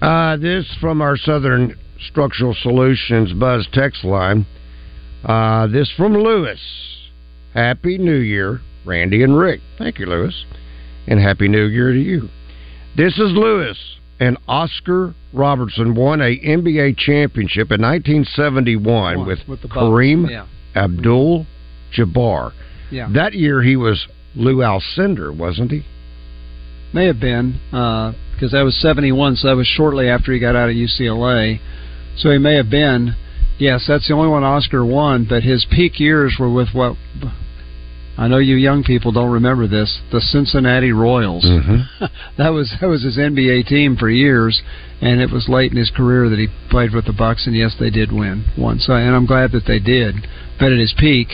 Uh, 0.00 0.36
this 0.36 0.66
from 0.80 1.02
our 1.02 1.16
southern 1.16 1.76
structural 2.08 2.54
solutions 2.54 3.32
buzz 3.32 3.68
text 3.72 4.04
line. 4.04 4.46
Uh, 5.24 5.66
this 5.66 5.92
from 5.96 6.14
lewis. 6.14 6.60
Happy 7.54 7.98
new 7.98 8.16
year 8.16 8.60
randy 8.86 9.22
and 9.22 9.36
rick. 9.36 9.60
Thank 9.78 9.98
you 9.98 10.06
lewis. 10.06 10.44
And 11.06 11.20
happy 11.20 11.48
new 11.48 11.66
year 11.66 11.92
to 11.92 12.00
you. 12.00 12.28
This 12.96 13.14
is 13.14 13.32
lewis 13.32 13.76
and 14.20 14.36
Oscar 14.46 15.14
Robertson 15.32 15.94
won 15.94 16.20
a 16.20 16.38
NBA 16.38 16.96
championship 16.98 17.70
in 17.70 17.80
1971 17.80 19.26
with, 19.26 19.40
with 19.48 19.60
Kareem 19.62 20.28
yeah. 20.28 20.46
Abdul 20.74 21.46
Jabbar. 21.96 22.52
Yeah. 22.90 23.08
That 23.14 23.34
year 23.34 23.62
he 23.62 23.76
was 23.76 24.08
Lew 24.34 24.56
Alcindor, 24.56 25.36
wasn't 25.36 25.70
he? 25.70 25.84
may 26.92 27.06
have 27.06 27.20
been 27.20 27.60
uh, 27.72 28.12
because 28.32 28.52
that 28.52 28.62
was 28.62 28.80
71 28.80 29.36
so 29.36 29.48
that 29.48 29.56
was 29.56 29.66
shortly 29.66 30.08
after 30.08 30.32
he 30.32 30.38
got 30.38 30.56
out 30.56 30.68
of 30.68 30.74
ucla 30.74 31.58
so 32.16 32.30
he 32.30 32.38
may 32.38 32.56
have 32.56 32.70
been 32.70 33.14
yes 33.58 33.84
that's 33.86 34.08
the 34.08 34.14
only 34.14 34.28
one 34.28 34.42
oscar 34.42 34.84
won 34.84 35.26
but 35.28 35.42
his 35.42 35.66
peak 35.70 36.00
years 36.00 36.36
were 36.38 36.52
with 36.52 36.68
what 36.72 36.96
I 38.18 38.28
know 38.28 38.38
you 38.38 38.56
young 38.56 38.84
people 38.84 39.12
don't 39.12 39.30
remember 39.30 39.66
this. 39.66 40.00
The 40.12 40.20
Cincinnati 40.20 40.92
Royals. 40.92 41.44
Mm-hmm. 41.44 42.04
that 42.38 42.50
was 42.50 42.72
that 42.80 42.86
was 42.86 43.02
his 43.02 43.16
NBA 43.16 43.66
team 43.66 43.96
for 43.96 44.10
years, 44.10 44.60
and 45.00 45.20
it 45.20 45.30
was 45.30 45.48
late 45.48 45.70
in 45.70 45.78
his 45.78 45.90
career 45.90 46.28
that 46.28 46.38
he 46.38 46.48
played 46.70 46.92
with 46.92 47.06
the 47.06 47.12
Bucks. 47.12 47.46
And 47.46 47.56
yes, 47.56 47.74
they 47.78 47.90
did 47.90 48.12
win 48.12 48.44
once, 48.58 48.88
and 48.88 49.14
I'm 49.14 49.26
glad 49.26 49.52
that 49.52 49.64
they 49.66 49.78
did. 49.78 50.14
But 50.58 50.72
at 50.72 50.78
his 50.78 50.94
peak, 50.98 51.28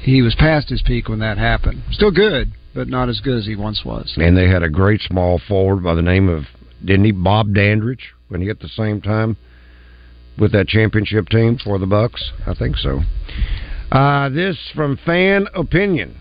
he 0.00 0.22
was 0.22 0.34
past 0.34 0.68
his 0.68 0.82
peak 0.82 1.08
when 1.08 1.18
that 1.18 1.38
happened. 1.38 1.82
Still 1.90 2.10
good, 2.10 2.52
but 2.74 2.88
not 2.88 3.08
as 3.08 3.20
good 3.20 3.38
as 3.38 3.46
he 3.46 3.56
once 3.56 3.84
was. 3.84 4.14
And 4.16 4.36
they 4.36 4.48
had 4.48 4.62
a 4.62 4.70
great 4.70 5.00
small 5.02 5.40
forward 5.46 5.82
by 5.82 5.94
the 5.94 6.02
name 6.02 6.28
of 6.28 6.44
didn't 6.84 7.04
he 7.04 7.12
Bob 7.12 7.54
Dandridge 7.54 8.12
when 8.28 8.40
he 8.40 8.48
at 8.48 8.60
the 8.60 8.68
same 8.68 9.00
time 9.00 9.36
with 10.38 10.52
that 10.52 10.68
championship 10.68 11.28
team 11.28 11.58
for 11.62 11.78
the 11.78 11.86
Bucks? 11.86 12.32
I 12.46 12.54
think 12.54 12.76
so. 12.76 13.00
Uh, 13.92 14.30
this 14.30 14.56
from 14.74 14.98
fan 15.04 15.46
opinion. 15.54 16.16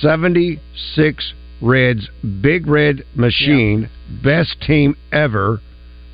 76 0.00 1.34
Reds, 1.62 2.08
Big 2.40 2.66
Red 2.66 3.04
Machine, 3.14 3.88
best 4.24 4.60
team 4.60 4.96
ever 5.12 5.60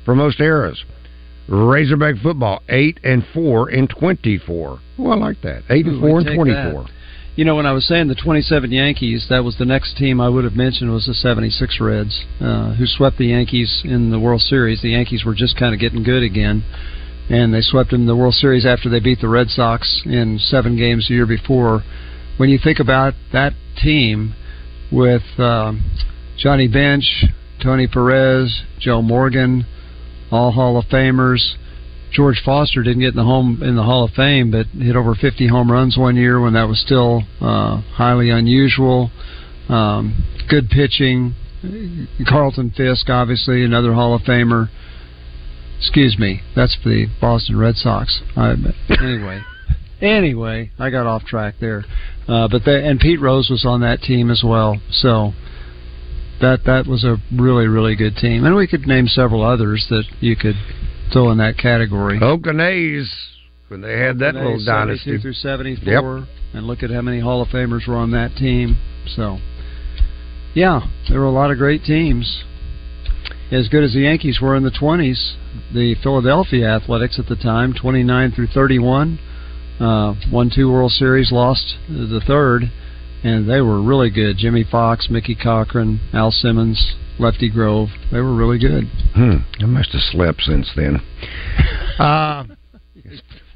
for 0.05 0.15
most 0.15 0.39
eras. 0.39 0.83
Razorback 1.47 2.17
football, 2.21 2.61
8 2.69 2.99
and 3.03 3.25
4 3.33 3.71
in 3.71 3.87
24. 3.87 4.79
Oh, 4.99 5.09
I 5.09 5.15
like 5.15 5.41
that. 5.41 5.63
8 5.69 5.85
and 5.87 5.99
4 5.99 6.09
we 6.09 6.25
and 6.27 6.35
24. 6.35 6.83
that. 6.83 6.91
You 7.35 7.43
know, 7.43 7.55
when 7.55 7.65
I 7.65 7.73
was 7.73 7.85
saying 7.87 8.07
the 8.07 8.15
27 8.15 8.71
Yankees, 8.71 9.25
that 9.29 9.43
was 9.43 9.57
the 9.57 9.65
next 9.65 9.97
team 9.97 10.21
I 10.21 10.29
would 10.29 10.43
have 10.43 10.55
mentioned 10.55 10.91
was 10.91 11.07
the 11.07 11.13
76 11.13 11.79
Reds, 11.81 12.23
uh, 12.39 12.75
who 12.75 12.85
swept 12.85 13.17
the 13.17 13.27
Yankees 13.27 13.81
in 13.83 14.11
the 14.11 14.19
World 14.19 14.41
Series. 14.41 14.81
The 14.81 14.91
Yankees 14.91 15.25
were 15.25 15.33
just 15.33 15.57
kind 15.57 15.73
of 15.73 15.79
getting 15.79 16.03
good 16.03 16.23
again, 16.23 16.63
and 17.29 17.53
they 17.53 17.61
swept 17.61 17.93
in 17.93 18.05
the 18.05 18.15
World 18.15 18.33
Series 18.35 18.65
after 18.65 18.89
they 18.89 18.99
beat 18.99 19.21
the 19.21 19.29
Red 19.29 19.49
Sox 19.49 20.01
in 20.05 20.39
seven 20.39 20.77
games 20.77 21.07
the 21.07 21.15
year 21.15 21.25
before. 21.25 21.83
when 22.37 22.49
you 22.49 22.59
think 22.61 22.79
about 22.79 23.13
that 23.31 23.53
team 23.81 24.35
with 24.91 25.23
um, 25.39 25.91
Johnny 26.37 26.67
Bench, 26.67 27.25
Tony 27.63 27.87
Perez, 27.87 28.63
Joe 28.79 29.01
Morgan, 29.01 29.65
all 30.31 30.51
Hall 30.51 30.77
of 30.77 30.85
Famers. 30.85 31.55
George 32.11 32.41
Foster 32.45 32.83
didn't 32.83 33.01
get 33.01 33.09
in 33.09 33.15
the 33.15 33.23
home 33.23 33.61
in 33.61 33.75
the 33.75 33.83
Hall 33.83 34.05
of 34.05 34.11
Fame, 34.11 34.51
but 34.51 34.67
hit 34.67 34.95
over 34.95 35.15
50 35.15 35.47
home 35.47 35.71
runs 35.71 35.97
one 35.97 36.15
year 36.15 36.39
when 36.39 36.53
that 36.53 36.67
was 36.67 36.79
still 36.79 37.23
uh, 37.41 37.81
highly 37.81 38.29
unusual. 38.29 39.11
Um, 39.67 40.23
good 40.49 40.69
pitching. 40.69 41.35
Carlton 42.27 42.71
Fisk, 42.71 43.09
obviously 43.09 43.65
another 43.65 43.93
Hall 43.93 44.13
of 44.13 44.21
Famer. 44.21 44.69
Excuse 45.79 46.17
me, 46.17 46.41
that's 46.55 46.75
for 46.75 46.89
the 46.89 47.07
Boston 47.21 47.57
Red 47.57 47.75
Sox. 47.75 48.21
I, 48.35 48.55
anyway, 48.89 49.41
anyway, 50.01 50.71
I 50.79 50.89
got 50.89 51.05
off 51.05 51.25
track 51.25 51.55
there. 51.59 51.83
Uh, 52.27 52.47
but 52.47 52.63
the, 52.63 52.83
and 52.83 52.99
Pete 52.99 53.21
Rose 53.21 53.49
was 53.49 53.65
on 53.65 53.81
that 53.81 54.01
team 54.01 54.31
as 54.31 54.41
well. 54.43 54.79
So 54.89 55.33
that 56.41 56.63
that 56.65 56.87
was 56.87 57.03
a 57.03 57.17
really 57.31 57.67
really 57.67 57.95
good 57.95 58.15
team, 58.15 58.45
and 58.45 58.55
we 58.55 58.67
could 58.67 58.87
name 58.87 59.07
several 59.07 59.43
others 59.43 59.85
that 59.89 60.03
you 60.19 60.35
could 60.35 60.55
throw 61.11 61.31
in 61.31 61.37
that 61.37 61.57
category. 61.57 62.19
Oakland 62.21 62.61
A's 62.61 63.13
when 63.67 63.81
they 63.81 63.99
had 63.99 64.19
that 64.19 64.35
little 64.35 64.63
dynasty 64.63 65.17
through 65.17 65.33
seventy 65.33 65.75
four, 65.75 66.19
yep. 66.19 66.27
and 66.53 66.67
look 66.67 66.83
at 66.83 66.89
how 66.89 67.01
many 67.01 67.19
Hall 67.19 67.41
of 67.41 67.49
Famers 67.49 67.87
were 67.87 67.95
on 67.95 68.11
that 68.11 68.35
team. 68.35 68.77
So, 69.15 69.37
yeah, 70.53 70.81
there 71.09 71.19
were 71.19 71.25
a 71.25 71.31
lot 71.31 71.51
of 71.51 71.57
great 71.57 71.83
teams. 71.83 72.43
As 73.51 73.69
good 73.69 73.83
as 73.83 73.93
the 73.93 74.01
Yankees 74.01 74.39
were 74.41 74.55
in 74.55 74.63
the 74.63 74.71
twenties, 74.71 75.35
the 75.73 75.95
Philadelphia 76.01 76.67
Athletics 76.67 77.19
at 77.19 77.27
the 77.27 77.35
time, 77.35 77.73
twenty 77.73 78.03
nine 78.03 78.31
through 78.31 78.47
thirty 78.47 78.79
one, 78.79 79.19
uh, 79.79 80.15
won 80.31 80.49
two 80.53 80.71
World 80.71 80.91
Series, 80.91 81.31
lost 81.31 81.75
the 81.87 82.21
third, 82.25 82.71
and 83.23 83.49
they 83.49 83.61
were 83.61 83.81
really 83.81 84.09
good. 84.09 84.37
Jimmie 84.37 84.65
Foxx, 84.69 85.09
Mickey 85.09 85.35
Cochrane, 85.35 85.99
Al 86.13 86.31
Simmons, 86.31 86.95
Lefty 87.19 87.49
Grove. 87.49 87.89
They 88.11 88.19
were 88.19 88.35
really 88.35 88.59
good. 88.59 88.85
Hmm. 89.13 89.37
I 89.59 89.65
must 89.65 89.91
have 89.91 90.01
slept 90.01 90.41
since 90.41 90.71
then. 90.75 91.01
Uh, 91.97 92.43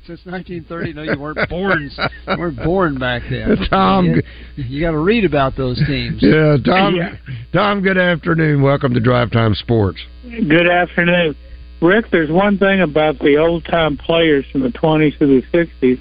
since 0.09 0.25
1930, 0.25 0.93
no, 0.93 1.03
you 1.03 1.19
weren't 1.19 1.49
born. 1.49 1.91
you 2.27 2.37
weren't 2.37 2.57
born 2.63 2.97
back 2.97 3.21
then. 3.29 3.57
Tom, 3.69 4.05
you, 4.05 4.23
you 4.55 4.81
got 4.81 4.91
to 4.91 4.97
read 4.97 5.23
about 5.23 5.55
those 5.55 5.77
teams. 5.85 6.17
Yeah, 6.19 6.57
Tom. 6.65 6.95
Yeah. 6.95 7.15
Tom, 7.53 7.81
good 7.81 7.97
afternoon. 7.97 8.63
Welcome 8.63 8.95
to 8.95 8.99
Drive 8.99 9.31
Time 9.31 9.53
Sports. 9.53 9.99
Good 10.23 10.67
afternoon, 10.67 11.35
Rick. 11.79 12.05
There's 12.11 12.31
one 12.31 12.57
thing 12.57 12.81
about 12.81 13.19
the 13.19 13.37
old 13.37 13.65
time 13.65 13.97
players 13.97 14.45
from 14.51 14.61
the 14.61 14.69
20s 14.69 15.19
to 15.19 15.27
the 15.27 15.43
60s. 15.53 15.99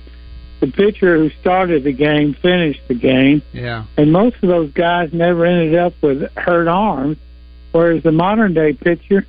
The 0.60 0.72
pitcher 0.72 1.18
who 1.18 1.30
started 1.40 1.84
the 1.84 1.92
game 1.92 2.34
finished 2.40 2.80
the 2.88 2.94
game. 2.94 3.42
Yeah. 3.52 3.84
And 3.98 4.10
most 4.10 4.36
of 4.42 4.48
those 4.48 4.72
guys 4.72 5.10
never 5.12 5.44
ended 5.44 5.78
up 5.78 5.92
with 6.02 6.22
hurt 6.34 6.66
arms 6.66 7.18
Whereas 7.72 8.02
the 8.02 8.12
modern 8.12 8.54
day 8.54 8.72
pitcher, 8.72 9.26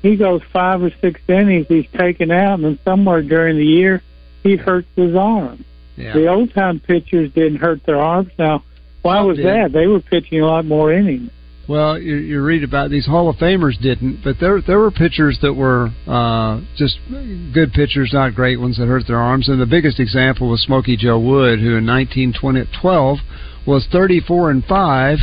he 0.00 0.16
goes 0.16 0.40
five 0.52 0.82
or 0.82 0.90
six 1.02 1.20
innings, 1.28 1.66
he's 1.68 1.86
taken 1.96 2.30
out, 2.30 2.54
and 2.54 2.64
then 2.64 2.78
somewhere 2.84 3.22
during 3.22 3.58
the 3.58 3.64
year, 3.64 4.02
he 4.42 4.56
hurts 4.56 4.88
his 4.96 5.14
arm. 5.16 5.64
Yeah. 5.96 6.14
The 6.14 6.28
old 6.28 6.54
time 6.54 6.80
pitchers 6.80 7.32
didn't 7.32 7.56
hurt 7.56 7.84
their 7.86 7.98
arms. 7.98 8.30
Now, 8.38 8.64
why 9.02 9.20
was 9.20 9.36
that? 9.38 9.70
They 9.72 9.86
were 9.86 10.00
pitching 10.00 10.40
a 10.40 10.46
lot 10.46 10.64
more 10.64 10.92
innings. 10.92 11.30
Well, 11.68 11.98
you, 11.98 12.16
you 12.16 12.42
read 12.42 12.64
about 12.64 12.90
these 12.90 13.06
Hall 13.06 13.28
of 13.28 13.36
Famers 13.36 13.80
didn't, 13.80 14.22
but 14.24 14.36
there 14.40 14.60
there 14.60 14.78
were 14.78 14.90
pitchers 14.90 15.38
that 15.42 15.54
were 15.54 15.90
uh, 16.08 16.60
just 16.76 16.98
good 17.54 17.72
pitchers, 17.72 18.10
not 18.12 18.34
great 18.34 18.60
ones 18.60 18.78
that 18.78 18.86
hurt 18.86 19.06
their 19.06 19.18
arms. 19.18 19.48
And 19.48 19.60
the 19.60 19.66
biggest 19.66 20.00
example 20.00 20.50
was 20.50 20.60
Smokey 20.62 20.96
Joe 20.96 21.18
Wood, 21.18 21.60
who 21.60 21.76
in 21.76 21.86
1912 21.86 23.18
was 23.66 23.86
34 23.92 24.50
and 24.50 24.64
five 24.64 25.18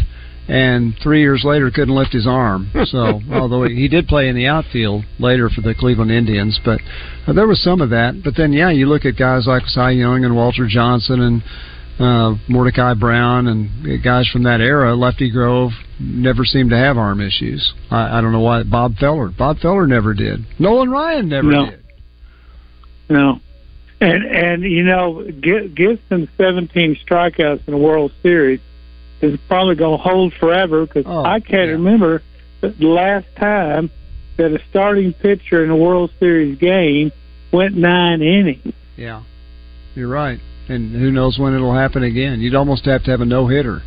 and 0.50 0.95
three 1.02 1.22
years 1.22 1.43
later 1.45 1.70
couldn't 1.70 1.95
lift 1.95 2.12
his 2.12 2.28
arm. 2.28 2.72
So, 2.89 3.22
although 3.32 3.64
he 3.66 3.88
did 3.88 4.08
play 4.08 4.30
in 4.30 4.36
the 4.36 4.47
outfield 4.47 5.04
later 5.20 5.47
for 5.50 5.62
the 5.62 5.76
Cleveland 5.76 6.10
Indians, 6.10 6.60
but 6.66 6.80
uh, 7.28 7.34
there 7.34 7.45
was 7.45 7.62
some 7.62 7.82
of 7.82 7.91
that. 7.91 8.24
But 8.24 8.36
then, 8.36 8.52
yeah, 8.52 8.72
you 8.72 8.88
look 8.88 9.06
at 9.06 9.16
guys 9.16 9.45
like 9.45 9.62
Cy 9.68 9.91
Young 9.91 10.26
and 10.26 10.36
Walter 10.36 10.66
Johnson 10.68 11.22
and 11.22 11.43
uh, 12.00 12.36
Mordecai 12.47 12.95
Brown 12.95 13.47
and 13.47 14.04
guys 14.04 14.28
from 14.30 14.43
that 14.43 14.60
era. 14.60 14.95
Lefty 14.95 15.30
Grove 15.30 15.72
never 16.00 16.45
seemed 16.45 16.72
to 16.72 16.78
have 16.78 16.97
arm 16.97 17.22
issues. 17.22 17.74
I, 17.91 18.18
I 18.18 18.22
don't 18.22 18.32
know 18.32 18.39
why. 18.39 18.64
Bob 18.64 18.95
Feller, 18.95 19.30
Bob 19.38 19.60
Feller 19.60 19.86
never 19.86 20.16
did. 20.16 20.45
Nolan 20.58 20.89
Ryan 20.89 21.30
never 21.30 21.52
no. 21.52 21.70
did. 21.70 21.84
No. 23.10 23.39
And 24.02 24.24
and 24.26 24.64
you 24.64 24.84
know, 24.84 25.30
Gibson's 25.30 26.30
17 26.38 26.97
strikeouts 27.06 27.68
in 27.68 27.74
the 27.74 27.78
World 27.78 28.14
Series 28.24 28.62
is 29.22 29.40
probably 29.48 29.76
going 29.76 29.98
to 29.98 30.04
hold 30.04 30.34
forever 30.40 30.86
because 30.86 31.04
oh, 31.06 31.24
I 31.24 31.40
can't 31.40 31.68
yeah. 31.68 31.74
remember 31.74 32.24
the 32.62 32.74
last 32.80 33.28
time 33.38 33.92
that 34.38 34.52
a 34.52 34.60
starting 34.70 35.14
pitcher 35.14 35.64
in 35.64 35.70
a 35.70 35.76
World 35.76 36.12
Series 36.20 36.58
game 36.58 37.12
went 37.52 37.76
nine 37.76 38.22
innings. 38.22 38.74
Yeah, 38.96 39.24
you're 39.96 40.08
right. 40.08 40.40
And 40.68 40.92
who 40.92 41.12
knows 41.12 41.40
when 41.40 41.54
it'll 41.54 41.74
happen 41.74 42.04
again? 42.04 42.40
You'd 42.42 42.56
almost 42.56 42.86
have 42.86 43.04
to 43.04 43.12
have 43.12 43.22
a 43.22 43.26
no 43.26 43.48
hitter. 43.48 43.82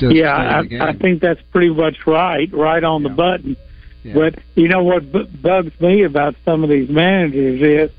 Yeah, 0.00 0.32
I, 0.32 0.90
I 0.90 0.92
think 0.92 1.20
that's 1.20 1.40
pretty 1.50 1.70
much 1.70 1.96
right, 2.06 2.48
right 2.52 2.84
on 2.84 3.02
yeah. 3.02 3.08
the 3.08 3.14
button. 3.14 3.56
Yeah. 4.04 4.14
But 4.14 4.38
you 4.54 4.68
know 4.68 4.84
what 4.84 5.10
b- 5.10 5.24
bugs 5.42 5.72
me 5.80 6.04
about 6.04 6.36
some 6.44 6.62
of 6.62 6.70
these 6.70 6.88
managers 6.88 7.60
is 7.60 7.96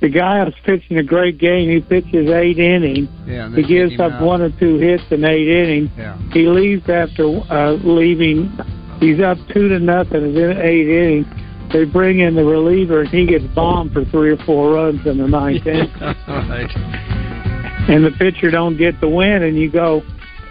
the 0.00 0.08
guy 0.08 0.44
who's 0.44 0.54
pitching 0.64 0.98
a 0.98 1.02
great 1.02 1.38
game. 1.38 1.70
He 1.70 1.80
pitches 1.80 2.30
eight 2.30 2.58
innings. 2.58 3.08
Yeah, 3.26 3.54
he 3.54 3.62
gives 3.62 3.98
up 3.98 4.12
out. 4.12 4.22
one 4.22 4.42
or 4.42 4.50
two 4.58 4.76
hits 4.78 5.04
in 5.10 5.24
eight 5.24 5.48
innings. 5.48 5.90
Yeah. 5.96 6.18
He 6.32 6.46
leaves 6.46 6.88
after 6.88 7.24
uh, 7.50 7.72
leaving. 7.82 8.50
He's 9.00 9.20
up 9.20 9.38
two 9.52 9.68
to 9.68 9.78
nothing 9.78 10.36
in 10.36 10.58
eight 10.58 10.88
innings. 10.88 11.26
They 11.72 11.84
bring 11.84 12.20
in 12.20 12.36
the 12.36 12.44
reliever, 12.44 13.00
and 13.02 13.08
he 13.08 13.26
gets 13.26 13.44
bombed 13.54 13.92
for 13.92 14.04
three 14.06 14.30
or 14.30 14.36
four 14.44 14.74
runs 14.74 15.04
in 15.06 15.18
the 15.18 15.26
ninth 15.26 15.66
inning. 15.66 15.92
right. 16.00 16.70
And 17.88 18.04
the 18.04 18.12
pitcher 18.18 18.50
don't 18.50 18.76
get 18.76 19.00
the 19.00 19.08
win, 19.08 19.42
and 19.42 19.56
you 19.58 19.70
go, 19.70 20.02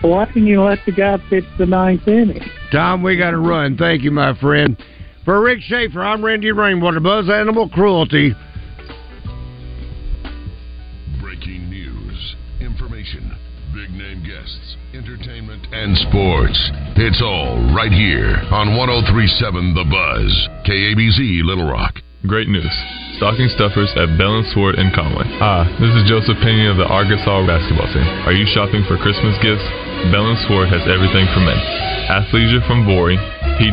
well, 0.03 0.13
why 0.13 0.25
didn't 0.25 0.47
you 0.47 0.61
let 0.61 0.79
the 0.85 0.91
guy 0.91 1.17
pitch 1.29 1.45
the 1.57 1.65
ninth 1.65 2.07
inning? 2.07 2.41
Tom, 2.71 3.01
we 3.01 3.17
got 3.17 3.31
to 3.31 3.37
run. 3.37 3.77
Thank 3.77 4.03
you, 4.03 4.11
my 4.11 4.37
friend. 4.39 4.77
For 5.23 5.41
Rick 5.41 5.61
Shaeffer, 5.61 6.03
I'm 6.03 6.23
Randy 6.23 6.51
Rainwater. 6.51 6.99
Buzz 6.99 7.29
Animal 7.29 7.69
Cruelty. 7.69 8.33
And 15.75 15.91
sports. 16.07 16.55
It's 16.95 17.19
all 17.19 17.59
right 17.75 17.91
here 17.91 18.39
on 18.47 18.79
1037 18.79 19.75
The 19.75 19.83
Buzz, 19.83 20.31
KABZ 20.63 21.43
Little 21.43 21.67
Rock. 21.67 21.99
Great 22.23 22.47
news. 22.47 22.71
Stocking 23.19 23.51
stuffers 23.51 23.91
at 23.99 24.15
Bell 24.15 24.39
and 24.39 24.47
Sword 24.55 24.79
in 24.79 24.87
Conway. 24.95 25.27
Ah, 25.43 25.67
this 25.75 25.91
is 25.99 26.07
Joseph 26.07 26.39
Pena 26.39 26.71
of 26.71 26.79
the 26.79 26.87
Arkansas 26.87 27.43
basketball 27.43 27.91
team. 27.91 28.07
Are 28.23 28.31
you 28.31 28.47
shopping 28.55 28.87
for 28.87 28.95
Christmas 28.95 29.35
gifts? 29.43 29.67
Bell 30.15 30.31
and 30.31 30.39
Sword 30.47 30.71
has 30.71 30.87
everything 30.87 31.27
for 31.35 31.43
men. 31.43 31.59
Athleisure 32.07 32.63
from 32.63 32.87
Vuori, 32.87 33.19